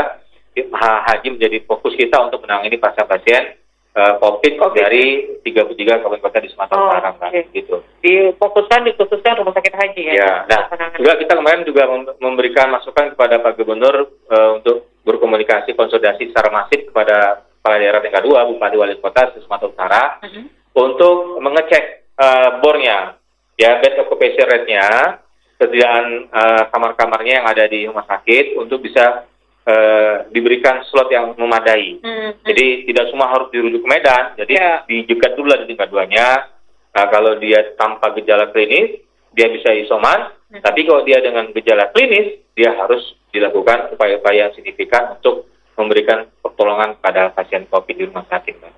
ha- 0.75 1.03
haji 1.07 1.39
menjadi 1.39 1.63
fokus 1.63 1.95
kita 1.95 2.19
untuk 2.19 2.43
menangani 2.43 2.75
pasien-pasien 2.75 3.60
uh, 3.93 4.13
COVID, 4.17 4.53
Covid. 4.57 4.79
dari 4.79 5.05
33 5.41 5.75
kabupaten 5.99 6.21
kota 6.21 6.39
di 6.39 6.49
Sumatera 6.49 6.75
Oh, 6.75 6.87
Utara, 6.87 7.09
Mbak. 7.11 7.27
oke. 7.27 7.41
Gitu. 7.51 7.75
Difokuskan, 8.01 8.81
dikhususkan 8.85 9.33
rumah 9.37 9.53
sakit 9.53 9.73
haji 9.73 10.01
ya. 10.03 10.13
Ya, 10.13 10.31
nah 10.45 10.61
juga 10.93 11.13
kita 11.17 11.33
kemarin 11.33 11.61
juga 11.63 11.83
mem- 11.85 12.15
memberikan 12.19 12.67
masukan 12.69 13.11
kepada 13.11 13.39
Pak 13.39 13.55
Gubernur 13.55 13.95
eh, 14.27 14.49
untuk 14.53 14.89
berkomunikasi 15.01 15.73
konsolidasi 15.73 16.29
secara 16.29 16.49
masif 16.51 16.85
kepada 16.85 17.41
kepala 17.57 17.75
daerah 17.77 17.99
tingkat 17.99 18.21
dua, 18.21 18.45
bupati 18.45 18.75
wali 18.75 18.97
kota 18.97 19.31
di 19.31 19.41
Sumatera 19.41 19.69
Utara 19.69 20.03
Mhm. 20.21 20.43
untuk 20.73 21.17
mengecek 21.39 21.85
eh, 22.13 22.49
bornya, 22.57 23.17
ya 23.55 23.77
bed 23.77 23.97
occupancy 23.97 24.37
rate-nya, 24.39 25.17
kesediaan 25.55 26.05
eh, 26.27 26.63
kamar-kamarnya 26.69 27.33
yang 27.37 27.47
ada 27.47 27.65
di 27.65 27.85
rumah 27.85 28.03
sakit 28.03 28.55
untuk 28.55 28.79
bisa 28.79 29.25
eh, 29.61 30.15
diberikan 30.33 30.81
slot 30.89 31.13
yang 31.13 31.37
memadai. 31.37 32.01
Hmm, 32.01 32.31
Jadi 32.41 32.89
tidak 32.89 33.13
semua 33.13 33.29
harus 33.29 33.53
dirujuk 33.53 33.85
ke 33.85 33.89
Medan, 33.89 34.33
jadi 34.35 34.53
Ya. 34.57 34.71
dijegat 34.89 35.37
dulu 35.37 35.53
lah 35.53 35.61
di 35.61 35.69
tingkat 35.69 35.93
duanya. 35.93 36.49
Nah, 36.91 37.05
kalau 37.07 37.37
dia 37.37 37.61
tanpa 37.77 38.11
gejala 38.17 38.49
klinis, 38.49 38.99
dia 39.31 39.47
bisa 39.47 39.71
isoman. 39.71 40.33
Hmm. 40.51 40.59
Tapi 40.59 40.83
kalau 40.83 41.05
dia 41.05 41.21
dengan 41.21 41.47
gejala 41.53 41.93
klinis, 41.93 42.41
dia 42.57 42.73
harus 42.75 42.99
dilakukan 43.31 43.93
upaya-upaya 43.95 44.49
yang 44.49 44.53
signifikan 44.57 45.15
untuk 45.15 45.47
memberikan 45.79 46.27
pertolongan 46.43 46.99
pada 46.99 47.31
pasien 47.31 47.63
COVID 47.71 47.95
di 47.95 48.05
rumah 48.05 48.27
sakit. 48.27 48.59
Mbak. 48.59 48.73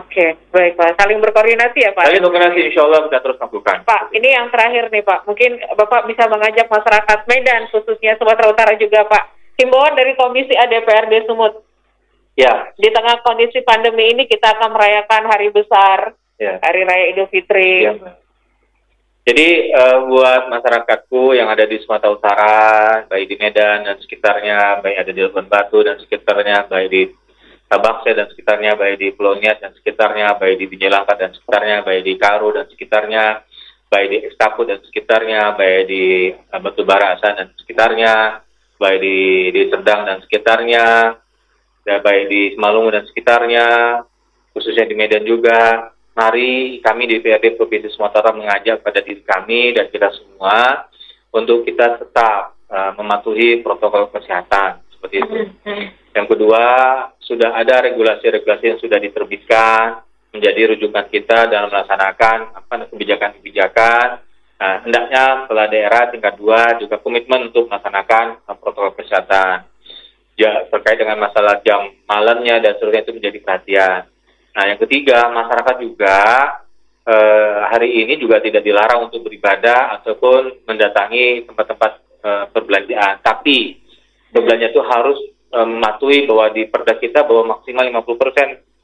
Oke, 0.00 0.32
baik 0.48 0.80
Pak. 0.80 0.96
Saling 0.96 1.20
berkoordinasi 1.20 1.78
ya 1.84 1.92
Pak. 1.92 2.08
Kali 2.08 2.24
koordinasi 2.24 2.72
insya 2.72 2.88
Allah 2.88 3.04
kita 3.04 3.20
terus 3.20 3.36
lakukan. 3.36 3.84
Pak, 3.84 4.02
ini 4.16 4.32
yang 4.32 4.48
terakhir 4.48 4.88
nih 4.88 5.04
Pak. 5.04 5.28
Mungkin 5.28 5.60
Bapak 5.76 6.08
bisa 6.08 6.24
mengajak 6.24 6.72
masyarakat 6.72 7.18
Medan, 7.28 7.68
khususnya 7.68 8.16
Sumatera 8.16 8.48
Utara 8.48 8.72
juga 8.80 9.04
Pak. 9.04 9.37
Himbauan 9.58 9.98
dari 9.98 10.14
Komisi 10.14 10.54
ADPRD 10.54 11.26
Sumut. 11.26 11.66
Ya, 12.38 12.70
Di 12.78 12.94
tengah 12.94 13.18
kondisi 13.26 13.58
pandemi 13.66 14.14
ini 14.14 14.30
kita 14.30 14.54
akan 14.54 14.70
merayakan 14.70 15.26
hari 15.26 15.50
besar, 15.50 16.14
ya. 16.38 16.62
Hari 16.62 16.86
Raya 16.86 17.04
Idul 17.10 17.26
Fitri. 17.26 17.82
Mbak. 17.90 18.28
Jadi 19.28 19.48
eh, 19.68 19.98
buat 20.08 20.48
masyarakatku 20.48 21.36
yang 21.36 21.52
ada 21.52 21.68
di 21.68 21.76
Sumatera 21.84 22.14
Utara, 22.14 22.56
baik 23.10 23.26
di 23.28 23.36
Medan 23.36 23.84
dan 23.84 24.00
sekitarnya, 24.00 24.80
baik 24.80 24.96
ada 25.04 25.10
di 25.12 25.20
Labuan 25.20 25.50
Batu 25.50 25.84
dan 25.84 26.00
sekitarnya, 26.00 26.64
baik 26.64 26.88
di 26.88 27.02
Tabakse 27.68 28.16
dan 28.16 28.24
sekitarnya, 28.32 28.72
baik 28.80 28.96
di 28.96 29.12
Pulau 29.12 29.36
Nias 29.36 29.60
dan 29.60 29.76
sekitarnya, 29.76 30.40
baik 30.40 30.56
di 30.56 30.64
Binjelangkat 30.64 31.16
dan 31.20 31.30
sekitarnya, 31.36 31.84
baik 31.84 32.02
di 32.08 32.12
Karo 32.16 32.48
dan 32.56 32.64
sekitarnya, 32.72 33.24
baik 33.92 34.08
di 34.08 34.18
Estapu 34.32 34.64
dan 34.64 34.80
sekitarnya, 34.80 35.40
baik 35.60 35.82
di 35.92 36.32
eh, 36.32 36.60
Batubara 36.64 37.18
Asan 37.18 37.36
dan 37.36 37.48
sekitarnya, 37.60 38.40
baik 38.78 38.98
di, 39.02 39.18
di 39.52 39.62
Serdang 39.68 40.06
dan 40.06 40.22
sekitarnya, 40.24 41.18
ya, 41.84 41.96
baik 42.00 42.24
di 42.30 42.40
Semalungu 42.54 42.94
dan 42.94 43.04
sekitarnya, 43.10 43.66
khususnya 44.54 44.86
di 44.86 44.94
Medan 44.94 45.26
juga. 45.26 45.92
Mari 46.18 46.82
kami 46.82 47.06
di 47.06 47.22
DPRD 47.22 47.54
Provinsi 47.54 47.94
Sumatera 47.94 48.34
mengajak 48.34 48.82
pada 48.82 48.98
diri 48.98 49.22
kami 49.22 49.70
dan 49.70 49.86
kita 49.86 50.10
semua 50.10 50.90
untuk 51.30 51.62
kita 51.62 51.94
tetap 51.94 52.58
uh, 52.66 52.90
mematuhi 52.98 53.62
protokol 53.62 54.10
kesehatan 54.10 54.82
seperti 54.90 55.22
itu. 55.22 55.36
Hmm, 55.62 55.94
Yang 56.18 56.26
kedua, 56.34 56.64
sudah 57.22 57.54
ada 57.54 57.86
regulasi-regulasi 57.86 58.64
yang 58.66 58.80
sudah 58.82 58.98
diterbitkan 58.98 60.02
menjadi 60.34 60.74
rujukan 60.74 61.06
kita 61.06 61.46
dalam 61.46 61.70
melaksanakan 61.70 62.38
apa 62.50 62.90
kebijakan-kebijakan. 62.90 64.26
Nah, 64.58 64.82
hendaknya 64.82 65.46
kepala 65.46 65.70
daerah 65.70 66.02
tingkat 66.10 66.34
dua 66.34 66.74
juga 66.82 66.98
komitmen 66.98 67.54
untuk 67.54 67.70
melaksanakan 67.70 68.42
protokol 68.58 68.90
kesehatan. 68.98 69.70
Ya, 70.34 70.66
terkait 70.70 70.98
dengan 70.98 71.18
masalah 71.18 71.62
jam 71.62 71.94
malamnya 72.06 72.58
dan 72.62 72.74
seterusnya 72.74 73.06
itu 73.06 73.14
menjadi 73.14 73.38
perhatian. 73.42 74.00
Nah, 74.54 74.64
yang 74.66 74.78
ketiga, 74.82 75.30
masyarakat 75.30 75.76
juga 75.82 76.18
eh, 77.06 77.58
hari 77.70 78.02
ini 78.02 78.18
juga 78.18 78.42
tidak 78.42 78.66
dilarang 78.66 79.06
untuk 79.06 79.22
beribadah 79.26 79.98
ataupun 79.98 80.66
mendatangi 80.66 81.46
tempat-tempat 81.46 81.92
eh, 82.22 82.44
perbelanjaan. 82.50 83.22
Tapi 83.22 83.78
berbelanja 84.34 84.74
itu 84.74 84.82
harus 84.82 85.18
eh, 85.54 85.66
mematuhi 85.66 86.26
bahwa 86.26 86.50
di 86.50 86.66
perda 86.66 86.98
kita 86.98 87.22
bahwa 87.22 87.58
maksimal 87.58 87.86
50 87.86 88.18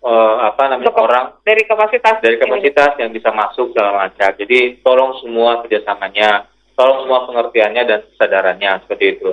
persen 0.05 0.45
apa 0.45 0.63
namanya 0.69 0.93
Untuk- 0.93 1.01
orang 1.01 1.25
Dari 1.41 1.63
kapasitas. 1.65 2.21
dari 2.21 2.37
ini. 2.37 2.43
kapasitas 2.45 2.93
yang 3.01 3.11
bisa 3.11 3.33
masuk 3.33 3.73
dalam 3.73 3.97
macam. 3.97 4.31
Jadi 4.37 4.85
tolong 4.85 5.17
semua 5.25 5.65
kerjasamanya, 5.65 6.45
tolong 6.77 7.09
semua 7.09 7.25
pengertiannya 7.25 7.83
dan 7.89 8.01
kesadarannya 8.13 8.85
seperti 8.85 9.17
itu. 9.17 9.31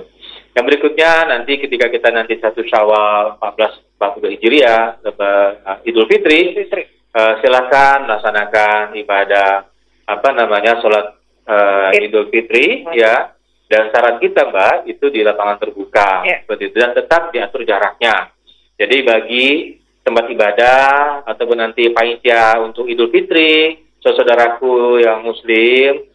Yang 0.51 0.65
berikutnya 0.67 1.11
nanti 1.27 1.59
ketika 1.59 1.87
kita 1.87 2.11
nanti 2.11 2.39
satu 2.39 2.63
Syawal 2.63 3.39
1442 3.39 4.31
Hijriah, 4.31 4.99
uh, 5.03 5.79
Idul 5.83 6.07
Fitri, 6.07 6.55
Fitri. 6.55 6.83
uh, 7.15 7.39
silakan 7.39 8.07
laksanakan 8.07 8.95
ibadah 8.95 9.67
apa 10.07 10.29
namanya 10.31 10.79
sholat 10.79 11.19
uh, 11.47 11.91
Id. 11.95 12.11
Idul 12.11 12.27
Fitri 12.31 12.87
ya. 12.95 13.35
Dan 13.71 13.87
saran 13.95 14.19
kita 14.19 14.51
Mbak 14.51 14.83
itu 14.83 15.07
di 15.07 15.23
lapangan 15.23 15.55
terbuka 15.55 16.27
Ya. 16.27 16.43
seperti 16.43 16.71
itu 16.71 16.75
dan 16.75 16.91
tetap 16.91 17.31
diatur 17.31 17.63
jaraknya. 17.63 18.27
Jadi 18.75 18.97
bagi 19.07 19.47
tempat 20.01 20.25
ibadah 20.33 21.23
ataupun 21.29 21.57
nanti 21.61 21.89
panitia 21.93 22.57
untuk 22.61 22.89
Idul 22.89 23.13
Fitri, 23.13 23.77
saudaraku 24.01 24.97
yang 24.97 25.21
Muslim 25.21 26.09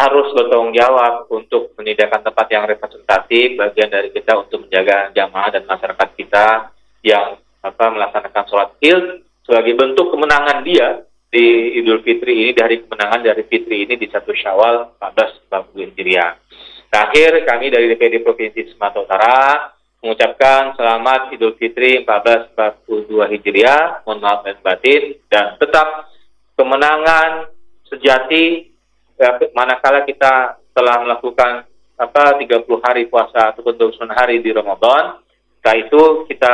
harus 0.00 0.32
bertanggung 0.32 0.72
jawab 0.72 1.28
untuk 1.28 1.76
menyediakan 1.76 2.24
tempat 2.24 2.46
yang 2.48 2.64
representatif 2.64 3.60
bagian 3.60 3.92
dari 3.92 4.08
kita 4.08 4.32
untuk 4.32 4.64
menjaga 4.64 5.12
jamaah 5.12 5.52
dan 5.52 5.68
masyarakat 5.68 6.08
kita 6.16 6.46
yang 7.04 7.36
apa 7.60 7.84
melaksanakan 7.92 8.44
sholat 8.48 8.70
Id 8.80 9.28
sebagai 9.44 9.76
bentuk 9.76 10.08
kemenangan 10.08 10.64
dia 10.64 11.04
di 11.28 11.76
Idul 11.78 12.00
Fitri 12.00 12.48
ini 12.48 12.52
dari 12.56 12.80
kemenangan 12.80 13.22
dari 13.22 13.44
Fitri 13.44 13.84
ini 13.84 13.94
di 14.00 14.08
satu 14.08 14.32
Syawal 14.32 14.98
1442 14.98 15.92
Hijriah. 15.92 16.32
Terakhir 16.90 17.30
kami 17.46 17.70
dari 17.70 17.86
DPD 17.92 18.24
Provinsi 18.24 18.66
Sumatera 18.72 19.04
Utara 19.04 19.38
mengucapkan 20.00 20.72
selamat 20.80 21.28
Idul 21.36 21.54
Fitri 21.60 22.00
1442 22.08 23.32
Hijriah, 23.36 24.00
mohon 24.08 24.24
maaf 24.24 24.48
dan 24.48 24.56
batin, 24.64 25.20
dan 25.28 25.60
tetap 25.60 26.08
kemenangan 26.56 27.52
sejati 27.92 28.72
ya, 29.20 29.36
manakala 29.52 30.08
kita 30.08 30.56
telah 30.72 31.04
melakukan 31.04 31.68
apa 32.00 32.40
30 32.40 32.64
hari 32.80 33.12
puasa 33.12 33.52
ataupun 33.52 33.76
29 33.76 34.08
hari 34.08 34.40
di 34.40 34.56
Ramadan, 34.56 35.20
setelah 35.60 35.76
itu 35.76 36.02
kita 36.32 36.52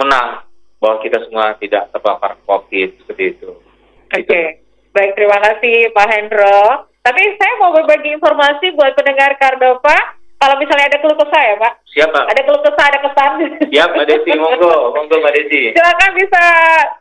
menang 0.00 0.48
bahwa 0.80 0.96
kita 1.04 1.20
semua 1.28 1.52
tidak 1.60 1.92
terpapar 1.92 2.40
COVID 2.48 2.88
seperti 3.04 3.24
itu. 3.36 3.50
Oke, 4.08 4.64
baik 4.96 5.12
terima 5.12 5.36
kasih 5.44 5.92
Pak 5.92 6.08
Hendro. 6.08 6.88
Tapi 7.04 7.22
saya 7.36 7.52
mau 7.60 7.76
berbagi 7.76 8.16
informasi 8.16 8.72
buat 8.72 8.96
pendengar 8.96 9.36
Kardova. 9.36 10.16
Kalau 10.36 10.60
misalnya 10.60 10.92
ada 10.92 11.00
keluh 11.00 11.16
kesah 11.16 11.42
ya 11.42 11.56
Pak, 11.56 11.72
Siapa? 11.88 12.20
ada 12.28 12.40
keluh 12.44 12.60
kesah, 12.60 12.84
ada 12.92 13.00
kesan. 13.00 13.30
Siap 13.72 13.88
Mbak 13.96 14.04
Desi, 14.04 14.30
monggo, 14.36 14.92
monggo 14.92 15.16
Mbak 15.16 15.32
Desi. 15.32 15.72
Silakan 15.72 16.12
bisa 16.12 16.44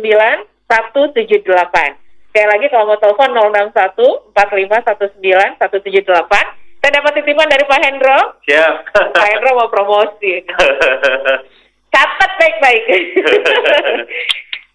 178. 0.68 1.96
Sekali 2.28 2.46
lagi 2.52 2.66
kalau 2.68 2.92
mau 2.92 3.00
telepon 3.00 3.32
061 3.32 4.36
45 4.36 5.24
19 5.24 5.56
178. 5.56 6.84
Saya 6.84 7.02
dapat 7.02 7.12
titipan 7.18 7.48
dari 7.48 7.64
Pak 7.64 7.80
Hendro. 7.82 8.18
Siap. 8.44 8.74
Pak 9.16 9.28
Hendro 9.32 9.50
mau 9.56 9.72
promosi. 9.72 10.44
Catat 11.96 12.30
baik-baik. 12.36 12.82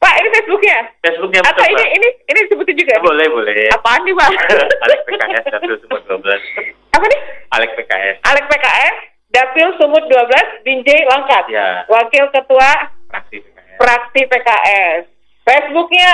Pak, 0.01 0.13
ini 0.17 0.29
Facebooknya? 0.33 0.77
Facebooknya 1.05 1.45
Atau 1.45 1.61
betul, 1.61 1.77
ini 1.77 1.85
ini 2.01 2.07
ini 2.25 2.39
disebutin 2.49 2.73
juga? 2.73 2.97
Boleh, 3.05 3.29
boleh. 3.29 3.69
Apaan 3.69 4.01
nih, 4.01 4.17
Pak? 4.17 4.31
Alex 4.89 4.99
PKS 5.05 5.45
Dapil 5.53 5.77
Sumut 5.85 6.01
12. 6.09 6.97
Apa 6.97 7.05
nih? 7.05 7.21
Alex 7.53 7.69
PKS. 7.77 8.17
Alex 8.25 8.43
PKS, 8.49 8.95
Dapil 9.31 9.69
Sumut 9.79 10.03
12, 10.11 10.67
Binjai 10.67 11.07
Langkat. 11.07 11.47
Ya. 11.47 11.87
Wakil 11.87 12.27
Ketua 12.35 12.91
Fraksi 13.07 13.39
PKS. 13.39 13.75
fraksi 13.79 14.21
PKS. 14.27 15.01
Facebooknya 15.47 16.11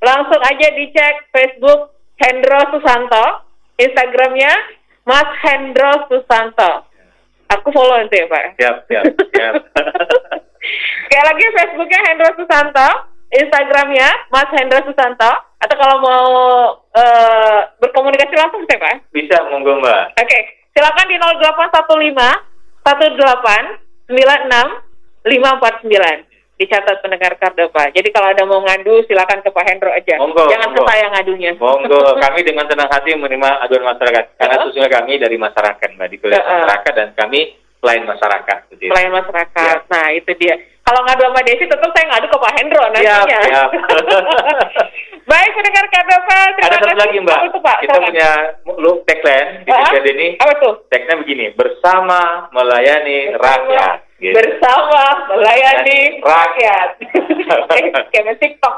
langsung 0.00 0.40
aja 0.40 0.68
dicek 0.72 1.14
Facebook 1.34 1.94
Hendro 2.16 2.60
Susanto, 2.74 3.44
Instagramnya 3.76 4.50
Mas 5.04 5.28
Hendro 5.42 6.06
Susanto. 6.06 6.86
Aku 7.50 7.74
follow 7.74 7.98
nanti 7.98 8.22
ya 8.22 8.30
Pak. 8.30 8.44
Siap, 8.56 8.76
siap, 8.86 9.04
siap. 9.34 9.54
Sekali 11.10 11.24
lagi 11.26 11.44
Facebooknya 11.58 12.00
Hendro 12.06 12.30
Susanto, 12.38 12.88
Instagramnya 13.34 14.08
Mas 14.30 14.50
Hendro 14.54 14.80
Susanto. 14.86 15.32
Atau 15.60 15.76
kalau 15.76 15.96
mau 16.00 16.26
eh, 16.96 17.60
berkomunikasi 17.82 18.32
langsung 18.32 18.64
bisa 18.64 18.80
Pak? 18.80 19.12
Bisa, 19.12 19.36
monggo 19.52 19.76
Mbak. 19.76 20.16
Oke, 20.16 20.38
silakan 20.72 21.06
di 21.10 21.16
0815 21.20 22.49
18 22.96 24.10
96 24.10 24.90
549. 25.22 26.26
Dicatat 26.60 27.00
pendengar 27.00 27.40
Kardova. 27.40 27.88
Jadi 27.88 28.12
kalau 28.12 28.28
ada 28.28 28.44
mau 28.44 28.60
ngadu 28.60 29.00
silakan 29.08 29.40
ke 29.40 29.48
Pak 29.48 29.64
Hendro 29.64 29.88
aja. 29.88 30.20
Monggo, 30.20 30.44
Jangan 30.44 30.68
monggo. 30.68 30.84
ke 30.84 30.90
saya 30.92 31.06
ngadunya. 31.08 31.50
Monggo, 31.56 32.00
kami 32.24 32.40
dengan 32.44 32.68
senang 32.68 32.84
hati 32.84 33.16
menerima 33.16 33.64
aduan 33.64 33.84
masyarakat. 33.86 34.24
Karena 34.36 34.54
Ya. 34.54 34.60
sesungguhnya 34.60 34.92
kami 34.92 35.12
dari 35.16 35.36
masyarakat, 35.40 35.88
Mbak. 35.96 36.06
Di 36.06 36.16
Ya. 36.28 36.36
masyarakat 36.36 36.92
dan 36.92 37.08
kami 37.16 37.56
pelayan 37.80 38.04
masyarakat. 38.06 38.58
Gitu 38.70 38.82
ya. 38.86 38.90
Pelayan 38.92 39.12
masyarakat. 39.12 39.76
Ya. 39.82 39.88
Nah, 39.90 40.06
itu 40.12 40.30
dia. 40.36 40.54
Kalau 40.80 41.00
ngadu 41.06 41.22
sama 41.22 41.40
Desi 41.46 41.64
tentu 41.70 41.86
saya 41.92 42.06
ngadu 42.08 42.26
ke 42.26 42.38
Pak 42.40 42.54
Hendro 42.58 42.82
nantinya. 42.82 43.22
Siap, 43.22 43.40
siap. 43.46 43.68
Baik 45.28 45.50
pendengar 45.54 45.84
Kardova, 45.86 46.40
terima 46.56 46.66
Ada 46.66 46.74
satu 46.74 46.86
kasih. 46.90 46.98
lagi, 46.98 47.16
Mbak. 47.22 47.38
Apa 47.46 47.58
Pak? 47.62 47.76
Kita 47.84 47.96
punya 48.02 48.30
lu 48.80 48.92
tagline 49.06 49.50
di 49.62 49.70
DPRD 49.70 50.08
ini. 50.18 50.28
Apa 50.42 50.52
tuh? 50.58 50.74
Tagline 50.90 51.20
begini, 51.22 51.46
bersama 51.54 52.50
melayani 52.50 53.38
rakyat. 53.38 53.96
Gitu. 54.18 54.34
Bersama 54.34 55.02
melayani 55.30 55.98
rakyat. 56.34 56.88
kayak 58.10 58.24
main 58.26 58.36
TikTok. 58.42 58.74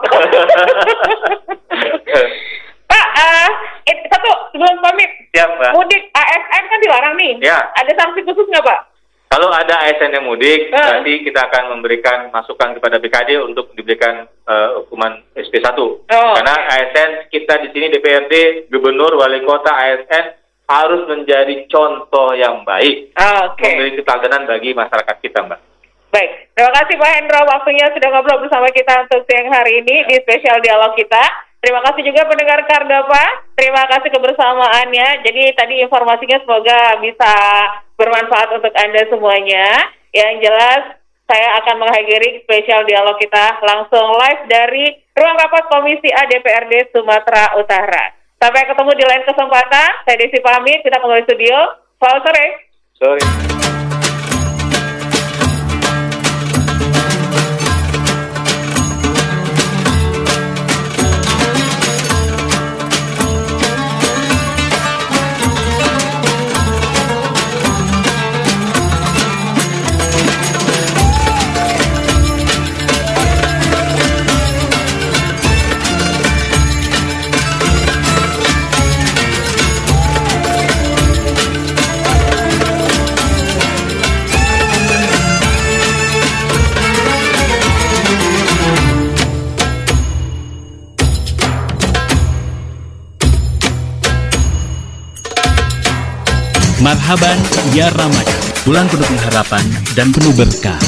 Pak, 2.92 3.07
eh, 3.16 3.96
satu 4.12 4.30
sebelum 4.53 4.76
pamit. 4.84 5.09
Siap, 5.32 5.48
Mbak. 5.57 5.70
Mudik 5.72 6.03
ASN 6.12 6.64
kan 6.68 6.78
dilarang 6.84 7.14
nih. 7.16 7.32
Ya. 7.40 7.64
Ada 7.80 7.96
sanksi 7.96 8.20
khusus 8.28 8.44
nggak, 8.53 8.68
Pak? 8.68 8.91
Kalau 9.33 9.49
ada 9.49 9.80
ASN 9.80 10.12
yang 10.12 10.28
mudik, 10.28 10.68
Eh. 10.68 10.76
nanti 10.76 11.24
kita 11.24 11.49
akan 11.49 11.72
memberikan 11.72 12.28
masukan 12.28 12.76
kepada 12.76 13.01
BKD 13.01 13.41
untuk 13.41 13.72
diberikan 13.72 14.28
eh, 14.43 14.68
hukuman 14.76 15.24
SP1. 15.33 15.72
Oh, 15.78 15.97
Karena 16.37 16.53
ASN 16.68 17.33
kita 17.33 17.62
di 17.62 17.72
sini 17.72 17.89
DPRD, 17.89 18.68
Gubernur, 18.68 19.16
Wali 19.16 19.41
Kota, 19.41 19.72
ASN 19.72 20.37
harus 20.68 21.09
menjadi 21.09 21.64
contoh 21.66 22.35
yang 22.35 22.61
baik, 22.62 23.16
Ah, 23.16 23.49
Oke. 23.49 23.64
memiliki 23.64 24.05
teladan 24.05 24.45
bagi 24.45 24.76
masyarakat 24.76 25.16
kita, 25.18 25.41
Mbak. 25.43 25.61
Baik, 26.12 26.30
terima 26.53 26.72
kasih 26.76 26.95
Pak 26.99 27.11
Hendro 27.16 27.41
waktunya 27.49 27.89
sudah 27.89 28.09
ngobrol 28.12 28.45
bersama 28.45 28.68
kita 28.68 29.09
untuk 29.09 29.24
siang 29.24 29.49
hari 29.49 29.80
ini 29.80 30.05
di 30.05 30.20
spesial 30.20 30.61
dialog 30.61 30.93
kita. 30.93 31.24
Terima 31.62 31.78
kasih 31.86 32.02
juga 32.02 32.26
pendengar 32.26 32.66
Kardapa, 32.66 33.24
terima 33.54 33.86
kasih 33.86 34.10
kebersamaannya. 34.10 35.22
Jadi 35.22 35.54
tadi 35.54 35.78
informasinya 35.78 36.42
semoga 36.42 36.98
bisa 36.98 37.32
bermanfaat 37.94 38.58
untuk 38.58 38.74
Anda 38.74 39.06
semuanya. 39.06 39.70
Yang 40.10 40.42
jelas 40.42 40.82
saya 41.30 41.62
akan 41.62 41.86
mengakhiri 41.86 42.42
spesial 42.42 42.82
dialog 42.82 43.14
kita 43.14 43.62
langsung 43.62 44.10
live 44.10 44.42
dari 44.50 44.90
ruang 45.14 45.38
rapat 45.38 45.70
Komisi 45.70 46.10
A 46.10 46.26
DPRD 46.26 46.90
Sumatera 46.90 47.54
Utara. 47.54 48.10
Sampai 48.42 48.66
ketemu 48.66 48.92
di 48.98 49.04
lain 49.06 49.22
kesempatan, 49.22 49.90
saya 50.02 50.18
Desi 50.18 50.42
pamit, 50.42 50.82
kita 50.82 50.98
kembali 50.98 51.22
studio. 51.30 51.78
Selamat 52.02 52.22
sore. 52.26 52.46
Sorry. 52.98 53.91
Marhaban 96.83 97.39
ya 97.78 97.87
Ramadan, 97.95 98.43
bulan 98.66 98.91
penuh 98.91 99.07
pengharapan 99.07 99.62
dan 99.95 100.11
penuh 100.11 100.35
berkah. 100.35 100.83